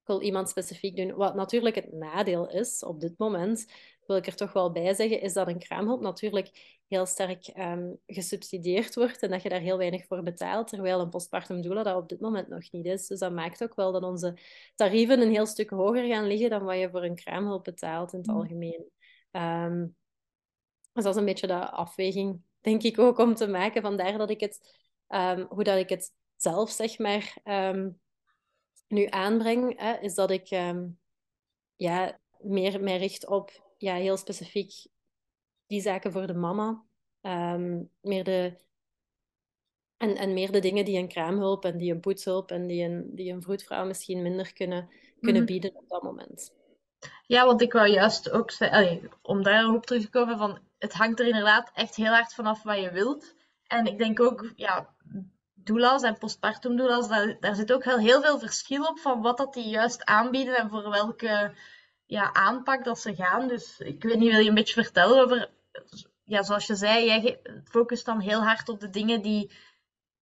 ik 0.01 0.11
wil 0.11 0.23
iemand 0.23 0.49
specifiek 0.49 0.97
doen. 0.97 1.15
Wat 1.15 1.35
natuurlijk 1.35 1.75
het 1.75 1.93
nadeel 1.93 2.51
is 2.51 2.83
op 2.83 3.01
dit 3.01 3.19
moment, 3.19 3.67
wil 4.07 4.17
ik 4.17 4.27
er 4.27 4.37
toch 4.37 4.53
wel 4.53 4.73
bij 4.73 4.95
zeggen, 4.95 5.21
is 5.21 5.33
dat 5.33 5.49
een 5.49 5.59
kraamhulp 5.59 6.01
natuurlijk 6.01 6.79
heel 6.89 7.07
sterk 7.07 7.47
ehm, 7.47 7.93
gesubsidieerd 8.07 8.95
wordt 8.95 9.23
en 9.23 9.31
dat 9.31 9.43
je 9.43 9.49
daar 9.49 9.61
heel 9.61 9.79
weinig 9.79 10.07
voor 10.07 10.23
betaalt, 10.23 10.69
terwijl 10.69 11.01
een 11.01 11.09
postpartum 11.09 11.63
doula 11.63 11.83
dat 11.83 11.97
op 11.97 12.09
dit 12.09 12.21
moment 12.21 12.49
nog 12.49 12.71
niet 12.73 12.87
is. 12.87 13.07
Dus 13.07 13.19
dat 13.19 13.33
maakt 13.33 13.63
ook 13.63 13.75
wel 13.75 13.93
dat 13.93 14.03
onze 14.03 14.39
tarieven 14.75 15.21
een 15.21 15.31
heel 15.31 15.47
stuk 15.47 15.71
hoger 15.71 16.07
gaan 16.07 16.27
liggen 16.27 16.51
dan 16.51 16.65
wat 16.65 16.79
je 16.79 16.91
voor 16.91 17.03
een 17.05 17.15
kraamhulp 17.15 17.65
betaalt 17.65 18.13
in 18.13 18.19
het 18.19 18.29
Mm. 18.29 18.37
algemeen. 18.37 18.91
Ehm, 19.31 19.87
dus 20.93 21.05
dat 21.05 21.15
is 21.15 21.17
een 21.21 21.25
beetje 21.25 21.47
de 21.47 21.71
afweging, 21.71 22.41
denk 22.61 22.83
ik 22.83 22.99
ook, 22.99 23.19
om 23.19 23.35
te 23.35 23.47
maken. 23.47 23.83
Vandaar 23.83 24.19
dat 24.19 24.31
ik 24.31 24.41
het, 24.41 24.79
ehm, 25.07 25.47
hoe 25.49 25.65
dat 25.65 25.79
ik 25.79 25.89
het 25.89 26.13
zelf, 26.37 26.71
zeg 26.71 26.99
maar, 26.99 27.37
nu 28.89 29.07
aanbreng, 29.09 29.81
hè, 29.81 29.99
is 29.99 30.15
dat 30.15 30.31
ik 30.31 30.47
ja, 31.77 32.21
meer 32.39 32.83
mij 32.83 32.97
richt 32.97 33.27
op 33.27 33.64
ja, 33.85 33.95
heel 33.95 34.17
specifiek 34.17 34.73
die 35.67 35.81
zaken 35.81 36.13
voor 36.13 36.27
de 36.27 36.35
mama. 36.35 36.85
Ehm, 37.21 37.83
meer 38.01 38.25
de, 38.25 38.59
en, 39.97 40.17
en 40.17 40.33
meer 40.33 40.53
de 40.53 40.61
dingen 40.61 40.85
die 40.85 40.99
een 40.99 41.09
kraamhulp 41.09 41.65
en 41.65 41.79
die 41.79 41.93
een 41.93 42.01
poetshulp 42.01 42.51
en 42.51 42.67
die 42.67 42.85
een, 42.85 43.11
die 43.15 43.33
een 43.33 43.43
vroedvrouw 43.43 43.87
misschien 43.87 44.23
minder 44.23 44.53
kunnen, 44.53 44.89
kunnen 45.21 45.43
Mhm. 45.43 45.53
bieden 45.53 45.75
op 45.75 45.89
dat 45.89 46.03
moment. 46.03 46.53
Ja, 47.27 47.47
want 47.47 47.61
ik 47.61 47.73
wou 47.73 47.89
juist 47.89 48.31
ook 48.31 48.51
zeggen, 48.51 49.11
om 49.23 49.43
daarop 49.43 49.87
terug 49.87 50.03
te 50.03 50.11
komen, 50.11 50.39
van, 50.39 50.59
het 50.79 50.93
hangt 50.93 51.21
er 51.21 51.27
inderdaad 51.27 51.71
echt 51.75 51.97
heel 51.97 52.13
hard 52.13 52.35
vanaf 52.35 52.63
wat 52.63 52.81
je 52.81 52.91
wilt. 52.91 53.35
En 53.67 53.87
ik 53.87 53.99
denk 53.99 54.21
ook, 54.21 54.53
ja, 54.57 54.95
doulas 55.55 56.03
en 56.03 56.19
postpartum 56.19 56.77
doulas, 56.77 57.09
daar, 57.09 57.37
daar 57.41 57.55
zit 57.55 57.73
ook 57.73 57.85
heel, 57.85 57.99
heel 57.99 58.23
veel 58.23 58.39
verschil 58.39 58.85
op 58.85 58.99
van 58.99 59.23
wat 59.23 59.37
dat 59.37 59.55
die 59.55 59.69
juist 59.69 60.05
aanbieden 60.05 60.57
en 60.57 60.71
voor 60.71 60.91
welke 60.91 61.55
ja, 62.07 62.33
aanpak 62.33 62.85
dat 62.85 62.99
ze 62.99 63.15
gaan. 63.15 63.49
Dus 63.49 63.79
ik 63.79 64.03
weet 64.03 64.19
niet, 64.19 64.31
wil 64.31 64.41
je 64.41 64.49
een 64.49 64.55
beetje 64.55 64.83
vertellen 64.83 65.23
over, 65.23 65.51
ja, 66.25 66.43
zoals 66.43 66.67
je 66.67 66.75
zei, 66.75 67.05
jij 67.05 67.41
focust 67.65 68.05
dan 68.05 68.21
heel 68.21 68.43
hard 68.43 68.69
op 68.69 68.81
de 68.81 68.91
dingen 68.91 69.23
die 69.23 69.51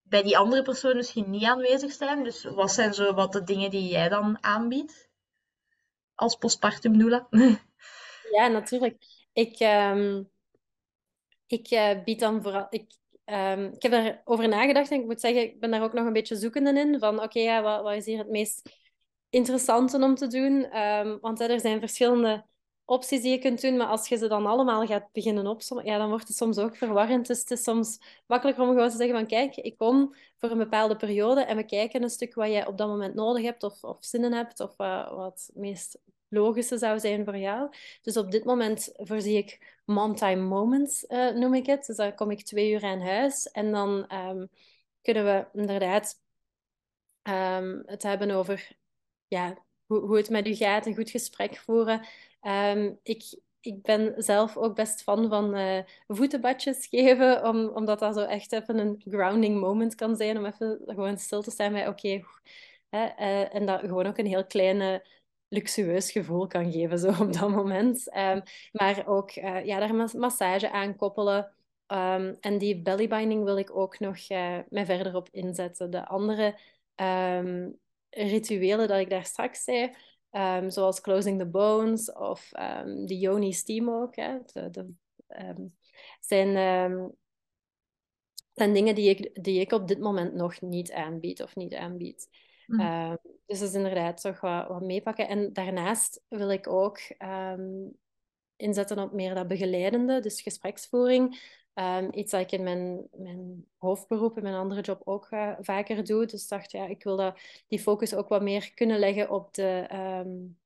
bij 0.02 0.22
die 0.22 0.38
andere 0.38 0.62
persoon 0.62 0.96
misschien 0.96 1.30
niet 1.30 1.44
aanwezig 1.44 1.92
zijn. 1.92 2.24
Dus 2.24 2.44
wat 2.44 2.72
zijn 2.72 2.94
zo 2.94 3.14
wat 3.14 3.32
de 3.32 3.44
dingen 3.44 3.70
die 3.70 3.88
jij 3.88 4.08
dan 4.08 4.38
aanbiedt 4.40 5.08
als 6.14 6.36
postpartum 6.36 6.98
doula? 6.98 7.26
Ja, 8.32 8.46
natuurlijk. 8.46 9.04
Ik, 9.32 9.58
ehm, 9.58 10.22
ik 11.46 11.66
eh, 11.66 12.02
bied 12.04 12.20
dan 12.20 12.42
vooral. 12.42 12.66
Ik, 12.70 12.92
ehm, 13.24 13.64
ik 13.64 13.82
heb 13.82 13.92
daarover 13.92 14.48
nagedacht 14.48 14.90
en 14.90 15.00
ik 15.00 15.06
moet 15.06 15.20
zeggen, 15.20 15.42
ik 15.42 15.60
ben 15.60 15.70
daar 15.70 15.82
ook 15.82 15.92
nog 15.92 16.06
een 16.06 16.12
beetje 16.12 16.36
zoekende 16.36 16.80
in. 16.80 16.98
Van 16.98 17.22
oké, 17.22 17.38
ja, 17.40 17.62
wat, 17.62 17.82
wat 17.82 17.94
is 17.94 18.06
hier 18.06 18.18
het 18.18 18.30
meest 18.30 18.70
interessante 19.32 19.98
om 19.98 20.14
te 20.14 20.26
doen? 20.26 20.64
Ehm, 20.64 21.18
want 21.20 21.40
er 21.40 21.60
zijn 21.60 21.80
verschillende 21.80 22.44
opties 22.84 23.22
die 23.22 23.30
je 23.30 23.38
kunt 23.38 23.60
doen, 23.60 23.76
maar 23.76 23.86
als 23.86 24.08
je 24.08 24.16
ze 24.16 24.28
dan 24.28 24.46
allemaal 24.46 24.86
gaat 24.86 25.12
beginnen 25.12 25.46
opzommen, 25.46 25.86
ja, 25.86 25.98
dan 25.98 26.08
wordt 26.08 26.28
het 26.28 26.36
soms 26.36 26.58
ook 26.58 26.76
verwarrend. 26.76 27.26
Dus 27.26 27.38
het 27.38 27.50
is 27.50 27.62
soms 27.62 27.98
makkelijker 28.26 28.64
om 28.64 28.70
gewoon 28.70 28.90
te 28.90 28.96
zeggen 28.96 29.16
van 29.16 29.26
kijk, 29.26 29.56
ik 29.56 29.76
kom 29.76 30.14
voor 30.38 30.50
een 30.50 30.58
bepaalde 30.58 30.96
periode 30.96 31.40
en 31.40 31.56
we 31.56 31.64
kijken 31.64 32.02
een 32.02 32.10
stuk 32.10 32.34
wat 32.34 32.48
jij 32.48 32.66
op 32.66 32.78
dat 32.78 32.88
moment 32.88 33.14
nodig 33.14 33.42
hebt 33.42 33.62
of, 33.62 33.84
of 33.84 33.96
zinnen 34.04 34.32
hebt 34.32 34.60
of 34.60 34.78
eh, 34.78 35.14
wat 35.14 35.44
het 35.46 35.56
meest 35.56 35.98
logische 36.28 36.78
zou 36.78 37.00
zijn 37.00 37.24
voor 37.24 37.36
jou. 37.36 37.70
Dus 38.02 38.16
op 38.16 38.30
dit 38.30 38.44
moment 38.44 38.90
voorzie 38.94 39.36
ik 39.36 39.80
mom-time 39.84 40.42
moments, 40.42 41.06
eh, 41.06 41.30
noem 41.30 41.54
ik 41.54 41.66
het. 41.66 41.86
Dus 41.86 41.96
dan 41.96 42.14
kom 42.14 42.30
ik 42.30 42.44
twee 42.44 42.72
uur 42.72 42.82
aan 42.84 43.00
huis 43.00 43.50
en 43.50 43.72
dan 43.72 44.06
ehm, 44.06 44.46
kunnen 45.02 45.24
we 45.24 45.46
inderdaad 45.60 46.20
ehm, 47.22 47.82
het 47.86 48.02
hebben 48.02 48.30
over 48.30 48.80
ja, 49.32 49.64
hoe, 49.86 50.00
hoe 50.00 50.16
het 50.16 50.30
met 50.30 50.46
u 50.46 50.54
gaat, 50.54 50.86
een 50.86 50.94
goed 50.94 51.10
gesprek 51.10 51.56
voeren. 51.56 52.06
Ehm, 52.40 52.92
ik, 53.02 53.22
ik 53.60 53.82
ben 53.82 54.14
zelf 54.16 54.56
ook 54.56 54.74
best 54.74 55.02
fan 55.02 55.28
van 55.28 55.54
eh, 55.54 55.82
voetenbadjes 56.06 56.86
geven, 56.90 57.44
om, 57.44 57.68
omdat 57.68 57.98
dat 57.98 58.14
zo 58.14 58.20
echt 58.20 58.52
even 58.52 58.78
een 58.78 59.02
grounding 59.04 59.60
moment 59.60 59.94
kan 59.94 60.16
zijn, 60.16 60.38
om 60.38 60.46
even 60.46 60.80
gewoon 60.86 61.18
stil 61.18 61.42
te 61.42 61.50
staan 61.50 61.72
bij, 61.72 61.88
oké? 61.88 62.22
Uh, 62.90 63.54
en 63.54 63.66
dat 63.66 63.80
gewoon 63.80 64.06
ook 64.06 64.18
een 64.18 64.26
heel 64.26 64.46
kleine 64.46 65.06
luxueus 65.48 66.12
gevoel 66.12 66.46
kan 66.46 66.72
geven 66.72 66.98
zo 66.98 67.08
op 67.08 67.32
dat 67.32 67.50
moment. 67.50 68.16
Um, 68.16 68.42
maar 68.72 69.06
ook 69.06 69.36
uh, 69.36 69.64
ja, 69.64 69.78
daar 69.78 69.94
massage 69.94 70.70
aan 70.70 70.96
koppelen. 70.96 71.52
Um, 71.86 72.36
en 72.40 72.58
die 72.58 72.82
bellybinding 72.82 73.44
wil 73.44 73.58
ik 73.58 73.76
ook 73.76 73.98
nog 73.98 74.16
uh, 74.30 74.58
mij 74.68 74.84
verder 74.84 75.16
op 75.16 75.28
inzetten. 75.30 75.90
De 75.90 76.06
andere 76.06 76.58
rituelen 78.14 78.88
dat 78.88 79.00
ik 79.00 79.10
daar 79.10 79.24
straks 79.24 79.64
zei, 79.64 79.94
zoals 80.68 81.00
closing 81.00 81.38
the 81.38 81.46
bones 81.46 82.12
of 82.12 82.48
de 83.04 83.18
yoni 83.18 83.52
steam 83.52 83.90
ook, 83.90 84.16
hè, 84.16 84.38
de, 84.52 84.70
de, 84.70 84.94
zijn, 86.20 86.52
zijn 88.52 88.72
dingen 88.72 88.94
die 88.94 89.08
ik, 89.08 89.44
die 89.44 89.60
ik 89.60 89.72
op 89.72 89.88
dit 89.88 89.98
moment 89.98 90.34
nog 90.34 90.60
niet 90.60 90.92
aanbied 90.92 91.42
of 91.42 91.56
niet 91.56 91.74
aanbied. 91.74 92.28
Mm. 92.66 93.18
dus 93.46 93.58
dat 93.58 93.68
is 93.68 93.74
inderdaad 93.74 94.20
toch 94.20 94.40
wat, 94.40 94.68
wat 94.68 94.82
meepakken. 94.82 95.28
En 95.28 95.52
daarnaast 95.52 96.24
wil 96.28 96.50
ik 96.50 96.68
ook 96.68 96.98
um, 97.18 97.96
inzetten 98.56 98.98
op 98.98 99.12
meer 99.12 99.34
dat 99.34 99.48
begeleidende, 99.48 100.20
dus 100.20 100.42
gespreksvoering. 100.42 101.40
Um, 101.74 102.08
iets 102.12 102.30
dat 102.30 102.40
ik 102.40 102.52
in 102.52 102.62
mijn, 102.62 103.08
mijn 103.12 103.66
hoofdberoep, 103.78 104.36
in 104.36 104.42
mijn 104.42 104.54
andere 104.54 104.80
job 104.80 105.00
ook 105.04 105.30
uh, 105.30 105.52
vaker 105.60 106.04
doe. 106.04 106.26
Dus 106.26 106.48
dacht, 106.48 106.70
ja, 106.70 106.86
ik 106.86 107.02
wil 107.02 107.16
dat, 107.16 107.38
die 107.68 107.80
focus 107.80 108.14
ook 108.14 108.28
wat 108.28 108.42
meer 108.42 108.74
kunnen 108.74 108.98
leggen 108.98 109.30
op 109.30 109.54
de, 109.54 109.88
um, 109.92 110.58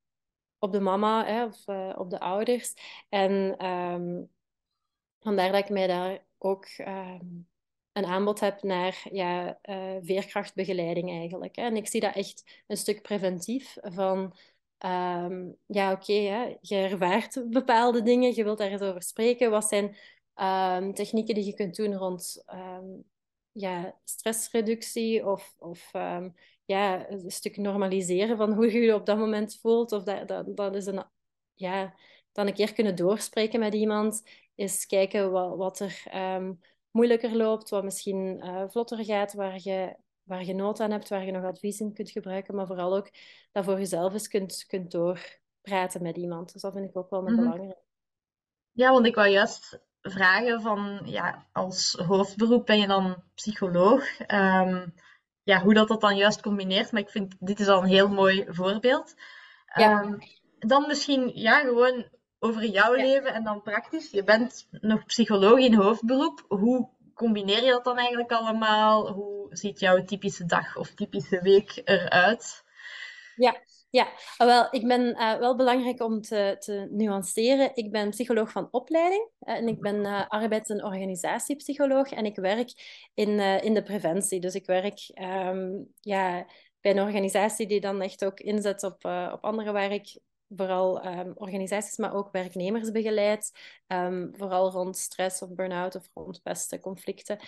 op 0.58 0.72
de 0.72 0.80
mama 0.80 1.24
hè, 1.24 1.44
of 1.44 1.66
uh, 1.66 1.94
op 1.98 2.10
de 2.10 2.20
ouders. 2.20 2.74
En 3.08 3.66
um, 3.66 4.30
vandaar 5.18 5.52
dat 5.52 5.60
ik 5.60 5.70
mij 5.70 5.86
daar 5.86 6.24
ook 6.38 6.66
een 7.92 8.06
aanbod 8.06 8.40
heb 8.40 8.62
naar 8.62 9.06
ja, 9.12 9.58
uh, 9.62 9.96
veerkrachtbegeleiding 10.00 11.10
eigenlijk. 11.10 11.56
Hè. 11.56 11.62
En 11.62 11.76
ik 11.76 11.86
zie 11.86 12.00
dat 12.00 12.14
echt 12.14 12.62
een 12.66 12.76
stuk 12.76 13.02
preventief 13.02 13.76
van... 13.82 14.34
ja, 15.66 15.92
oké, 15.92 16.12
okay, 16.12 16.58
je 16.60 16.76
ervaart 16.76 17.50
bepaalde 17.50 18.02
dingen, 18.02 18.34
je 18.34 18.44
wilt 18.44 18.58
daar 18.58 18.70
eens 18.70 18.80
over 18.80 19.02
spreken. 19.02 19.50
Wat 19.50 19.64
zijn 19.64 19.96
um, 20.40 20.94
technieken 20.94 21.34
die 21.34 21.44
je 21.44 21.54
kunt 21.54 21.76
doen 21.76 21.94
rond 21.94 22.44
um, 22.52 23.04
ja, 23.52 23.98
stressreductie 24.04 25.26
of, 25.26 25.54
of 25.58 25.94
um, 25.94 26.34
ja, 26.64 27.10
een 27.10 27.30
stuk 27.30 27.56
normaliseren 27.56 28.36
van 28.36 28.52
hoe 28.52 28.72
je 28.72 28.80
je 28.80 28.94
op 28.94 29.06
dat 29.06 29.18
moment 29.18 29.58
voelt. 29.60 29.92
Of 29.92 30.02
dat, 30.02 30.28
dat, 30.28 30.56
dat 30.56 30.74
is 30.74 30.86
een, 30.86 31.04
ja, 31.54 31.94
dan 32.32 32.46
een 32.46 32.54
keer 32.54 32.72
kunnen 32.72 32.96
doorspreken 32.96 33.60
met 33.60 33.74
iemand. 33.74 34.22
Is 34.54 34.86
kijken 34.86 35.30
wat, 35.30 35.56
wat 35.56 35.80
er 35.80 36.02
moeilijker 36.90 37.36
loopt, 37.36 37.68
wat 37.68 37.84
misschien 37.84 38.40
uh, 38.44 38.64
vlotter 38.68 39.04
gaat, 39.04 39.32
waar 39.32 39.58
je, 39.62 39.96
waar 40.22 40.44
je 40.44 40.54
nood 40.54 40.80
aan 40.80 40.90
hebt, 40.90 41.08
waar 41.08 41.24
je 41.24 41.32
nog 41.32 41.44
advies 41.44 41.80
in 41.80 41.92
kunt 41.92 42.10
gebruiken. 42.10 42.54
Maar 42.54 42.66
vooral 42.66 42.96
ook 42.96 43.10
dat 43.52 43.64
voor 43.64 43.78
jezelf 43.78 44.12
eens 44.12 44.28
kunt, 44.28 44.64
kunt 44.66 44.90
doorpraten 44.90 46.02
met 46.02 46.16
iemand. 46.16 46.52
Dus 46.52 46.62
dat 46.62 46.72
vind 46.72 46.88
ik 46.88 46.96
ook 46.96 47.10
wel 47.10 47.26
een 47.26 47.32
mm 47.32 47.40
belangrijk. 47.40 47.84
Ja, 48.72 48.92
want 48.92 49.06
ik 49.06 49.14
wou 49.14 49.28
juist 49.28 49.85
vragen 50.10 50.60
van, 50.60 51.00
ja, 51.04 51.46
als 51.52 51.92
hoofdberoep 52.06 52.66
ben 52.66 52.78
je 52.78 52.86
dan 52.86 53.22
psycholoog. 53.34 54.04
Um, 54.28 54.94
ja, 55.42 55.60
hoe 55.60 55.74
dat 55.74 55.88
dat 55.88 56.00
dan 56.00 56.16
juist 56.16 56.40
combineert. 56.40 56.92
Maar 56.92 57.02
ik 57.02 57.10
vind, 57.10 57.34
dit 57.38 57.60
is 57.60 57.68
al 57.68 57.82
een 57.82 57.88
heel 57.88 58.08
mooi 58.08 58.44
voorbeeld. 58.48 59.14
Ja. 59.74 60.02
Um, 60.02 60.18
dan 60.58 60.86
misschien, 60.86 61.30
ja, 61.34 61.58
gewoon 61.58 62.08
over 62.38 62.64
jouw 62.64 62.92
leven 62.92 63.34
en 63.34 63.44
dan 63.44 63.62
praktisch. 63.62 64.10
Je 64.10 64.24
bent 64.24 64.68
nog 64.70 65.04
psycholoog 65.04 65.58
in 65.58 65.74
hoofdberoep. 65.74 66.44
Hoe 66.48 66.88
combineer 67.14 67.64
je 67.64 67.70
dat 67.70 67.84
dan 67.84 67.96
eigenlijk 67.98 68.32
allemaal? 68.32 69.12
Hoe 69.12 69.46
ziet 69.50 69.80
jouw 69.80 70.04
typische 70.04 70.44
dag 70.44 70.76
of 70.76 70.90
typische 70.90 71.40
week 71.42 71.82
eruit? 71.84 72.64
Ja, 73.36 73.56
ja, 73.90 74.12
ah, 74.36 74.46
wel, 74.46 74.68
ik 74.70 74.86
ben 74.86 75.02
uh, 75.02 75.38
wel 75.38 75.56
belangrijk 75.56 76.02
om 76.02 76.20
te, 76.20 76.56
te, 76.58 76.88
nuanceren. 76.90 77.70
Ik 77.74 77.90
ben 77.90 78.10
psycholoog 78.10 78.50
van 78.50 78.68
opleiding 78.70 79.30
en 79.38 79.68
ik 79.68 79.80
ben 79.80 79.96
uh, 79.96 80.28
arbeids- 80.28 80.70
en 80.70 80.84
organisatiepsycholoog 80.84 82.10
en 82.10 82.24
ik 82.24 82.36
werk 82.36 82.72
in, 83.14 83.40
in 83.40 83.74
de 83.74 83.82
preventie. 83.82 84.40
Dus 84.40 84.54
ik 84.54 84.66
werk 84.66 85.10
um, 85.14 85.92
ja, 86.00 86.46
bij 86.80 86.90
een 86.90 87.00
organisatie 87.00 87.66
die 87.66 87.80
dan 87.80 88.02
echt 88.02 88.24
ook 88.24 88.40
inzet 88.40 88.82
op, 88.82 89.04
op 89.32 89.44
anderen 89.44 89.72
waar 89.72 89.90
vooral 90.48 91.06
um, 91.06 91.32
organisaties, 91.34 91.96
maar 91.96 92.14
ook 92.14 92.32
werknemers 92.32 92.90
begeleid. 92.90 93.50
Um, 93.86 94.30
vooral 94.36 94.70
rond 94.70 94.96
stress 94.96 95.42
of 95.42 95.54
burn-out 95.54 95.94
of 95.94 96.08
rond 96.14 96.42
pesten, 96.42 96.80
conflicten. 96.80 97.38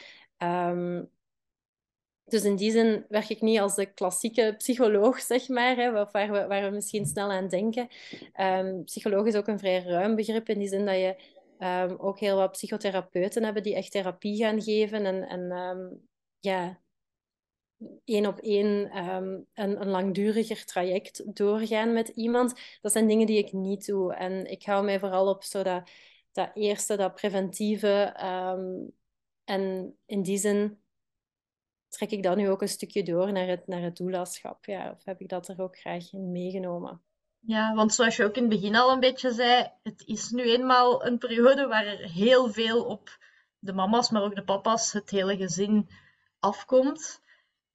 Dus 2.28 2.44
in 2.44 2.56
die 2.56 2.70
zin 2.70 3.04
werk 3.08 3.28
ik 3.28 3.40
niet 3.40 3.58
als 3.58 3.74
de 3.74 3.86
klassieke 3.86 4.54
psycholoog, 4.56 5.20
zeg 5.20 5.48
maar, 5.48 5.76
hè, 5.76 5.92
waar, 5.92 6.32
we, 6.32 6.46
waar 6.46 6.64
we 6.64 6.70
misschien 6.70 7.06
snel 7.06 7.30
aan 7.30 7.48
denken. 7.48 7.88
Um, 8.40 8.84
psycholoog 8.84 9.26
is 9.26 9.34
ook 9.34 9.46
een 9.46 9.58
vrij 9.58 9.82
ruim 9.82 10.16
begrip 10.16 10.48
in 10.48 10.58
die 10.58 10.68
zin 10.68 10.86
dat 10.86 10.94
je 10.94 11.16
um, 11.58 11.96
ook 11.98 12.18
heel 12.18 12.36
wat 12.36 12.52
psychotherapeuten 12.52 13.44
hebben 13.44 13.62
die 13.62 13.74
echt 13.74 13.90
therapie 13.90 14.36
gaan 14.36 14.62
geven 14.62 15.04
en, 15.04 15.28
en 15.28 15.52
um, 15.52 16.08
ja, 16.40 16.80
één 18.04 18.26
op 18.26 18.38
één 18.38 18.96
een, 18.96 19.46
een 19.54 19.88
langduriger 19.88 20.64
traject 20.64 21.36
doorgaan 21.36 21.92
met 21.92 22.08
iemand. 22.08 22.54
Dat 22.80 22.92
zijn 22.92 23.06
dingen 23.06 23.26
die 23.26 23.38
ik 23.38 23.52
niet 23.52 23.86
doe. 23.86 24.14
En 24.14 24.50
ik 24.50 24.64
hou 24.64 24.84
mij 24.84 24.98
vooral 24.98 25.28
op 25.28 25.44
zo 25.44 25.62
dat, 25.62 25.90
dat 26.32 26.50
eerste, 26.54 26.96
dat 26.96 27.14
preventieve. 27.14 28.12
en 29.44 29.94
in 30.06 30.22
die 30.22 30.38
zin 30.38 30.78
trek 31.88 32.10
ik 32.10 32.22
dat 32.22 32.36
nu 32.36 32.48
ook 32.48 32.62
een 32.62 32.68
stukje 32.68 33.02
door 33.02 33.32
naar 33.32 33.46
het, 33.46 33.66
naar 33.66 33.82
het? 33.82 33.98
Ja, 34.60 34.90
of 34.90 35.04
heb 35.04 35.20
ik 35.20 35.28
dat 35.28 35.48
er 35.48 35.60
ook 35.60 35.78
graag 35.78 36.12
in 36.12 36.32
meegenomen? 36.32 37.02
Ja, 37.40 37.74
want 37.74 37.94
zoals 37.94 38.16
je 38.16 38.24
ook 38.24 38.36
in 38.36 38.42
het 38.42 38.50
begin 38.50 38.76
al 38.76 38.92
een 38.92 39.00
beetje 39.00 39.32
zei, 39.32 39.70
het 39.82 40.02
is 40.06 40.30
nu 40.30 40.42
eenmaal 40.42 41.06
een 41.06 41.18
periode 41.18 41.66
waar 41.66 41.86
er 41.86 42.10
heel 42.10 42.52
veel 42.52 42.84
op 42.84 43.18
de 43.58 43.72
mama's, 43.72 44.10
maar 44.10 44.22
ook 44.22 44.34
de 44.34 44.44
papa's, 44.44 44.92
het 44.92 45.10
hele 45.10 45.36
gezin 45.36 45.88
afkomt. 46.38 47.22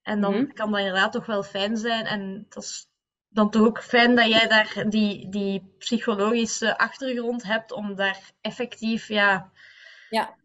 En 0.01 0.22
dan 0.22 0.34
mhm. 0.34 0.53
kan 0.53 0.72
dat 0.72 0.80
inderdaad 0.80 1.11
toch 1.11 1.26
wel 1.26 1.43
fijn 1.43 1.78
zijn. 1.78 2.05
En 2.05 2.45
dat 2.49 2.64
is 2.64 2.88
dan 3.30 3.49
toch 3.49 3.66
ook 3.66 3.84
fijn 3.84 4.16
dat 4.16 4.28
jij 4.28 4.47
daar 4.47 4.86
die, 4.89 5.30
die 5.30 5.74
psychologische 5.78 6.78
achtergrond 6.78 7.43
hebt 7.43 7.72
om 7.72 7.95
daar 7.95 8.32
effectief 8.41 9.07
ja, 9.07 9.51
ja 10.09 10.36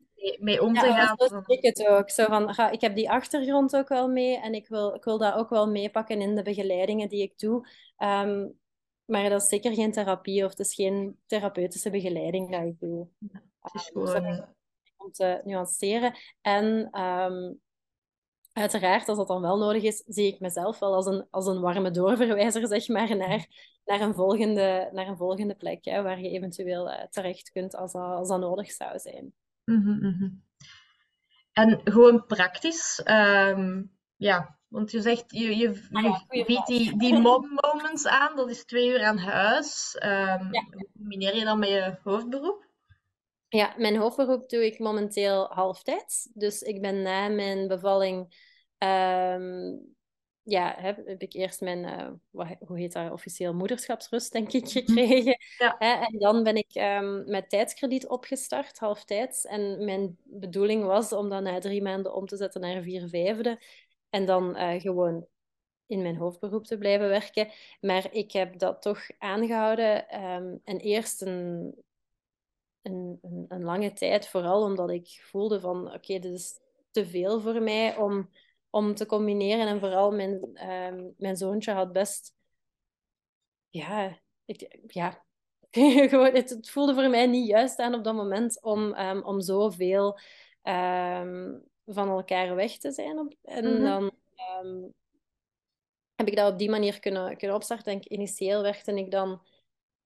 mee 0.40 0.62
om 0.62 0.74
te 0.74 0.86
ja, 0.86 1.06
gaan. 1.06 1.28
Zo 1.28 1.42
ik 1.46 1.62
het 1.62 1.86
ook. 1.86 2.10
Zo 2.10 2.24
van, 2.24 2.54
ga, 2.54 2.70
ik 2.70 2.80
heb 2.80 2.94
die 2.94 3.10
achtergrond 3.10 3.76
ook 3.76 3.88
wel 3.88 4.08
mee 4.08 4.40
en 4.40 4.54
ik 4.54 4.68
wil, 4.68 4.94
ik 4.94 5.04
wil 5.04 5.18
dat 5.18 5.34
ook 5.34 5.50
wel 5.50 5.70
meepakken 5.70 6.20
in 6.20 6.36
de 6.36 6.42
begeleidingen 6.42 7.08
die 7.08 7.22
ik 7.22 7.38
doe. 7.38 7.68
Um, 7.98 8.58
maar 9.04 9.28
dat 9.28 9.42
is 9.42 9.48
zeker 9.48 9.74
geen 9.74 9.92
therapie 9.92 10.44
of 10.44 10.50
het 10.50 10.58
is 10.58 10.74
geen 10.74 11.18
therapeutische 11.26 11.90
begeleiding 11.90 12.50
dat 12.50 12.62
ik 12.62 12.80
doe. 12.80 13.08
het 13.60 13.74
is 13.74 13.90
ehm, 13.90 14.06
gewoon... 14.06 14.46
om 14.96 15.12
te 15.12 15.40
nuanceren. 15.44 16.14
En 16.40 17.00
um, 17.00 17.60
uiteraard, 18.52 19.08
als 19.08 19.18
dat 19.18 19.28
dan 19.28 19.40
wel 19.40 19.58
nodig 19.58 19.82
is, 19.82 20.02
zie 20.06 20.26
ik 20.26 20.40
mezelf 20.40 20.78
wel 20.78 20.94
als 20.94 21.06
een, 21.06 21.26
als 21.30 21.46
een 21.46 21.60
warme 21.60 21.90
doorverwijzer, 21.90 22.66
zeg 22.66 22.88
maar, 22.88 23.16
naar, 23.16 23.46
naar, 23.84 24.00
een, 24.00 24.14
volgende, 24.14 24.88
naar 24.92 25.06
een 25.06 25.16
volgende 25.16 25.54
plek, 25.54 25.84
hè, 25.84 26.02
waar 26.02 26.20
je 26.20 26.30
eventueel 26.30 26.90
uh, 26.90 27.02
terecht 27.10 27.50
kunt 27.50 27.74
als 27.74 27.92
dat, 27.92 28.02
als 28.02 28.28
dat 28.28 28.40
nodig 28.40 28.70
zou 28.70 28.98
zijn. 28.98 29.34
Mhm. 29.76 30.28
En 31.52 31.80
gewoon 31.84 32.26
praktisch, 32.26 33.02
ehm, 33.04 33.82
ja, 34.16 34.58
want 34.68 34.90
je 34.90 35.00
zegt, 35.00 35.24
je, 35.28 35.56
je, 35.56 35.88
ah 35.92 36.20
biedt 36.28 36.66
die, 36.66 36.98
die 36.98 37.18
mom 37.26 37.58
moments 37.62 38.06
aan, 38.06 38.36
dat 38.36 38.50
is 38.50 38.64
twee 38.64 38.88
uur 38.88 39.04
aan 39.04 39.18
huis. 39.18 39.96
Um, 40.04 40.48
Hoe 40.50 40.88
combineer 40.96 41.36
je 41.36 41.44
dan 41.44 41.58
met 41.58 41.68
je 41.68 41.98
hoofdberoep? 42.02 42.66
Ja, 43.48 43.74
mijn 43.76 43.96
hoofdberoep 43.96 44.48
doe 44.48 44.66
ik 44.66 44.78
momenteel 44.78 45.46
halftijds. 45.52 46.30
Dus 46.34 46.62
ik 46.62 46.80
ben 46.80 47.02
na 47.02 47.28
mijn 47.28 47.68
bevalling 47.68 48.34
ehm, 48.78 49.76
ja, 50.48 50.74
heb, 50.78 51.06
heb 51.06 51.22
ik 51.22 51.32
eerst 51.32 51.60
mijn, 51.60 51.78
uh, 51.78 52.08
wat, 52.30 52.46
hoe 52.66 52.78
heet 52.78 52.92
dat 52.92 53.12
officieel, 53.12 53.54
moederschapsrust, 53.54 54.32
denk 54.32 54.52
ik, 54.52 54.62
mhm. 54.62 54.70
gekregen. 54.70 55.36
Ja. 55.58 55.78
En 55.78 56.18
dan 56.18 56.42
ben 56.42 56.56
ik 56.56 56.74
um, 56.74 57.30
met 57.30 57.50
tijdskrediet 57.50 58.06
opgestart, 58.06 58.78
halftijds. 58.78 59.44
En 59.44 59.84
mijn 59.84 60.18
bedoeling 60.24 60.84
was 60.84 61.12
om 61.12 61.28
dan 61.28 61.42
na 61.42 61.58
drie 61.58 61.82
maanden 61.82 62.14
om 62.14 62.26
te 62.26 62.36
zetten 62.36 62.60
naar 62.60 62.82
vier 62.82 63.08
vijfde. 63.08 63.62
En 64.10 64.26
dan 64.26 64.56
uh, 64.56 64.80
gewoon 64.80 65.26
in 65.86 66.02
mijn 66.02 66.16
hoofdberoep 66.16 66.64
te 66.64 66.78
blijven 66.78 67.08
werken. 67.08 67.48
Maar 67.80 68.08
ik 68.10 68.32
heb 68.32 68.58
dat 68.58 68.82
toch 68.82 69.00
aangehouden. 69.18 70.24
Um, 70.24 70.60
en 70.64 70.78
eerst 70.78 71.22
een, 71.22 71.74
een, 72.82 73.18
een, 73.22 73.44
een, 73.48 73.62
lange 73.62 73.92
tijd, 73.92 74.28
vooral 74.28 74.62
omdat 74.62 74.90
ik 74.90 75.20
voelde 75.22 75.60
van, 75.60 75.86
oké, 75.86 75.94
okay, 75.94 76.18
dit 76.18 76.32
is 76.32 76.58
te 76.90 77.06
veel 77.06 77.40
voor 77.40 77.62
mij 77.62 77.96
om 77.96 78.28
om 78.78 78.94
te 78.94 79.06
combineren. 79.06 79.66
En 79.66 79.80
vooral 79.80 80.10
mijn, 80.10 80.50
uh, 80.54 81.10
mijn 81.16 81.36
zoontje 81.36 81.72
had 81.72 81.92
best... 81.92 82.34
Ja, 83.70 84.18
ik, 84.44 84.78
ja. 84.86 85.24
Gewoon, 86.10 86.34
het, 86.34 86.50
het, 86.50 86.70
voelde 86.70 86.94
voor 86.94 87.08
mij 87.08 87.26
niet 87.26 87.48
juist 87.48 87.78
aan 87.78 87.94
op 87.94 88.04
dat 88.04 88.14
moment 88.14 88.62
om, 88.62 88.98
um, 88.98 89.22
om 89.24 89.40
zoveel 89.40 90.18
um, 90.62 91.64
van 91.86 92.08
elkaar 92.08 92.54
weg 92.54 92.78
te 92.78 92.92
zijn. 92.92 93.36
En 93.42 93.64
mm 93.64 93.74
-hmm. 93.74 93.84
dan... 93.84 94.12
heb 96.14 96.28
ik 96.28 96.36
dat 96.36 96.52
op 96.52 96.58
die 96.58 96.70
manier 96.70 97.00
kunnen, 97.00 97.36
kunnen 97.36 97.56
opstarten. 97.56 97.92
En 97.92 98.12
initieel 98.12 98.62
werkte 98.62 98.94
ik 98.94 99.10
dan 99.10 99.42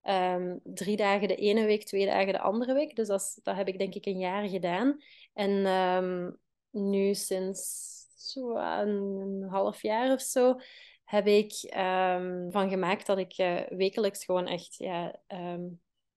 um, 0.03 0.61
drie 0.65 0.97
dagen 0.97 1.29
de 1.29 1.37
ene 1.37 1.65
week, 1.65 1.85
twee 1.85 2.07
dagen 2.07 2.33
de 2.33 2.41
andere 2.41 2.75
week. 2.75 2.97
Dus 2.97 3.09
dat, 3.09 3.39
dat 3.43 3.57
heb 3.57 3.69
ik 3.69 3.79
denk 3.79 3.95
ik 3.95 4.07
een 4.07 4.19
jaar 4.19 4.49
gedaan. 4.49 5.03
En 5.33 5.51
um, 5.67 6.39
nu 6.71 7.15
sinds 7.15 7.91
zo 8.33 8.57
een 8.57 9.47
half 9.49 9.83
jaar 9.83 10.13
of 10.13 10.21
zo 10.21 10.59
heb 11.05 11.27
ik 11.27 11.73
um, 11.77 12.53
van 12.53 12.69
gemaakt 12.69 13.07
dat 13.07 13.19
ik 13.19 13.39
uh, 13.39 13.61
wekelijks 13.69 14.25
gewoon 14.25 14.47
echt 14.47 14.75
ja, 14.77 15.21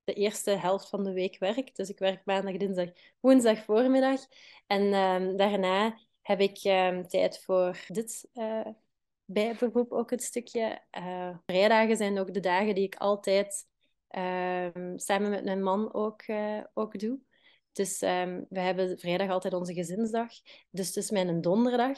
de 0.03 0.13
eerste 0.13 0.51
helft 0.51 0.89
van 0.89 1.03
de 1.03 1.13
week 1.13 1.39
werk. 1.39 1.75
Dus 1.75 1.89
ik 1.89 1.99
werk 1.99 2.21
maandag, 2.25 2.57
dinsdag, 2.57 2.89
woensdag 3.19 3.63
voormiddag. 3.63 4.19
En 4.67 4.91
daarna 5.37 5.97
heb 6.21 6.39
ik 6.39 6.57
tijd 7.07 7.43
voor 7.43 7.85
dit 7.87 8.29
uh, 8.33 8.67
bijberoep 9.25 9.91
ook 9.91 10.11
een 10.11 10.19
stukje. 10.19 10.81
Vrijdagen 11.45 11.97
zijn 11.97 12.19
ook 12.19 12.33
de 12.33 12.39
dagen 12.39 12.75
die 12.75 12.83
ik 12.83 12.95
altijd 12.95 13.67
samen 14.95 15.29
met 15.29 15.43
mijn 15.43 15.63
man 15.63 15.93
ook, 15.93 16.23
ook 16.73 16.99
doe. 16.99 17.19
Dus 17.75 18.01
um, 18.01 18.45
we 18.49 18.59
hebben 18.59 18.99
vrijdag 18.99 19.29
altijd 19.29 19.53
onze 19.53 19.73
gezinsdag. 19.73 20.31
Dus 20.69 20.87
het 20.87 20.95
is 20.95 21.11
mijn 21.11 21.41
donderdag, 21.41 21.97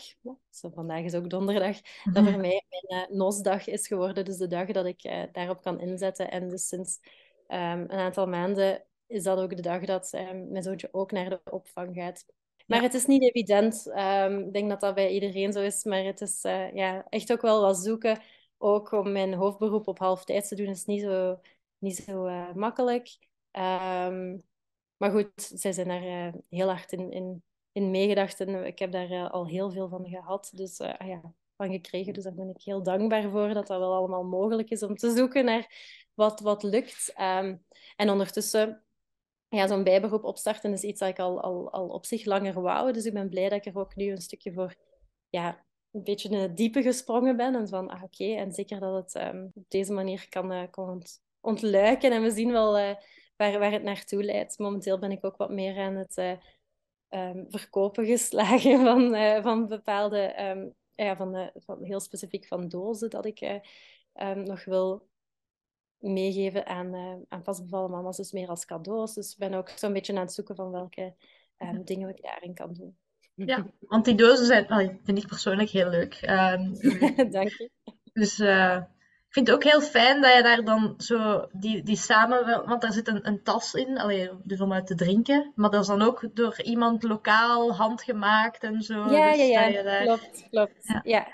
zo 0.50 0.70
vandaag 0.70 1.04
is 1.04 1.14
ook 1.16 1.30
donderdag, 1.30 1.78
dat 2.14 2.24
voor 2.24 2.40
mij 2.40 2.64
mijn 2.70 3.10
uh, 3.10 3.18
nosdag 3.18 3.68
is 3.68 3.88
geworden. 3.88 4.26
Dus 4.26 4.38
de 4.38 4.48
dag 4.48 4.72
dat 4.72 4.86
ik 4.86 5.04
uh, 5.04 5.24
daarop 5.32 5.62
kan 5.62 5.80
inzetten. 5.80 6.32
En 6.32 6.50
dus 6.50 6.68
sinds 6.68 7.00
um, 7.48 7.82
een 7.82 7.92
aantal 7.92 8.28
maanden 8.28 8.84
is 9.08 9.24
dat 9.24 9.40
ook 9.40 9.56
de 9.56 9.62
dag 9.62 9.86
dat 9.86 10.12
mijn 10.50 10.64
zoontje 10.64 10.90
ook 10.92 11.12
naar 11.12 11.30
de 11.30 11.42
opvang 11.52 11.96
gaat. 11.96 12.26
Maar 12.68 12.82
het 12.82 12.94
is 12.94 13.06
niet 13.06 13.24
evident. 13.24 13.88
Ik 14.46 14.54
denk 14.54 14.70
dat 14.70 14.82
dat 14.82 14.96
bij 14.96 15.10
iedereen 15.10 15.54
zo 15.54 15.62
is. 15.62 15.84
Maar 15.84 16.04
het 16.04 16.22
is 16.22 16.46
uh, 16.46 16.74
ja, 16.74 17.06
echt 17.10 17.32
ook 17.32 17.42
wel 17.42 17.62
wat 17.62 17.78
zoeken. 17.78 18.22
Ook 18.58 18.92
om 18.92 19.12
mijn 19.12 19.34
hoofdberoep 19.34 19.88
op 19.88 20.00
half 20.00 20.26
tijd 20.26 20.48
te 20.48 20.56
doen 20.56 20.68
is 20.68 20.86
niet 20.86 21.02
zo, 21.02 21.40
niet 21.78 21.96
zo 21.96 22.30
makkelijk. 22.54 23.18
Um, 23.52 24.44
maar 24.98 25.12
goed, 25.12 25.32
zij 25.36 25.72
zijn 25.72 25.88
daar 25.88 26.04
uh, 26.04 26.34
heel 26.50 26.68
hard 26.68 26.92
in, 26.92 27.12
in, 27.12 27.44
in 27.72 27.92
meegedacht. 27.92 28.40
En 28.40 28.66
ik 28.66 28.80
heb 28.80 28.92
daar 28.92 29.30
al 29.30 29.48
heel 29.48 29.72
veel 29.72 29.90
van 29.90 30.08
gehad. 30.08 30.52
Dus 30.54 30.80
ah 30.80 31.08
ja, 31.08 31.22
van 31.56 31.72
gekregen. 31.72 32.14
Dus 32.14 32.24
daar 32.24 32.34
ben 32.34 32.50
ik 32.50 32.62
heel 32.62 32.84
dankbaar 32.84 33.30
voor 33.30 33.54
dat 33.54 33.68
dat 33.68 33.80
wel 33.80 33.94
allemaal 33.94 34.24
mogelijk 34.24 34.70
is 34.70 34.84
om 34.84 34.96
te 34.96 35.16
zoeken 35.16 35.46
naar 35.46 35.72
wat, 36.14 36.40
wat 36.40 36.64
lukt. 36.64 37.14
Um, 37.20 37.66
en 37.96 38.10
ondertussen 38.10 38.84
ja, 39.50 39.68
zo'n 39.68 39.84
bijberoep 39.84 40.24
opstarten 40.24 40.74
is 40.74 40.84
iets 40.84 41.00
dat 41.00 41.10
ik 41.10 41.20
al, 41.20 41.42
al, 41.42 41.72
al 41.72 41.88
op 41.88 42.06
zich 42.06 42.26
langer 42.26 42.62
wou. 42.62 42.92
Dus 42.92 43.06
ik 43.06 43.14
ben 43.14 43.30
blij 43.30 43.50
dat 43.50 43.66
ik 43.66 43.74
er 43.74 43.80
ook 43.80 43.96
nu 43.96 44.12
een 44.12 44.22
stukje 44.22 44.54
voor 44.54 44.76
ja, 45.30 45.66
een 45.92 46.04
beetje 46.04 46.30
in 46.30 46.38
het 46.38 46.58
diepe 46.58 46.82
gesprongen 46.82 47.38
ben. 47.38 47.56
En 47.56 47.68
van, 47.68 47.90
ah, 47.90 48.04
oké, 48.04 48.34
en 48.34 48.52
zeker 48.52 48.80
dat 48.80 49.14
het 49.14 49.34
um, 49.34 49.52
op 49.54 49.66
deze 49.68 49.94
manier 49.94 50.26
kan, 50.30 50.70
kan 50.70 51.04
ontluiken. 51.42 52.12
En 52.12 52.22
we 52.22 52.32
zien 52.32 52.52
wel 52.52 52.96
waar, 53.38 53.60
waar 53.60 53.72
het 53.72 53.84
naartoe 53.84 54.24
leidt. 54.24 54.60
Momenteel 54.60 55.00
ben 55.00 55.12
ik 55.12 55.26
ook 55.26 55.38
wat 55.38 55.52
meer 55.52 55.78
aan 55.80 55.96
het 55.96 56.18
uh, 56.18 56.32
um, 57.10 57.46
verkopen 57.50 58.06
geslagen 58.16 58.84
van, 58.84 59.16
van 59.44 59.68
bepaalde, 59.68 60.44
um, 60.44 60.74
ja, 60.96 61.16
van, 61.16 61.52
van 61.56 61.84
heel 61.84 62.00
specifiek 62.00 62.48
van 62.48 62.68
dozen 62.68 63.10
dat 63.10 63.26
ik 63.26 63.62
nog 64.34 64.66
wil 64.66 65.08
meegeven 65.98 66.66
aan, 66.66 66.96
aan 67.28 67.42
pasbevallen 67.42 67.92
mama's, 67.92 68.18
dus 68.18 68.32
meer 68.32 68.48
als 68.48 68.66
cadeaus. 68.66 69.14
Dus 69.14 69.32
ik 69.32 69.38
ben 69.38 69.54
ook 69.54 69.70
zo'n 69.70 69.94
beetje 69.94 70.14
aan 70.14 70.20
het 70.20 70.34
zoeken 70.34 70.56
van 70.56 70.72
welke 70.72 71.14
um, 71.58 71.84
dingen 71.84 72.10
ik 72.10 72.22
daarin 72.22 72.54
kan 72.54 72.74
doen. 72.74 72.98
Ja, 73.34 73.66
want 73.80 74.06
die 74.06 74.16
dozen 74.16 74.46
zijn, 74.46 74.72
oh, 74.72 74.96
vind 75.04 75.18
ik 75.18 75.28
persoonlijk 75.28 75.70
heel 75.70 75.90
leuk. 75.90 76.20
Dank 77.32 77.50
je. 77.50 77.70
Dus 78.14 78.38
ik 79.28 79.34
vind 79.34 79.48
het 79.48 79.56
ook 79.56 79.64
heel 79.64 79.82
fijn 79.82 80.22
dat 80.22 80.36
je 80.36 80.44
daar 80.44 80.64
dan 80.64 80.94
zo 80.98 81.48
die, 81.52 81.84
die 81.84 81.96
samen, 81.96 82.66
want 82.66 82.82
daar 82.82 82.92
zit 82.92 83.08
een, 83.08 83.28
een 83.28 83.44
tas 83.44 83.74
in, 83.74 83.98
allee, 83.98 84.30
dus 84.44 84.62
om 84.62 84.74
uit 84.74 84.88
te 84.88 84.96
drinken, 84.96 85.52
maar 85.56 85.70
dat 85.70 85.82
is 85.82 85.88
dan 85.88 86.02
ook 86.02 86.36
door 86.36 86.62
iemand 86.62 87.04
lokaal 87.04 87.76
handgemaakt 87.76 88.64
en 88.64 88.82
zo. 88.82 88.94
Ja, 88.94 89.32
dus 89.32 89.48
ja, 89.48 89.66
ja, 89.66 89.84
daar... 89.84 90.04
klopt, 90.04 90.48
klopt. 90.50 90.88
Ja. 90.88 91.02
ja. 91.04 91.28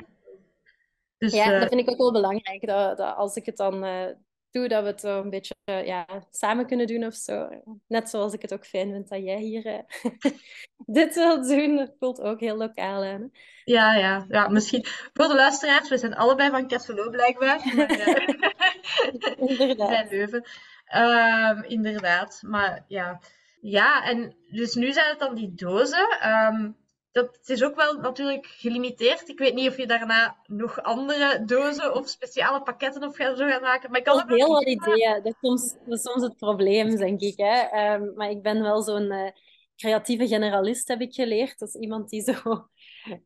Dus, 1.18 1.34
ja, 1.34 1.54
uh, 1.54 1.60
dat 1.60 1.70
vind 1.70 1.82
ik 1.82 1.90
ook 1.90 1.98
wel 1.98 2.12
belangrijk, 2.12 2.68
dat, 2.68 2.98
dat 2.98 3.16
als 3.16 3.36
ik 3.36 3.46
het 3.46 3.58
dan 3.58 3.86
uh, 3.86 4.06
toe 4.54 4.68
dat 4.68 4.84
we 4.84 4.90
het 4.90 5.04
een 5.04 5.30
beetje 5.30 5.56
uh, 5.66 5.86
ja, 5.86 6.06
samen 6.32 6.68
kunnen 6.68 6.88
doen 6.88 7.06
of 7.06 7.14
zo. 7.14 7.50
Net 7.88 8.10
zoals 8.10 8.34
ik 8.34 8.42
het 8.42 8.54
ook 8.54 8.66
fijn 8.66 8.92
vind 8.92 9.10
dat 9.10 9.24
jij 9.24 9.40
hier 9.40 9.66
uh, 9.66 9.80
dit 11.00 11.16
wilt 11.16 11.48
doen. 11.48 11.78
Het 11.78 11.96
voelt 12.00 12.22
ook 12.22 12.40
heel 12.40 12.58
lokaal 12.58 13.04
aan. 13.04 13.32
Ja, 13.64 13.96
ja, 13.96 14.26
ja, 14.30 14.48
misschien 14.48 14.86
voor 15.14 15.28
de 15.28 15.36
luisteraars, 15.36 15.90
we 15.90 15.98
zijn 15.98 16.16
allebei 16.16 16.50
van 16.50 16.68
Kesselo 16.68 17.10
blijkbaar. 17.10 17.62
Maar, 17.76 17.92
uh, 17.92 19.50
inderdaad. 19.50 19.90
zijn 19.90 20.08
Leuven. 20.10 20.46
Um, 20.96 21.64
inderdaad, 21.64 22.42
maar 22.46 22.86
ja. 22.88 23.20
Ja, 23.62 24.06
en 24.06 24.36
dus 24.50 24.74
nu 24.74 24.92
zijn 24.92 25.10
het 25.10 25.20
dan 25.20 25.36
die 25.36 25.54
dozen. 25.56 26.30
Um, 26.30 26.76
dat 27.14 27.38
het 27.38 27.50
is 27.50 27.64
ook 27.64 27.76
wel 27.76 27.94
natuurlijk 27.94 28.46
gelimiteerd. 28.46 29.30
Ik 29.30 29.40
weet 29.40 29.54
niet 29.54 29.70
of 29.70 29.78
je 29.78 29.88
daarna 29.88 30.38
nog 30.46 30.82
andere 30.82 31.46
dozen 31.46 31.96
of 31.96 32.10
speciale 32.10 32.62
pakketten 32.62 33.08
of 33.08 33.16
zo 33.16 33.34
gaat 33.34 33.62
maken. 33.62 33.90
Maar 33.90 34.00
ik 34.00 34.06
kan 34.06 34.24
heel 34.28 34.52
wat 34.52 34.66
ideeën. 34.66 35.24
Dat 35.24 35.34
is, 35.34 35.40
soms, 35.42 35.74
dat 35.86 35.98
is 35.98 36.02
soms 36.02 36.24
het 36.24 36.38
probleem, 36.38 36.96
denk 36.96 37.22
ik. 37.22 37.38
Hè? 37.38 37.94
Um, 37.94 38.14
maar 38.16 38.30
ik 38.30 38.42
ben 38.42 38.62
wel 38.62 38.82
zo'n 38.82 39.12
uh, 39.12 39.30
creatieve 39.76 40.28
generalist, 40.28 40.88
heb 40.88 41.02
ik 41.02 41.14
geleerd. 41.14 41.60
Dat 41.60 41.68
is 41.68 41.76
iemand 41.76 42.10
die 42.10 42.22
zo 42.22 42.34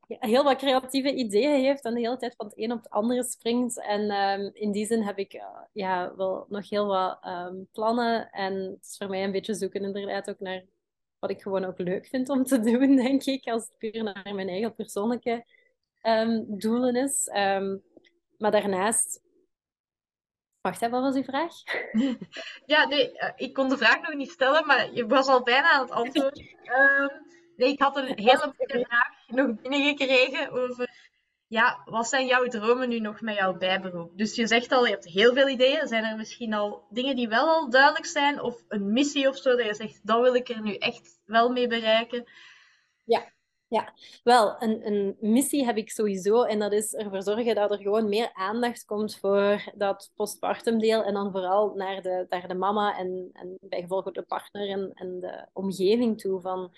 heel 0.07 0.43
wat 0.43 0.57
creatieve 0.57 1.13
ideeën 1.13 1.63
heeft 1.63 1.83
en 1.83 1.93
de 1.93 1.99
hele 1.99 2.17
tijd 2.17 2.35
van 2.35 2.45
het 2.45 2.57
een 2.57 2.71
op 2.71 2.83
het 2.83 2.89
andere 2.89 3.23
springt. 3.23 3.81
En 3.81 4.11
um, 4.11 4.49
in 4.53 4.71
die 4.71 4.85
zin 4.85 5.01
heb 5.01 5.17
ik 5.17 5.33
uh, 5.33 5.43
ja, 5.73 6.15
wel 6.15 6.45
nog 6.49 6.69
heel 6.69 6.85
wat 6.85 7.19
um, 7.25 7.67
plannen. 7.71 8.29
En 8.29 8.53
het 8.53 8.85
is 8.85 8.97
voor 8.97 9.09
mij 9.09 9.23
een 9.23 9.31
beetje 9.31 9.53
zoeken 9.53 9.83
inderdaad 9.83 10.29
ook 10.29 10.39
naar 10.39 10.65
wat 11.19 11.29
ik 11.29 11.41
gewoon 11.41 11.65
ook 11.65 11.79
leuk 11.79 12.07
vind 12.07 12.29
om 12.29 12.43
te 12.43 12.59
doen, 12.69 12.95
denk 12.95 13.23
ik, 13.23 13.47
als 13.47 13.63
het 13.63 13.77
puur 13.77 14.03
naar 14.03 14.35
mijn 14.35 14.49
eigen 14.49 14.75
persoonlijke 14.75 15.45
um, 16.03 16.45
doelen 16.59 16.95
is. 16.95 17.29
Um, 17.35 17.83
maar 18.37 18.51
daarnaast. 18.51 19.25
Wacht, 20.61 20.81
hè, 20.81 20.89
wat 20.89 21.01
was 21.01 21.15
uw 21.15 21.23
vraag? 21.23 21.53
Ja, 22.65 22.87
nee, 22.87 23.17
eh, 23.17 23.31
ik 23.35 23.53
kon 23.53 23.69
de 23.69 23.77
vraag 23.77 24.01
nog 24.01 24.13
niet 24.13 24.31
stellen, 24.31 24.65
maar 24.65 24.93
je 24.93 25.07
was 25.07 25.27
al 25.27 25.43
bijna 25.43 25.71
aan 25.71 25.81
het 25.81 25.91
antwoorden. 25.91 26.47
Um, 26.63 27.09
nee, 27.57 27.69
ik 27.69 27.81
had 27.81 27.97
een 27.97 28.19
hele 28.19 28.53
mooie 28.57 28.85
vraag 28.85 29.27
nog 29.27 29.61
binnengekregen 29.61 30.51
over 30.51 31.06
ja, 31.47 31.81
wat 31.85 32.07
zijn 32.07 32.25
jouw 32.25 32.47
dromen 32.47 32.89
nu 32.89 32.99
nog 32.99 33.21
met 33.21 33.35
jouw 33.35 33.57
bijberoep? 33.57 34.17
Dus 34.17 34.35
je 34.35 34.47
zegt 34.47 34.71
al, 34.71 34.85
je 34.85 34.91
hebt 34.91 35.05
heel 35.05 35.33
veel 35.33 35.47
ideeën. 35.47 35.87
Zijn 35.87 36.03
er 36.03 36.17
misschien 36.17 36.53
al 36.53 36.87
dingen 36.89 37.15
die 37.15 37.27
wel 37.27 37.47
al 37.47 37.69
duidelijk 37.69 38.05
zijn? 38.05 38.41
Of 38.41 38.63
een 38.67 38.91
missie 38.93 39.27
of 39.27 39.37
zo, 39.37 39.55
dat 39.55 39.65
je 39.65 39.73
zegt, 39.73 39.99
dat 40.03 40.21
wil 40.21 40.35
ik 40.35 40.49
er 40.49 40.61
nu 40.61 40.75
echt 40.75 41.19
wel 41.25 41.49
mee 41.49 41.67
bereiken? 41.67 42.29
Ja, 43.03 43.31
ja. 43.67 43.93
wel, 44.23 44.61
een, 44.63 44.87
een 44.87 45.17
missie 45.19 45.65
heb 45.65 45.77
ik 45.77 45.89
sowieso. 45.89 46.43
En 46.43 46.59
dat 46.59 46.71
is 46.71 46.93
ervoor 46.93 47.23
zorgen 47.23 47.55
dat 47.55 47.71
er 47.71 47.81
gewoon 47.81 48.09
meer 48.09 48.33
aandacht 48.33 48.85
komt 48.85 49.17
voor 49.17 49.71
dat 49.75 50.11
postpartum 50.15 50.79
deel. 50.79 51.03
En 51.03 51.13
dan 51.13 51.31
vooral 51.31 51.73
naar 51.75 52.01
de, 52.01 52.25
naar 52.29 52.47
de 52.47 52.55
mama 52.55 52.97
en, 52.97 53.29
en 53.33 53.57
bij 53.61 53.81
gevolg 53.81 54.07
ook 54.07 54.13
de 54.13 54.21
partner 54.21 54.69
en, 54.69 54.91
en 54.93 55.19
de 55.19 55.47
omgeving 55.53 56.21
toe. 56.21 56.41
Van, 56.41 56.71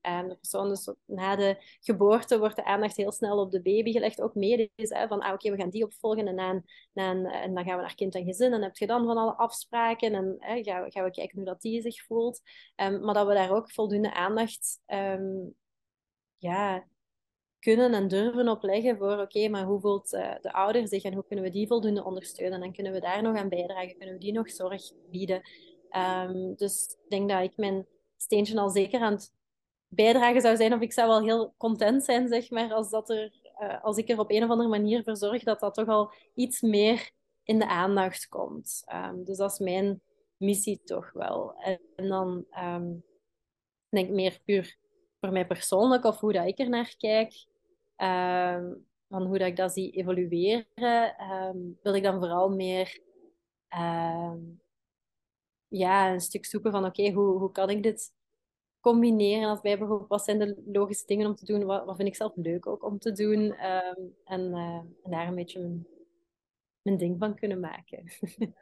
en 0.00 0.28
de 0.28 0.36
persoon 0.36 0.68
dus 0.68 0.94
na 1.04 1.36
de 1.36 1.56
geboorte 1.80 2.38
wordt 2.38 2.56
de 2.56 2.64
aandacht 2.64 2.96
heel 2.96 3.12
snel 3.12 3.38
op 3.38 3.50
de 3.50 3.62
baby 3.62 3.92
gelegd, 3.92 4.20
ook 4.20 4.34
medisch. 4.34 4.68
Hè, 4.74 5.06
van 5.06 5.20
ah, 5.20 5.32
oké, 5.32 5.50
we 5.50 5.56
gaan 5.56 5.70
die 5.70 5.84
opvolgen 5.84 6.26
en, 6.26 6.38
en 6.94 7.54
dan 7.54 7.64
gaan 7.64 7.76
we 7.76 7.82
naar 7.82 7.94
kind 7.94 8.14
en 8.14 8.24
gezin. 8.24 8.52
En 8.52 8.62
heb 8.62 8.76
je 8.76 8.86
dan 8.86 9.06
van 9.06 9.16
alle 9.16 9.36
afspraken 9.36 10.14
en 10.14 10.36
hè, 10.38 10.62
gaan, 10.62 10.82
we, 10.82 10.90
gaan 10.90 11.04
we 11.04 11.10
kijken 11.10 11.36
hoe 11.36 11.46
dat 11.46 11.60
die 11.60 11.80
zich 11.80 12.04
voelt. 12.04 12.40
Um, 12.76 13.00
maar 13.00 13.14
dat 13.14 13.26
we 13.26 13.34
daar 13.34 13.50
ook 13.50 13.72
voldoende 13.72 14.14
aandacht 14.14 14.80
um, 14.86 15.54
ja, 16.36 16.86
kunnen 17.58 17.94
en 17.94 18.08
durven 18.08 18.48
op 18.48 18.62
leggen 18.62 18.96
voor 18.98 19.18
oké, 19.18 19.48
maar 19.48 19.64
hoe 19.64 19.80
voelt 19.80 20.12
uh, 20.12 20.34
de 20.40 20.52
ouder 20.52 20.88
zich 20.88 21.02
en 21.02 21.14
hoe 21.14 21.26
kunnen 21.26 21.44
we 21.44 21.50
die 21.50 21.66
voldoende 21.66 22.04
ondersteunen 22.04 22.62
en 22.62 22.72
kunnen 22.72 22.92
we 22.92 23.00
daar 23.00 23.22
nog 23.22 23.36
aan 23.36 23.48
bijdragen, 23.48 23.96
kunnen 23.96 24.14
we 24.14 24.20
die 24.20 24.32
nog 24.32 24.50
zorg 24.50 24.82
bieden. 25.10 25.42
Um, 25.96 26.54
dus 26.54 26.96
ik 27.04 27.10
denk 27.10 27.28
dat 27.28 27.42
ik 27.42 27.56
mijn 27.56 27.86
steentje 28.16 28.60
al 28.60 28.70
zeker 28.70 29.00
aan 29.00 29.12
het 29.12 29.32
bijdrage 29.88 30.40
zou 30.40 30.56
zijn. 30.56 30.74
Of 30.74 30.80
ik 30.80 30.92
zou 30.92 31.08
wel 31.08 31.22
heel 31.22 31.54
content 31.56 32.04
zijn, 32.04 32.28
zeg 32.28 32.50
maar, 32.50 32.72
als, 32.72 32.90
dat 32.90 33.10
er, 33.10 33.32
uh, 33.60 33.84
als 33.84 33.96
ik 33.96 34.08
er 34.08 34.18
op 34.18 34.30
een 34.30 34.44
of 34.44 34.50
andere 34.50 34.68
manier 34.68 35.02
voor 35.02 35.16
zorg 35.16 35.42
dat 35.42 35.60
dat 35.60 35.74
toch 35.74 35.88
al 35.88 36.12
iets 36.34 36.60
meer 36.60 37.10
in 37.42 37.58
de 37.58 37.68
aandacht 37.68 38.28
komt. 38.28 38.82
Um, 38.92 39.24
dus 39.24 39.36
dat 39.36 39.52
is 39.52 39.58
mijn 39.58 40.00
missie 40.36 40.80
toch 40.84 41.12
wel. 41.12 41.54
En, 41.56 42.08
dan 42.08 42.44
um, 42.58 43.04
denk 43.88 44.08
ik 44.08 44.14
meer 44.14 44.40
puur 44.44 44.76
voor 45.20 45.32
mij 45.32 45.46
persoonlijk 45.46 46.04
of 46.04 46.20
hoe 46.20 46.32
dat 46.32 46.46
ik 46.46 46.58
er 46.58 46.68
naar 46.68 46.94
kijk. 46.98 47.46
Um, 47.96 48.86
van 49.08 49.26
hoe 49.26 49.38
dat 49.38 49.48
ik 49.48 49.56
dat 49.56 49.72
zie 49.72 49.90
evolueren, 49.90 50.66
wil 51.82 51.94
ik 51.94 52.02
dan 52.02 52.18
vooral 52.18 52.48
meer 52.48 53.00
ja, 55.68 56.12
een 56.12 56.20
stuk 56.20 56.44
zoeken 56.44 56.70
van 56.70 56.84
oké, 56.84 57.10
hoe, 57.10 57.38
hoe 57.38 57.52
kan 57.52 57.70
ik 57.70 57.82
dit 57.82 58.12
combineren 58.92 59.48
als 59.48 59.60
bijberoep? 59.60 60.08
Wat 60.08 60.24
zijn 60.24 60.38
de 60.38 60.62
logische 60.66 61.06
dingen 61.06 61.26
om 61.26 61.34
te 61.34 61.44
doen? 61.44 61.64
Wat, 61.64 61.84
wat 61.84 61.96
vind 61.96 62.08
ik 62.08 62.16
zelf 62.16 62.32
leuk 62.34 62.66
ook 62.66 62.84
om 62.84 62.98
te 62.98 63.12
doen? 63.12 63.40
Um, 63.40 64.14
en, 64.24 64.40
uh, 64.40 64.80
en, 65.02 65.10
daar 65.10 65.26
een 65.26 65.34
beetje 65.34 65.60
mijn 65.60 65.86
mijn 66.82 66.98
ding 66.98 67.18
van 67.18 67.34
kunnen 67.34 67.60
maken. 67.60 68.04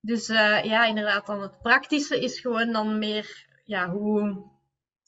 Dus 0.00 0.28
uh, 0.28 0.64
ja, 0.64 0.84
inderdaad, 0.84 1.26
dan 1.26 1.42
het 1.42 1.62
praktische 1.62 2.20
is 2.20 2.40
gewoon 2.40 2.72
dan 2.72 2.98
meer, 2.98 3.46
ja, 3.64 3.90
hoe 3.90 4.44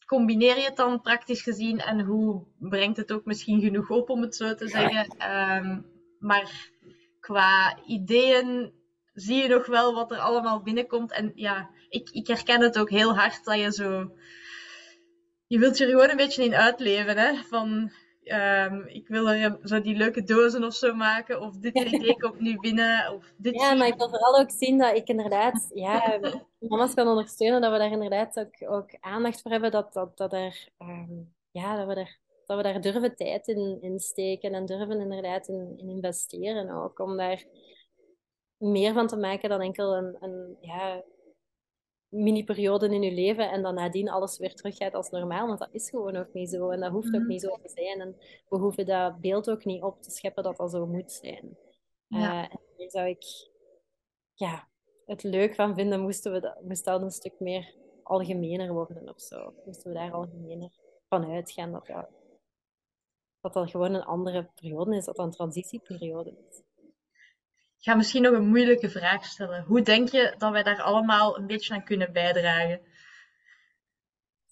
combineer 0.07 0.57
je 0.57 0.65
het 0.65 0.77
dan 0.77 1.01
praktisch 1.01 1.43
gezien 1.43 1.79
en 1.79 2.01
hoe 2.01 2.45
brengt 2.59 2.97
het 2.97 3.13
ook 3.13 3.25
misschien 3.25 3.61
genoeg 3.61 3.91
op, 3.91 4.11
om 4.11 4.21
het 4.21 4.37
zo 4.37 4.55
te 4.55 4.69
zeggen. 4.69 5.31
Um, 5.31 5.87
maar 6.19 6.71
qua 7.21 7.79
ideeën 7.87 8.73
zie 9.13 9.43
je 9.43 9.49
nog 9.49 9.67
wel 9.67 9.95
wat 9.95 10.11
er 10.11 10.19
allemaal 10.19 10.63
binnenkomt. 10.63 11.13
En 11.13 11.33
ja, 11.35 11.71
ik, 12.01 12.11
ik 12.11 12.27
herken 12.27 12.61
het 12.61 12.79
ook 12.79 12.91
heel 12.91 13.17
hard 13.17 13.45
dat 13.45 13.59
je 13.59 13.73
zo... 13.73 14.11
Je 15.47 15.59
wilt 15.59 15.79
je 15.79 15.85
er 15.85 15.91
gewoon 15.91 16.11
een 16.11 16.17
beetje 16.17 16.45
in 16.45 16.55
uitleven, 16.55 17.19
hè. 17.19 17.35
Van, 17.35 17.93
um, 18.25 18.87
ik 18.87 19.09
wil 19.09 19.31
er 19.31 19.59
zo 19.63 19.81
die 19.81 19.97
leuke 19.97 20.23
dozen 20.23 20.65
of 20.65 20.75
zo 20.75 20.95
maken. 20.95 21.41
Of 21.41 21.57
dit 21.57 21.75
idee 21.95 22.17
komt 22.17 22.41
nu 22.41 22.59
binnen. 22.61 23.13
Of 23.15 23.33
dit 23.37 23.55
ja, 23.55 23.75
maar 23.75 23.87
ik 23.87 23.97
wil 23.97 24.09
vooral 24.09 24.39
ook 24.41 24.51
zien 24.51 24.79
dat 24.79 24.97
ik 24.97 25.09
inderdaad... 25.09 25.71
Ja, 25.75 26.19
mama's 26.59 26.95
kan 26.95 27.09
ondersteunen. 27.09 27.61
Dat 27.61 27.73
we 27.73 27.79
daar 27.79 27.91
inderdaad 27.91 28.39
ook, 28.39 28.71
ook 28.71 28.97
aandacht 29.01 29.43
voor 29.43 29.51
hebben. 29.51 29.71
Dat, 29.71 29.93
dat, 29.93 30.17
dat, 30.17 30.33
er, 30.33 30.69
um, 30.79 31.35
ja, 31.51 31.77
dat 31.77 31.87
we 31.87 31.95
er 31.95 32.19
dat 32.47 32.57
we 32.57 32.63
daar 32.63 32.81
durven 32.81 33.17
tijd 33.17 33.49
in, 33.49 33.79
in 33.81 34.01
steken 34.01 34.55
en 34.55 34.67
durven 34.67 35.01
inderdaad 35.01 35.49
in, 35.49 35.75
in 35.77 35.89
investeren 35.89 36.71
ook. 36.71 36.99
Om 36.99 37.17
daar 37.17 37.45
meer 38.59 38.93
van 38.93 39.07
te 39.07 39.17
maken 39.17 39.49
dan 39.49 39.61
enkel 39.61 39.97
een, 39.97 40.17
een 40.21 40.57
ja, 40.61 41.03
mini-periode 42.17 42.95
in 42.95 43.03
je 43.03 43.13
leven 43.13 43.51
en 43.51 43.63
dan 43.63 43.75
nadien 43.75 44.09
alles 44.09 44.39
weer 44.39 44.55
teruggaat 44.55 44.95
als 44.95 45.11
normaal. 45.11 45.47
Want 45.47 45.59
dat 45.59 45.69
is 45.73 45.91
gewoon 45.91 46.17
ook 46.17 46.33
niet 46.33 46.51
zo 46.51 46.71
en 46.71 46.81
dat 46.81 46.91
hoeft 46.91 47.15
ook 47.15 47.21
mhm. 47.21 47.29
niet 47.29 47.41
zo 47.41 47.59
te 47.63 47.69
zijn. 47.69 48.01
En 48.01 48.17
we 48.49 48.57
hoeven 48.57 48.87
dat 48.87 49.21
beeld 49.21 49.51
ook 49.51 49.65
niet 49.65 49.83
op 49.83 50.03
te 50.03 50.11
scheppen 50.11 50.43
dat 50.43 50.57
dat 50.57 50.71
zo 50.71 50.87
moet 50.87 51.13
zijn. 51.13 51.57
Ja. 52.07 52.19
Uh, 52.19 52.43
en 52.43 52.61
daar 52.77 52.91
zou 52.91 53.09
ik 53.09 53.25
ja, 54.35 54.69
het 55.07 55.23
leuk 55.23 55.55
van 55.55 55.75
vinden, 55.75 56.01
moesten 56.01 56.33
we 56.33 56.41
dat, 56.41 56.63
moest 56.63 56.85
dat 56.85 57.03
een 57.03 57.11
stuk 57.11 57.41
meer 57.41 57.75
algemener 58.03 58.73
worden 58.73 59.09
of 59.09 59.21
zo. 59.21 59.55
Moesten 59.65 59.93
we 59.93 59.99
daar 59.99 60.13
algemener 60.13 60.71
van 61.09 61.31
uitgaan 61.31 61.73
dat 61.73 61.87
dat, 61.87 62.09
dat, 63.41 63.53
dat 63.53 63.71
gewoon 63.71 63.95
een 63.95 64.05
andere 64.05 64.51
periode 64.55 64.97
is, 64.97 65.05
dat 65.05 65.17
dat 65.17 65.27
een 65.27 65.33
transitieperiode 65.33 66.37
is. 66.49 66.63
Ga 67.87 67.95
misschien 67.95 68.23
nog 68.23 68.33
een 68.33 68.49
moeilijke 68.49 68.91
vraag 68.91 69.25
stellen. 69.25 69.65
Hoe 69.65 69.83
denk 69.83 70.09
je 70.09 70.35
dat 70.39 70.53
wij 70.53 70.63
daar 70.63 70.83
allemaal 70.83 71.39
een 71.39 71.47
beetje 71.47 71.75
aan 71.75 71.85
kunnen 71.85 72.13
bijdragen? 72.13 72.81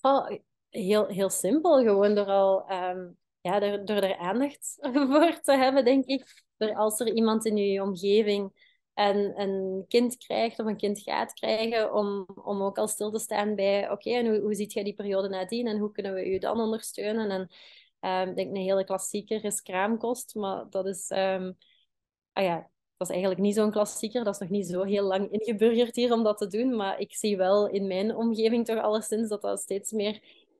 Oh, 0.00 0.30
heel, 0.68 1.06
heel 1.06 1.30
simpel, 1.30 1.82
gewoon 1.82 2.14
door 2.14 2.26
al 2.26 2.70
um, 2.72 3.16
ja, 3.40 3.60
door, 3.78 3.96
er 3.96 4.16
aandacht 4.16 4.78
voor 5.10 5.40
te 5.40 5.52
hebben, 5.52 5.84
denk 5.84 6.04
ik. 6.04 6.44
Als 6.74 7.00
er 7.00 7.12
iemand 7.12 7.46
in 7.46 7.56
je 7.56 7.82
omgeving 7.82 8.72
een, 8.94 9.40
een 9.40 9.84
kind 9.88 10.16
krijgt 10.16 10.58
of 10.58 10.66
een 10.66 10.76
kind 10.76 11.00
gaat 11.00 11.32
krijgen, 11.32 11.94
om, 11.94 12.26
om 12.44 12.62
ook 12.62 12.78
al 12.78 12.88
stil 12.88 13.10
te 13.10 13.18
staan 13.18 13.54
bij, 13.54 13.90
oké, 13.90 14.10
en 14.10 14.26
hoe, 14.26 14.40
hoe 14.40 14.54
ziet 14.54 14.72
jij 14.72 14.84
die 14.84 14.94
periode 14.94 15.28
nadien 15.28 15.66
en 15.66 15.78
hoe 15.78 15.92
kunnen 15.92 16.14
we 16.14 16.34
u 16.34 16.38
dan 16.38 16.60
ondersteunen? 16.60 17.30
En 17.30 17.40
um, 18.22 18.28
ik 18.28 18.36
denk 18.36 18.48
een 18.48 18.62
hele 18.62 18.84
klassieker 18.84 19.44
is 19.44 19.62
kraamkost, 19.62 20.34
maar 20.34 20.70
dat 20.70 20.86
is, 20.86 21.10
um, 21.10 21.56
ah 22.32 22.44
ja, 22.44 22.72
dat 23.06 23.16
is 23.16 23.22
eigenlijk 23.22 23.46
niet 23.46 23.54
zo'n 23.54 23.70
klassieker. 23.70 24.24
Dat 24.24 24.34
is 24.34 24.40
nog 24.40 24.48
niet 24.48 24.66
zo 24.66 24.82
heel 24.82 25.04
lang 25.04 25.30
ingeburgerd 25.30 25.96
hier 25.96 26.12
om 26.12 26.22
dat 26.22 26.38
te 26.38 26.46
doen. 26.46 26.76
Maar 26.76 27.00
ik 27.00 27.14
zie 27.14 27.36
wel 27.36 27.68
in 27.68 27.86
mijn 27.86 28.16
omgeving 28.16 28.66
toch 28.66 28.78
alleszins 28.78 29.28
dat 29.28 29.42
dat 29.42 29.60
steeds 29.60 29.92
meer 29.92 30.14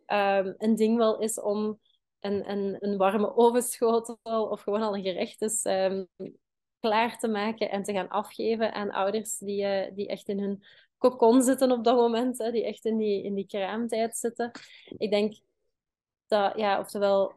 um, 0.07 0.55
een 0.59 0.74
ding 0.74 0.97
wel 0.97 1.18
is 1.18 1.40
om 1.40 1.78
een, 2.20 2.51
een, 2.51 2.76
een 2.80 2.97
warme 2.97 3.36
ovenschotel 3.36 4.47
of 4.47 4.61
gewoon 4.61 4.82
al 4.82 4.97
een 4.97 5.03
gerecht 5.03 5.42
is 5.42 5.64
um, 5.64 6.09
klaar 6.80 7.18
te 7.18 7.28
maken 7.28 7.70
en 7.70 7.82
te 7.82 7.92
gaan 7.92 8.09
afgeven 8.09 8.72
aan 8.72 8.90
ouders 8.90 9.38
die, 9.38 9.62
uh, 9.62 9.95
die 9.95 10.09
echt 10.09 10.28
in 10.28 10.38
hun 10.38 10.64
kokon 10.99 11.42
zitten 11.42 11.72
op 11.72 11.84
dat 11.84 11.97
moment. 11.97 12.38
Hè, 12.38 12.51
die 12.51 12.64
echt 12.64 12.84
in 12.84 12.97
die, 12.97 13.22
in 13.22 13.34
die 13.34 13.47
kraamtijd 13.47 14.16
zitten. 14.16 14.51
Ik 14.97 15.11
denk 15.11 15.34
dat, 16.26 16.57
ja, 16.57 16.78
oftewel, 16.80 17.34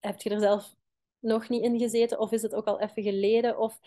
heb 0.00 0.20
je 0.20 0.30
er 0.30 0.40
zelf 0.40 0.74
nog 1.18 1.48
niet 1.48 1.62
in 1.62 1.78
gezeten? 1.78 2.18
Of 2.18 2.32
is 2.32 2.42
het 2.42 2.54
ook 2.54 2.66
al 2.66 2.80
even 2.80 3.02
geleden? 3.02 3.58
Of 3.58 3.78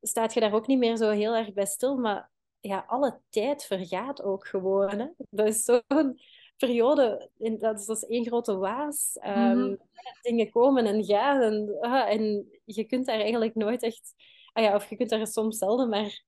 staat 0.00 0.34
je 0.34 0.40
daar 0.40 0.54
ook 0.54 0.66
niet 0.66 0.78
meer 0.78 0.96
zo 0.96 1.10
heel 1.10 1.34
erg 1.34 1.52
bij 1.52 1.66
stil? 1.66 1.96
Maar 1.96 2.30
ja, 2.60 2.84
alle 2.86 3.20
tijd 3.28 3.64
vergaat 3.64 4.22
ook 4.22 4.46
gewoon. 4.46 4.98
Hè? 4.98 5.06
Dat 5.30 5.46
is 5.46 5.64
zo'n 5.64 6.20
periode, 6.56 7.30
in, 7.38 7.58
dat, 7.58 7.78
is, 7.78 7.86
dat 7.86 7.96
is 7.96 8.08
één 8.08 8.26
grote 8.26 8.56
waas. 8.56 9.18
Um, 9.26 9.78
Dingen 10.22 10.50
komen 10.50 10.86
en 10.86 11.04
gaan. 11.04 11.40
En, 11.40 11.76
ah, 11.80 12.10
en 12.10 12.48
je 12.64 12.84
kunt 12.84 13.06
daar 13.06 13.20
eigenlijk 13.20 13.54
nooit 13.54 13.82
echt... 13.82 14.14
Ah 14.52 14.64
ja, 14.64 14.74
of 14.74 14.90
je 14.90 14.96
kunt 14.96 15.10
daar 15.10 15.26
soms 15.26 15.58
zelden 15.58 15.88
maar 15.88 16.24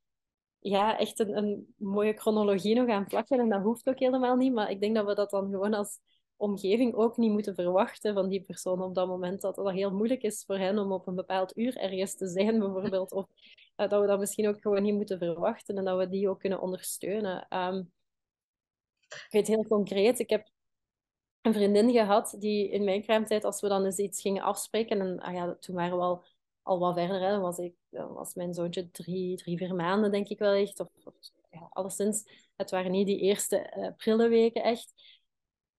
ja, 0.60 0.98
echt 0.98 1.18
een, 1.18 1.36
een 1.36 1.74
mooie 1.76 2.12
chronologie 2.12 2.74
nog 2.74 2.88
aan 2.88 3.06
plakken. 3.06 3.38
En 3.38 3.48
dat 3.48 3.62
hoeft 3.62 3.88
ook 3.88 3.98
helemaal 3.98 4.36
niet. 4.36 4.52
Maar 4.52 4.70
ik 4.70 4.80
denk 4.80 4.94
dat 4.94 5.06
we 5.06 5.14
dat 5.14 5.30
dan 5.30 5.50
gewoon 5.50 5.74
als 5.74 5.98
omgeving 6.40 6.94
ook 6.94 7.16
niet 7.16 7.30
moeten 7.30 7.54
verwachten 7.54 8.14
van 8.14 8.28
die 8.28 8.42
persoon 8.42 8.82
op 8.82 8.94
dat 8.94 9.06
moment. 9.08 9.40
Dat 9.40 9.56
het 9.56 9.70
heel 9.70 9.90
moeilijk 9.90 10.22
is 10.22 10.44
voor 10.46 10.58
hen 10.58 10.78
om 10.78 10.92
op 10.92 11.06
een 11.06 11.14
bepaald 11.14 11.56
uur 11.56 11.76
ergens 11.76 12.14
te 12.14 12.26
zijn, 12.26 12.58
bijvoorbeeld. 12.64 13.12
Of 13.12 13.26
uh, 13.76 13.88
dat 13.88 14.00
we 14.00 14.06
dat 14.06 14.18
misschien 14.18 14.48
ook 14.48 14.60
gewoon 14.60 14.82
niet 14.82 14.94
moeten 14.94 15.18
verwachten 15.18 15.76
en 15.76 15.84
dat 15.84 15.98
we 15.98 16.08
die 16.08 16.28
ook 16.28 16.40
kunnen 16.40 16.60
ondersteunen. 16.60 17.46
Um, 17.50 17.92
ik 19.08 19.26
weet 19.30 19.46
heel 19.46 19.66
concreet, 19.66 20.18
ik 20.18 20.30
heb 20.30 20.48
een 21.40 21.52
vriendin 21.52 21.90
gehad 21.90 22.36
die 22.38 22.70
in 22.70 22.84
mijn 22.84 23.02
kraamtijd, 23.02 23.44
als 23.44 23.60
we 23.60 23.68
dan 23.68 23.84
eens 23.84 23.98
iets 23.98 24.20
gingen 24.20 24.42
afspreken, 24.42 25.00
en 25.00 25.20
ah 25.20 25.34
ja, 25.34 25.56
toen 25.60 25.74
waren 25.74 25.96
we 25.96 26.02
al, 26.02 26.24
al 26.62 26.78
wat 26.78 26.94
verder, 26.94 27.20
hè, 27.20 27.30
dan 27.30 27.40
was, 27.40 27.58
ik, 27.58 27.74
dan 27.88 28.12
was 28.12 28.34
mijn 28.34 28.54
zoontje 28.54 28.90
drie, 28.90 29.36
drie, 29.36 29.56
vier 29.56 29.74
maanden, 29.74 30.10
denk 30.10 30.28
ik 30.28 30.38
wel 30.38 30.52
echt. 30.52 30.80
Of, 30.80 30.88
of 31.04 31.14
ja, 31.50 31.66
alleszins, 31.70 32.48
het 32.56 32.70
waren 32.70 32.90
niet 32.90 33.06
die 33.06 33.20
eerste 33.20 33.74
uh, 33.76 33.88
prille 33.96 34.28
weken 34.28 34.62
echt. 34.62 34.92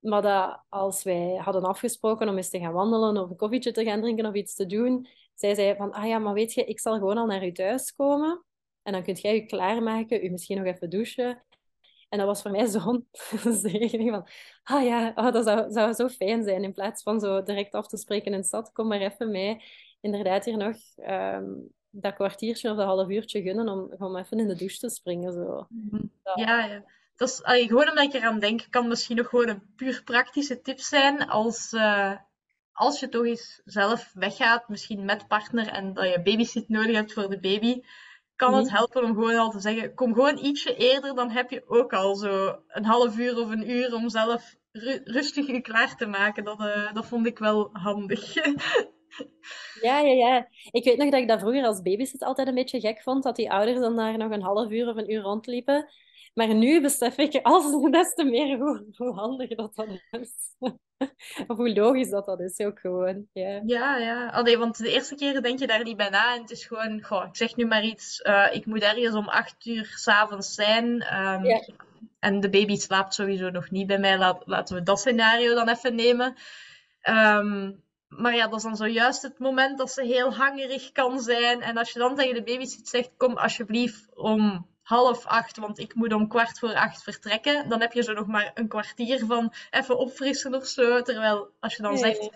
Maar 0.01 0.21
dat 0.21 0.63
als 0.69 1.03
wij 1.03 1.35
hadden 1.35 1.63
afgesproken 1.63 2.29
om 2.29 2.37
eens 2.37 2.49
te 2.49 2.59
gaan 2.59 2.73
wandelen 2.73 3.17
of 3.23 3.29
een 3.29 3.35
koffietje 3.35 3.71
te 3.71 3.83
gaan 3.83 4.01
drinken 4.01 4.25
of 4.25 4.33
iets 4.33 4.55
te 4.55 4.65
doen, 4.65 5.07
zij 5.35 5.55
zei 5.55 5.75
van, 5.75 5.91
ah 5.91 6.07
ja, 6.07 6.19
maar 6.19 6.33
weet 6.33 6.53
je, 6.53 6.63
ik 6.63 6.79
zal 6.79 6.97
gewoon 6.97 7.17
al 7.17 7.25
naar 7.25 7.45
u 7.45 7.51
thuis 7.51 7.95
komen 7.95 8.43
en 8.83 8.93
dan 8.93 9.03
kunt 9.03 9.21
jij 9.21 9.33
je 9.33 9.45
klaarmaken, 9.45 10.25
u 10.25 10.29
misschien 10.29 10.57
nog 10.57 10.65
even 10.65 10.89
douchen. 10.89 11.43
En 12.09 12.17
dat 12.17 12.27
was 12.27 12.41
voor 12.41 12.51
mij 12.51 12.65
zo'n 12.77 13.07
zegening 13.43 14.09
van, 14.09 14.27
ah 14.63 14.83
ja, 14.83 15.11
oh, 15.15 15.31
dat 15.31 15.45
zou, 15.45 15.71
zou 15.71 15.93
zo 15.93 16.07
fijn 16.07 16.43
zijn. 16.43 16.63
In 16.63 16.73
plaats 16.73 17.03
van 17.03 17.19
zo 17.19 17.43
direct 17.43 17.73
af 17.73 17.87
te 17.87 17.97
spreken 17.97 18.33
in 18.33 18.39
de 18.39 18.45
stad, 18.45 18.71
kom 18.71 18.87
maar 18.87 19.01
even 19.01 19.31
mij 19.31 19.61
inderdaad 20.01 20.45
hier 20.45 20.57
nog 20.57 20.75
um, 21.07 21.71
dat 21.89 22.13
kwartiertje 22.13 22.69
of 22.69 22.77
dat 22.77 22.85
half 22.85 23.09
uurtje 23.09 23.41
gunnen 23.41 23.69
om, 23.69 23.93
om 23.97 24.17
even 24.17 24.39
in 24.39 24.47
de 24.47 24.55
douche 24.55 24.77
te 24.77 24.89
springen. 24.89 25.33
Zo. 25.33 25.65
Mhm. 25.69 26.03
Ja, 26.35 26.65
ja 26.65 26.83
dat 27.21 27.29
is, 27.29 27.43
allee, 27.43 27.67
gewoon 27.67 27.89
omdat 27.89 28.03
ik 28.03 28.13
eraan 28.13 28.39
denk, 28.39 28.67
kan 28.69 28.87
misschien 28.87 29.15
nog 29.15 29.27
gewoon 29.27 29.47
een 29.47 29.73
puur 29.75 30.01
praktische 30.03 30.61
tip 30.61 30.79
zijn. 30.79 31.29
Als, 31.29 31.73
uh, 31.73 32.13
als 32.71 32.99
je 32.99 33.09
toch 33.09 33.25
eens 33.25 33.61
zelf 33.65 34.11
weggaat, 34.13 34.69
misschien 34.69 35.05
met 35.05 35.27
partner, 35.27 35.67
en 35.67 35.93
dat 35.93 36.09
je 36.09 36.21
babysit 36.21 36.69
nodig 36.69 36.95
hebt 36.95 37.13
voor 37.13 37.29
de 37.29 37.39
baby, 37.39 37.81
kan 38.35 38.53
het 38.53 38.65
mhm. 38.65 38.75
helpen 38.75 39.03
om 39.03 39.13
gewoon 39.13 39.35
al 39.35 39.49
te 39.49 39.59
zeggen, 39.59 39.93
kom 39.93 40.13
gewoon 40.13 40.37
ietsje 40.37 40.75
eerder, 40.75 41.15
dan 41.15 41.29
heb 41.29 41.49
je 41.49 41.63
ook 41.67 41.93
al 41.93 42.15
zo 42.15 42.59
een 42.67 42.85
half 42.85 43.17
uur 43.17 43.39
of 43.39 43.49
een 43.49 43.69
uur 43.69 43.93
om 43.93 44.09
zelf 44.09 44.55
ru 44.71 45.01
rustig 45.03 45.47
je 45.47 45.61
klaar 45.61 45.95
te 45.95 46.05
maken. 46.05 46.43
Dat, 46.43 46.59
uh, 46.59 46.93
dat 46.93 47.05
vond 47.05 47.25
ik 47.25 47.39
wel 47.39 47.69
handig. 47.71 48.33
Ja, 49.81 49.99
ja, 49.99 50.13
ja. 50.13 50.47
Ik 50.71 50.83
weet 50.83 50.97
nog 50.97 51.09
dat 51.09 51.21
ik 51.21 51.27
dat 51.27 51.39
vroeger 51.39 51.63
als 51.63 51.81
babysit 51.81 52.23
altijd 52.23 52.47
een 52.47 52.53
beetje 52.55 52.79
gek 52.79 53.01
vond, 53.01 53.23
dat 53.23 53.35
die 53.35 53.51
ouders 53.51 53.79
dan 53.79 53.95
daar 53.95 54.17
nog 54.17 54.31
een 54.31 54.41
half 54.41 54.71
uur 54.71 54.87
of 54.87 54.95
een 54.95 55.11
uur 55.11 55.21
rondliepen. 55.21 55.89
Maar 56.33 56.53
nu 56.53 56.81
besef 56.81 57.17
ik 57.17 57.39
als 57.43 57.81
des 57.91 58.13
te 58.13 58.23
meer 58.23 58.57
hoe, 58.57 58.85
hoe 58.97 59.13
handig 59.13 59.49
dat 59.49 59.75
dan 59.75 59.99
is. 60.11 60.33
of 61.47 61.57
hoe 61.57 61.73
logisch 61.73 62.09
dat 62.09 62.25
dat 62.25 62.39
is 62.39 62.59
ook 62.59 62.79
gewoon. 62.79 63.27
Ja, 63.33 63.61
ja. 63.65 63.97
ja. 63.97 64.27
Allee, 64.27 64.57
want 64.57 64.77
de 64.77 64.91
eerste 64.91 65.15
keren 65.15 65.43
denk 65.43 65.59
je 65.59 65.67
daar 65.67 65.83
niet 65.83 65.97
bij 65.97 66.09
na. 66.09 66.35
En 66.35 66.41
het 66.41 66.51
is 66.51 66.65
gewoon, 66.65 67.03
goh, 67.03 67.25
ik 67.27 67.35
zeg 67.35 67.55
nu 67.55 67.65
maar 67.65 67.83
iets. 67.83 68.19
Uh, 68.27 68.47
ik 68.51 68.65
moet 68.65 68.81
ergens 68.81 69.15
om 69.15 69.27
acht 69.27 69.65
uur 69.65 69.93
s'avonds 69.95 70.53
zijn. 70.53 70.85
Um, 70.85 71.45
ja. 71.45 71.67
En 72.19 72.39
de 72.39 72.49
baby 72.49 72.75
slaapt 72.75 73.13
sowieso 73.13 73.49
nog 73.49 73.71
niet 73.71 73.87
bij 73.87 73.99
mij. 73.99 74.17
Laat, 74.17 74.43
laten 74.45 74.75
we 74.75 74.83
dat 74.83 74.99
scenario 74.99 75.53
dan 75.53 75.69
even 75.69 75.95
nemen. 75.95 76.35
Um, 77.09 77.83
maar 78.07 78.35
ja, 78.35 78.47
dat 78.47 78.57
is 78.57 78.63
dan 78.63 78.75
zojuist 78.75 79.21
het 79.21 79.39
moment 79.39 79.77
dat 79.77 79.91
ze 79.91 80.05
heel 80.05 80.33
hangerig 80.33 80.91
kan 80.91 81.19
zijn. 81.19 81.61
En 81.61 81.77
als 81.77 81.91
je 81.91 81.99
dan 81.99 82.15
tegen 82.15 82.33
de 82.33 82.43
baby 82.43 82.65
zegt, 82.83 83.11
kom 83.17 83.37
alsjeblieft 83.37 84.09
om 84.15 84.67
half 84.81 85.25
acht, 85.25 85.57
want 85.57 85.79
ik 85.79 85.95
moet 85.95 86.13
om 86.13 86.27
kwart 86.27 86.59
voor 86.59 86.75
acht 86.75 87.03
vertrekken. 87.03 87.69
Dan 87.69 87.81
heb 87.81 87.93
je 87.93 88.03
zo 88.03 88.13
nog 88.13 88.27
maar 88.27 88.51
een 88.53 88.67
kwartier 88.67 89.25
van 89.25 89.53
even 89.69 89.97
opfrissen 89.97 90.55
of 90.55 90.65
zo. 90.65 91.01
Terwijl 91.01 91.49
als 91.59 91.75
je 91.75 91.81
dan 91.81 91.97
zegt, 91.97 92.29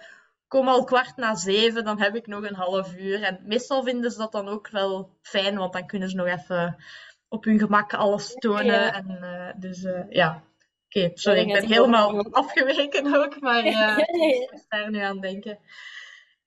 kom 0.47 0.67
al 0.67 0.83
kwart 0.83 1.15
na 1.15 1.35
zeven, 1.35 1.83
dan 1.83 1.99
heb 1.99 2.15
ik 2.15 2.27
nog 2.27 2.43
een 2.43 2.55
half 2.55 2.95
uur. 2.95 3.23
En 3.23 3.39
meestal 3.43 3.83
vinden 3.83 4.11
ze 4.11 4.17
dat 4.17 4.31
dan 4.31 4.47
ook 4.47 4.69
wel 4.69 5.17
fijn, 5.21 5.57
want 5.57 5.73
dan 5.73 5.87
kunnen 5.87 6.09
ze 6.09 6.15
nog 6.15 6.27
even 6.27 6.83
op 7.27 7.43
hun 7.43 7.59
gemak 7.59 7.93
alles 7.93 8.33
tonen. 8.33 8.93
En, 8.93 9.17
uh, 9.21 9.49
dus 9.55 9.83
uh, 9.83 9.99
ja, 10.09 10.43
oké, 10.85 11.11
sorry, 11.13 11.39
ik 11.39 11.53
ben 11.53 11.67
helemaal 11.67 12.31
afgeweken 12.31 13.15
ook, 13.15 13.39
maar 13.39 13.65
uh, 13.75 13.97
ik 13.97 14.49
moet 14.51 14.65
daar 14.69 14.91
nu 14.91 14.99
aan 14.99 15.19
denken. 15.19 15.59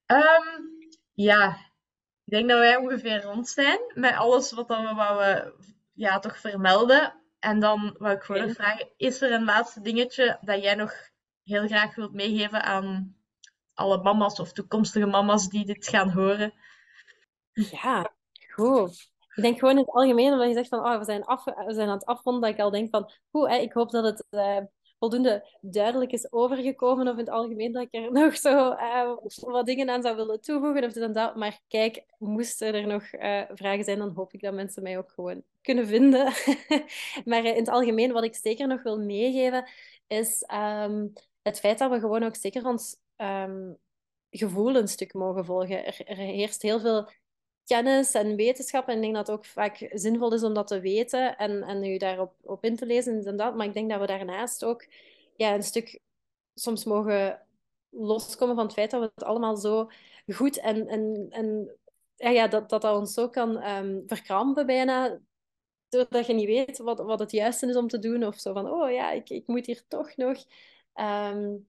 Um, 0.07 0.77
ja, 1.15 1.49
Ik 2.25 2.33
denk 2.33 2.49
dat 2.49 2.59
wij 2.59 2.77
ongeveer 2.77 3.23
rond 3.23 3.49
zijn 3.49 3.79
met 3.95 4.15
alles 4.15 4.53
wat 4.53 4.69
we 4.69 4.93
wouden 4.95 5.53
ja, 5.99 6.19
toch 6.19 6.39
vermelden. 6.39 7.15
En 7.39 7.61
dan 7.61 7.95
wou 7.99 8.15
ik 8.15 8.23
gewoon 8.23 8.47
nog 8.47 8.55
vragen, 8.57 8.93
is 8.97 9.21
er 9.21 9.33
een 9.33 9.45
laatste 9.45 9.81
dingetje 9.81 10.39
dat 10.41 10.63
jij 10.63 10.75
nog 10.75 10.93
heel 11.43 11.67
graag 11.67 11.95
wilt 11.95 12.13
meegeven 12.13 12.63
aan 12.63 13.17
alle 13.75 14.03
mama's 14.03 14.41
of 14.41 14.53
toekomstige 14.53 15.07
mama's 15.07 15.49
die 15.49 15.65
dit 15.65 15.89
gaan 15.89 16.11
horen? 16.11 16.53
Ja, 17.53 18.13
goed. 18.55 19.11
Ik 19.35 19.43
denk 19.43 19.59
gewoon 19.59 19.75
in 19.75 19.81
het 19.81 19.95
algemeen, 19.95 20.33
omdat 20.33 20.49
je 20.49 20.55
zegt 20.55 20.69
van 20.69 20.79
oh, 20.79 20.99
we, 20.99 21.05
zijn 21.05 21.25
af, 21.25 21.45
we 21.45 21.73
zijn 21.75 21.89
aan 21.89 21.95
het 21.95 22.05
afronden, 22.05 22.43
dat 22.43 22.51
ik 22.51 22.61
al 22.61 22.71
denk 22.71 22.91
van 22.91 23.11
hoe, 23.31 23.51
ik 23.51 23.73
hoop 23.73 23.91
dat 23.91 24.05
het 24.05 24.27
uh, 24.31 24.59
voldoende 24.99 25.59
duidelijk 25.61 26.13
is 26.13 26.33
overgekomen 26.33 27.07
of 27.07 27.13
in 27.13 27.19
het 27.19 27.29
algemeen 27.29 27.73
dat 27.73 27.83
ik 27.83 27.95
er 27.95 28.13
nog 28.23 28.37
zo 28.37 28.71
uh, 28.71 29.17
wat 29.41 29.67
dingen 29.67 29.91
aan 29.91 30.03
zou 30.03 30.17
willen 30.17 30.41
toevoegen 30.41 30.85
of 30.85 30.93
dit 30.93 31.03
en 31.03 31.13
dat. 31.13 31.37
Maar 31.37 31.61
kijk, 31.69 32.05
moesten 32.19 32.75
er 32.75 32.87
nog 32.87 33.13
uh, 33.13 33.43
vragen 33.49 33.85
zijn, 33.85 33.99
dan 33.99 34.13
hoop 34.15 34.33
ik 34.33 34.41
dat 34.41 34.55
mensen 34.55 34.83
mij 34.83 34.99
ook 34.99 35.11
gewoon 35.11 35.43
kunnen 35.69 35.87
vinden. 35.87 36.33
maar 37.31 37.45
in 37.45 37.57
het 37.57 37.69
algemeen, 37.69 38.12
wat 38.12 38.25
ik 38.25 38.35
zeker 38.35 38.66
nog 38.66 38.83
wil 38.83 38.99
meegeven, 38.99 39.69
is 40.07 40.45
um, 40.53 41.12
het 41.43 41.61
feit 41.61 41.79
dat 41.79 41.91
we 41.91 42.01
gewoon 42.01 42.23
ook 42.23 42.37
zeker 42.37 42.66
ons 42.66 42.97
um, 43.16 43.79
gevoel 44.31 44.77
een 44.77 44.89
stuk 44.89 45.12
mogen 45.12 45.45
volgen. 45.45 45.87
Er, 45.87 46.01
er 46.05 46.16
heerst 46.16 46.62
heel 46.62 46.81
veel 46.81 47.11
kennis 47.64 48.14
en 48.14 48.37
wetenschap. 48.37 48.89
En 48.89 48.95
ik 48.95 49.03
denk 49.03 49.14
dat 49.14 49.27
het 49.27 49.37
ook 49.37 49.45
vaak 49.45 49.89
zinvol 49.93 50.33
is 50.33 50.43
om 50.43 50.55
dat 50.55 50.66
te 50.66 50.81
weten 50.81 51.37
en, 51.37 51.62
en 51.62 51.85
u 51.85 51.97
daarop 51.97 52.35
op 52.43 52.64
in 52.64 52.77
te 52.77 52.87
lezen 52.87 53.25
en 53.25 53.37
dat. 53.37 53.57
Maar 53.57 53.66
ik 53.66 53.75
denk 53.75 53.91
dat 53.91 54.01
we 54.01 54.07
daarnaast 54.07 54.64
ook 54.64 54.87
ja, 55.37 55.55
een 55.55 55.62
stuk 55.62 56.01
soms 56.55 56.85
mogen 56.85 57.43
loskomen 57.91 58.55
van 58.55 58.64
het 58.64 58.75
feit 58.75 58.91
dat 58.91 59.01
we 59.01 59.11
het 59.14 59.25
allemaal 59.25 59.57
zo 59.57 59.91
goed 60.27 60.59
en, 60.59 60.89
en, 60.89 61.27
en 61.31 61.79
ja, 62.16 62.29
ja, 62.29 62.49
dat, 62.49 62.69
dat 62.69 62.83
dat 62.83 62.99
ons 62.99 63.14
zo 63.14 63.29
kan 63.29 63.64
um, 63.64 64.03
verkrampen 64.07 64.66
bijna. 64.66 65.21
Doordat 65.89 66.26
je 66.26 66.32
niet 66.32 66.47
weet 66.47 66.78
wat, 66.78 66.99
wat 66.99 67.18
het 67.18 67.30
juiste 67.30 67.66
is 67.66 67.76
om 67.76 67.89
te 67.89 67.99
doen. 67.99 68.24
Of 68.24 68.39
zo 68.39 68.53
van, 68.53 68.70
oh 68.70 68.91
ja, 68.91 69.11
ik, 69.11 69.30
ik 69.30 69.47
moet 69.47 69.66
hier 69.66 69.82
toch 69.89 70.16
nog 70.16 70.45
um, 70.95 71.68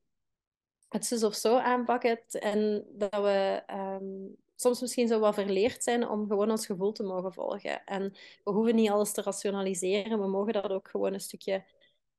het 0.90 1.06
zus 1.06 1.24
of 1.24 1.36
zo 1.36 1.58
aanpakken. 1.58 2.20
En 2.30 2.86
dat 2.90 3.22
we 3.22 3.64
um, 3.68 4.36
soms 4.56 4.82
misschien 4.82 5.08
zo 5.08 5.20
wat 5.20 5.34
verleerd 5.34 5.84
zijn 5.84 6.08
om 6.08 6.28
gewoon 6.28 6.52
ons 6.52 6.66
gevoel 6.66 6.92
te 6.92 7.04
mogen 7.04 7.34
volgen. 7.34 7.84
En 7.86 8.12
we 8.44 8.52
hoeven 8.52 8.76
niet 8.76 8.90
alles 8.90 9.12
te 9.12 9.22
rationaliseren, 9.22 10.20
we 10.20 10.28
mogen 10.28 10.54
dat 10.54 10.70
ook 10.70 10.90
gewoon 10.90 11.14
een 11.14 11.20
stukje 11.20 11.66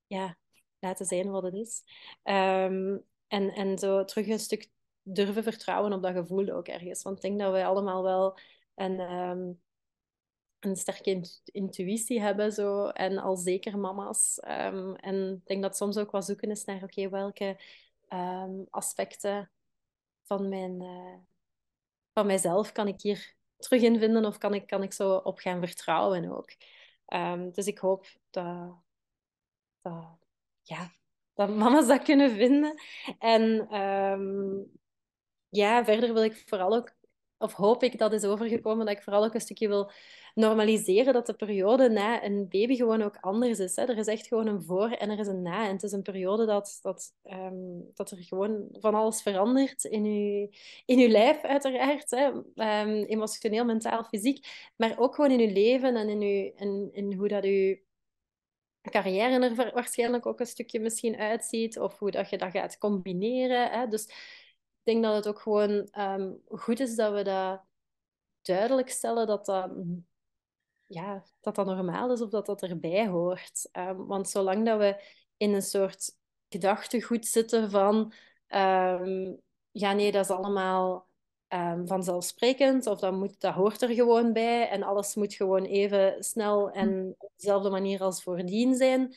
ja, 0.06 0.36
laten 0.78 1.06
zijn 1.06 1.30
wat 1.30 1.42
het 1.42 1.54
is. 1.54 1.82
Um, 2.24 3.04
en, 3.28 3.50
en 3.50 3.78
zo 3.78 4.04
terug 4.04 4.26
een 4.26 4.38
stuk 4.38 4.70
durven 5.02 5.42
vertrouwen 5.42 5.92
op 5.92 6.02
dat 6.02 6.14
gevoel 6.14 6.48
ook 6.48 6.68
ergens. 6.68 7.02
Want 7.02 7.16
ik 7.16 7.22
denk 7.22 7.40
dat 7.40 7.52
we 7.52 7.64
allemaal 7.64 8.02
wel 8.02 8.38
een, 8.74 9.00
een 10.60 10.76
sterke 10.76 11.24
intuïtie 11.44 12.20
hebben, 12.20 12.52
zo, 12.52 12.86
en 12.86 13.18
al 13.18 13.36
zeker 13.36 13.78
mama's. 13.78 14.38
Um, 14.48 14.96
en 14.96 15.32
ik 15.32 15.46
denk 15.46 15.62
dat 15.62 15.76
soms 15.76 15.96
ook 15.96 16.10
wat 16.10 16.24
zoeken 16.24 16.50
is 16.50 16.64
naar, 16.64 16.82
oké, 16.82 17.08
welke 17.08 17.56
aspecten 18.70 19.50
van 20.22 20.48
mijn, 20.48 20.82
uh, 20.82 21.14
van 22.12 22.26
mijzelf 22.26 22.72
kan 22.72 22.88
ik 22.88 23.00
hier 23.00 23.34
terug 23.56 23.82
in 23.82 23.98
vinden 23.98 24.24
of 24.24 24.38
kan 24.38 24.54
ik, 24.54 24.66
kan 24.66 24.82
ik 24.82 24.92
zo 24.92 25.14
op 25.16 25.38
gaan 25.38 25.66
vertrouwen 25.66 26.30
ook. 26.30 26.50
Um, 27.06 27.52
dus 27.52 27.66
ik 27.66 27.78
hoop 27.78 28.06
dat, 28.30 28.76
dat, 29.80 30.18
ja, 30.62 30.90
dat 31.34 31.48
mama's 31.48 31.86
dat 31.86 32.02
kunnen 32.02 32.30
vinden. 32.30 32.74
En 33.18 33.66
ja, 35.48 35.84
verder 35.84 36.14
wil 36.14 36.24
ik 36.24 36.42
vooral 36.46 36.74
ook, 36.74 36.92
of 37.40 37.52
hoop 37.52 37.82
ik 37.82 37.98
dat 37.98 38.12
is 38.12 38.24
overgekomen, 38.24 38.86
dat 38.86 38.96
ik 38.96 39.02
vooral 39.02 39.24
ook 39.24 39.34
een 39.34 39.40
stukje 39.40 39.68
wil 39.68 39.90
normaliseren 40.34 41.12
dat 41.12 41.26
de 41.26 41.34
periode 41.34 41.88
na 41.88 42.24
een 42.24 42.48
baby 42.48 42.76
gewoon 42.76 43.02
ook 43.02 43.16
anders 43.20 43.58
is. 43.58 43.76
Hè. 43.76 43.82
Er 43.82 43.98
is 43.98 44.06
echt 44.06 44.26
gewoon 44.26 44.46
een 44.46 44.62
voor 44.62 44.90
en 44.90 45.10
er 45.10 45.18
is 45.18 45.26
een 45.26 45.42
na. 45.42 45.66
En 45.66 45.72
het 45.72 45.82
is 45.82 45.92
een 45.92 46.02
periode 46.02 46.46
dat, 46.46 46.78
dat, 46.82 47.12
um, 47.24 47.90
dat 47.94 48.10
er 48.10 48.16
gewoon 48.16 48.68
van 48.72 48.94
alles 48.94 49.22
verandert 49.22 49.84
in 49.84 50.04
je, 50.04 50.48
in 50.84 50.98
uw 50.98 51.08
lijf, 51.08 51.42
uiteraard. 51.42 52.10
Hè. 52.10 52.26
Um, 52.26 53.04
emotioneel, 53.04 53.64
mentaal, 53.64 54.04
fysiek. 54.04 54.46
Maar 54.76 54.98
ook 54.98 55.14
gewoon 55.14 55.30
in 55.30 55.48
uw 55.48 55.52
leven 55.52 55.96
en 55.96 56.08
in, 56.08 56.20
uw, 56.20 56.52
in, 56.56 56.88
in 56.92 57.12
hoe 57.12 57.28
dat 57.28 57.44
uw 57.44 57.76
carrière 58.90 59.44
er 59.44 59.72
waarschijnlijk 59.74 60.26
ook 60.26 60.40
een 60.40 60.46
stukje 60.46 60.80
misschien 60.80 61.16
uitziet. 61.16 61.78
Of 61.78 61.98
hoe 61.98 62.10
dat 62.10 62.30
je 62.30 62.38
dat 62.38 62.50
gaat 62.50 62.78
combineren. 62.78 63.70
Hè. 63.70 63.86
Dus 63.88 64.08
ik 64.82 64.92
denk 64.92 65.02
dat 65.02 65.14
het 65.14 65.28
ook 65.28 65.40
gewoon 65.40 65.88
um, 65.98 66.42
goed 66.48 66.80
is 66.80 66.96
dat 66.96 67.12
we 67.12 67.22
dat 67.22 67.62
duidelijk 68.42 68.88
stellen 68.88 69.26
dat 69.26 69.46
dat 69.46 69.70
ja, 70.86 71.24
dat 71.40 71.54
dat 71.54 71.66
normaal 71.66 72.12
is 72.12 72.20
of 72.20 72.30
dat 72.30 72.46
dat 72.46 72.62
erbij 72.62 73.08
hoort. 73.08 73.68
Um, 73.72 74.06
want 74.06 74.28
zolang 74.28 74.66
dat 74.66 74.78
we 74.78 75.02
in 75.36 75.54
een 75.54 75.62
soort 75.62 76.16
gedachtegoed 76.48 77.26
zitten 77.26 77.70
van... 77.70 78.12
Um, 78.48 79.40
ja, 79.70 79.92
nee, 79.92 80.12
dat 80.12 80.24
is 80.24 80.30
allemaal 80.30 81.08
um, 81.48 81.86
vanzelfsprekend 81.86 82.86
of 82.86 82.98
dat, 83.00 83.12
moet, 83.12 83.40
dat 83.40 83.54
hoort 83.54 83.82
er 83.82 83.94
gewoon 83.94 84.32
bij 84.32 84.68
en 84.68 84.82
alles 84.82 85.14
moet 85.14 85.34
gewoon 85.34 85.64
even 85.64 86.24
snel 86.24 86.70
en 86.70 87.14
op 87.18 87.32
dezelfde 87.36 87.70
manier 87.70 88.00
als 88.00 88.22
voordien 88.22 88.74
zijn. 88.74 89.14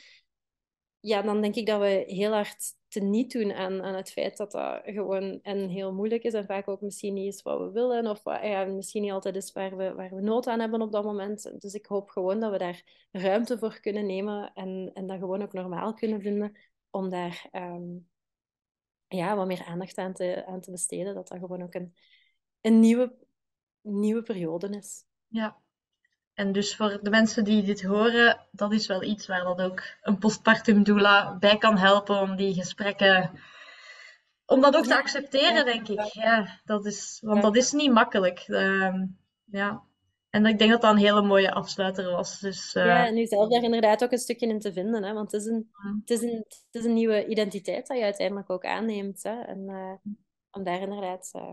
Ja, 1.00 1.22
dan 1.22 1.42
denk 1.42 1.56
ik 1.56 1.66
dat 1.66 1.80
we 1.80 2.04
heel 2.08 2.32
hard 2.32 2.74
niet 3.02 3.32
doen 3.32 3.54
aan, 3.54 3.82
aan 3.82 3.96
het 3.96 4.12
feit 4.12 4.38
dat 4.38 4.52
dat 4.52 4.82
gewoon 4.84 5.40
en 5.42 5.70
heel 5.70 5.94
moeilijk 5.94 6.24
is 6.24 6.34
en 6.34 6.46
vaak 6.46 6.68
ook 6.68 6.82
misschien 6.82 7.14
niet 7.14 7.34
is 7.34 7.42
wat 7.42 7.60
we 7.60 7.72
willen 7.72 8.08
of 8.08 8.24
wat, 8.24 8.68
misschien 8.68 9.02
niet 9.02 9.12
altijd 9.12 9.36
is 9.36 9.52
waar 9.52 9.78
we, 9.78 9.94
waar 9.94 10.16
we 10.16 10.22
nood 10.22 10.48
aan 10.48 10.60
hebben 10.60 10.82
op 10.82 10.92
dat 10.92 11.04
moment. 11.04 11.62
Dus 11.62 11.74
ik 11.74 11.86
hoop 11.86 12.10
gewoon 12.10 12.40
dat 12.40 12.52
we 12.52 12.58
daar 12.58 13.08
ruimte 13.12 13.58
voor 13.58 13.80
kunnen 13.80 14.06
nemen 14.06 14.52
en, 14.54 14.92
en 14.94 15.08
dat 15.08 15.20
gewoon 15.20 15.42
ook 15.42 15.54
normaal 15.54 15.94
kunnen 15.94 16.22
vinden 16.22 16.58
om 16.90 17.10
daar 17.10 17.50
um, 17.52 18.08
ja, 19.08 19.36
wat 19.36 19.48
meer 19.48 19.64
aandacht 19.64 19.98
aan 19.98 20.14
te, 20.14 20.46
aan 20.46 20.62
te 20.62 20.72
besteden. 20.72 21.16
Dat 21.16 21.28
dat 21.28 21.40
gewoon 21.40 21.62
ook 21.62 21.74
een, 21.74 21.96
een 22.62 22.80
nieuwe, 22.80 23.16
nieuwe 23.82 24.24
periode 24.24 24.70
is. 24.70 25.06
Ja, 25.28 25.62
en 26.34 26.52
dus 26.52 26.76
voor 26.76 27.00
de 27.02 27.10
mensen 27.10 27.44
die 27.44 27.64
dit 27.64 27.84
horen, 27.84 28.48
dat 28.52 28.74
is 28.74 28.88
wel 28.88 29.04
iets 29.04 29.28
waar 29.28 29.44
dat 29.44 29.62
ook 29.62 29.84
een 30.02 30.18
postpartum 30.18 30.84
doula 30.84 31.38
bij 31.38 31.58
kan 31.58 31.78
helpen 31.78 32.20
om 32.20 32.36
die 32.36 32.54
gesprekken, 32.54 33.32
om 34.46 34.62
dat 34.62 34.76
ook 34.76 34.86
te 34.86 34.98
accepteren, 34.98 35.66
denk 35.66 35.88
ik. 35.88 36.02
Ja, 36.02 36.62
dat 36.66 36.86
is, 36.86 37.20
want 37.26 37.42
dat 37.42 37.56
is 37.56 37.72
niet 37.72 37.92
makkelijk. 37.92 38.48
Uh, 38.48 39.02
ja. 39.46 39.84
En 40.30 40.46
ik 40.46 40.58
denk 40.58 40.72
dat 40.72 40.82
dat 40.82 40.92
een 40.92 40.98
hele 40.98 41.22
mooie 41.22 41.52
afsluiter 41.52 42.12
was. 42.12 42.40
Dus, 42.40 42.76
uh... 42.76 42.86
Ja, 42.86 43.06
en 43.06 43.14
nu 43.14 43.26
zelf 43.26 43.50
daar 43.50 43.64
inderdaad 43.64 44.04
ook 44.04 44.12
een 44.12 44.18
stukje 44.18 44.48
in 44.48 44.60
te 44.60 44.74
vinden. 44.74 45.04
Hè? 45.04 45.14
Want 45.14 45.32
het 45.32 45.42
is, 45.42 45.48
een, 45.48 45.70
het, 46.00 46.10
is 46.10 46.22
een, 46.22 46.46
het 46.48 46.68
is 46.72 46.86
een 46.86 46.94
nieuwe 46.94 47.26
identiteit 47.26 47.88
dat 47.88 47.98
je 47.98 48.04
uiteindelijk 48.04 48.50
ook 48.50 48.66
aanneemt. 48.66 49.24
Hè? 49.24 49.42
En 49.42 49.60
uh, 49.70 50.12
om 50.52 50.64
daar 50.64 50.82
inderdaad 50.82 51.32
uh, 51.36 51.52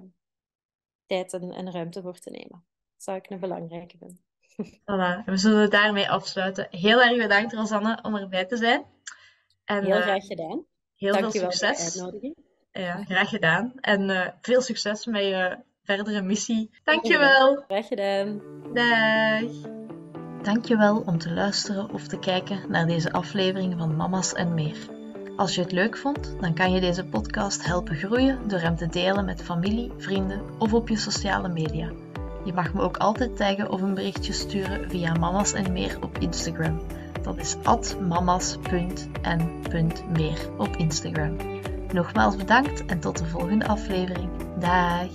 tijd 1.07 1.33
en, 1.33 1.53
en 1.53 1.73
ruimte 1.73 2.03
voor 2.03 2.19
te 2.19 2.31
nemen. 2.31 2.65
Dat 2.95 3.03
zou 3.03 3.17
ik 3.17 3.31
een 3.31 3.41
belangrijke 3.41 3.99
vinden. 3.99 4.30
Voilà, 4.65 5.25
we 5.25 5.37
zullen 5.37 5.71
daarmee 5.71 6.11
afsluiten. 6.11 6.67
Heel 6.71 7.03
erg 7.03 7.17
bedankt, 7.17 7.53
Rosanne, 7.53 7.99
om 8.03 8.17
erbij 8.17 8.45
te 8.45 8.57
zijn. 8.57 8.85
En, 9.65 9.85
heel 9.85 9.97
uh, 9.97 10.03
graag 10.03 10.25
gedaan. 10.25 10.65
Heel 10.97 11.15
veel 11.15 11.31
succes. 11.31 11.99
Voor. 12.01 12.35
Ja, 12.73 13.05
graag 13.05 13.29
gedaan. 13.29 13.73
En 13.81 14.09
uh, 14.09 14.27
veel 14.41 14.61
succes 14.61 15.07
met 15.07 15.23
je 15.23 15.59
verdere 15.83 16.23
missie. 16.23 16.71
Dankjewel. 16.85 17.65
Graag 17.69 17.87
gedaan. 17.87 18.41
Dag. 18.75 19.79
Dankjewel 20.43 21.01
om 21.01 21.19
te 21.19 21.31
luisteren 21.31 21.91
of 21.91 22.07
te 22.07 22.19
kijken 22.19 22.71
naar 22.71 22.87
deze 22.87 23.13
aflevering 23.13 23.79
van 23.79 23.97
Mama's 23.97 24.33
en 24.33 24.55
meer. 24.55 24.77
Als 25.37 25.55
je 25.55 25.61
het 25.61 25.73
leuk 25.73 25.97
vond, 25.97 26.37
dan 26.41 26.55
kan 26.55 26.73
je 26.73 26.81
deze 26.81 27.05
podcast 27.05 27.67
helpen 27.67 27.97
groeien 27.97 28.49
door 28.49 28.59
hem 28.59 28.77
te 28.77 28.87
delen 28.87 29.25
met 29.25 29.43
familie, 29.43 29.93
vrienden 29.97 30.43
of 30.59 30.75
op 30.75 30.89
je 30.89 30.97
sociale 30.97 31.49
media. 31.49 32.10
Je 32.45 32.53
mag 32.53 32.75
me 32.75 32.83
ook 32.83 32.97
altijd 32.97 33.37
taggen 33.37 33.71
of 33.71 33.81
een 33.81 33.95
berichtje 33.95 34.33
sturen 34.33 34.91
via 34.91 35.13
Mamas 35.13 35.53
en 35.53 35.73
Meer 35.73 35.99
op 36.03 36.19
Instagram. 36.19 36.81
Dat 37.23 37.37
is 37.37 37.57
mamas.en.meer 38.09 39.19
op 40.59 40.77
Instagram. 40.77 41.37
Nogmaals 41.93 42.37
bedankt 42.37 42.87
en 42.87 43.01
tot 43.01 43.19
de 43.19 43.27
volgende 43.27 43.67
aflevering. 43.67 44.29
Dag! 44.59 45.09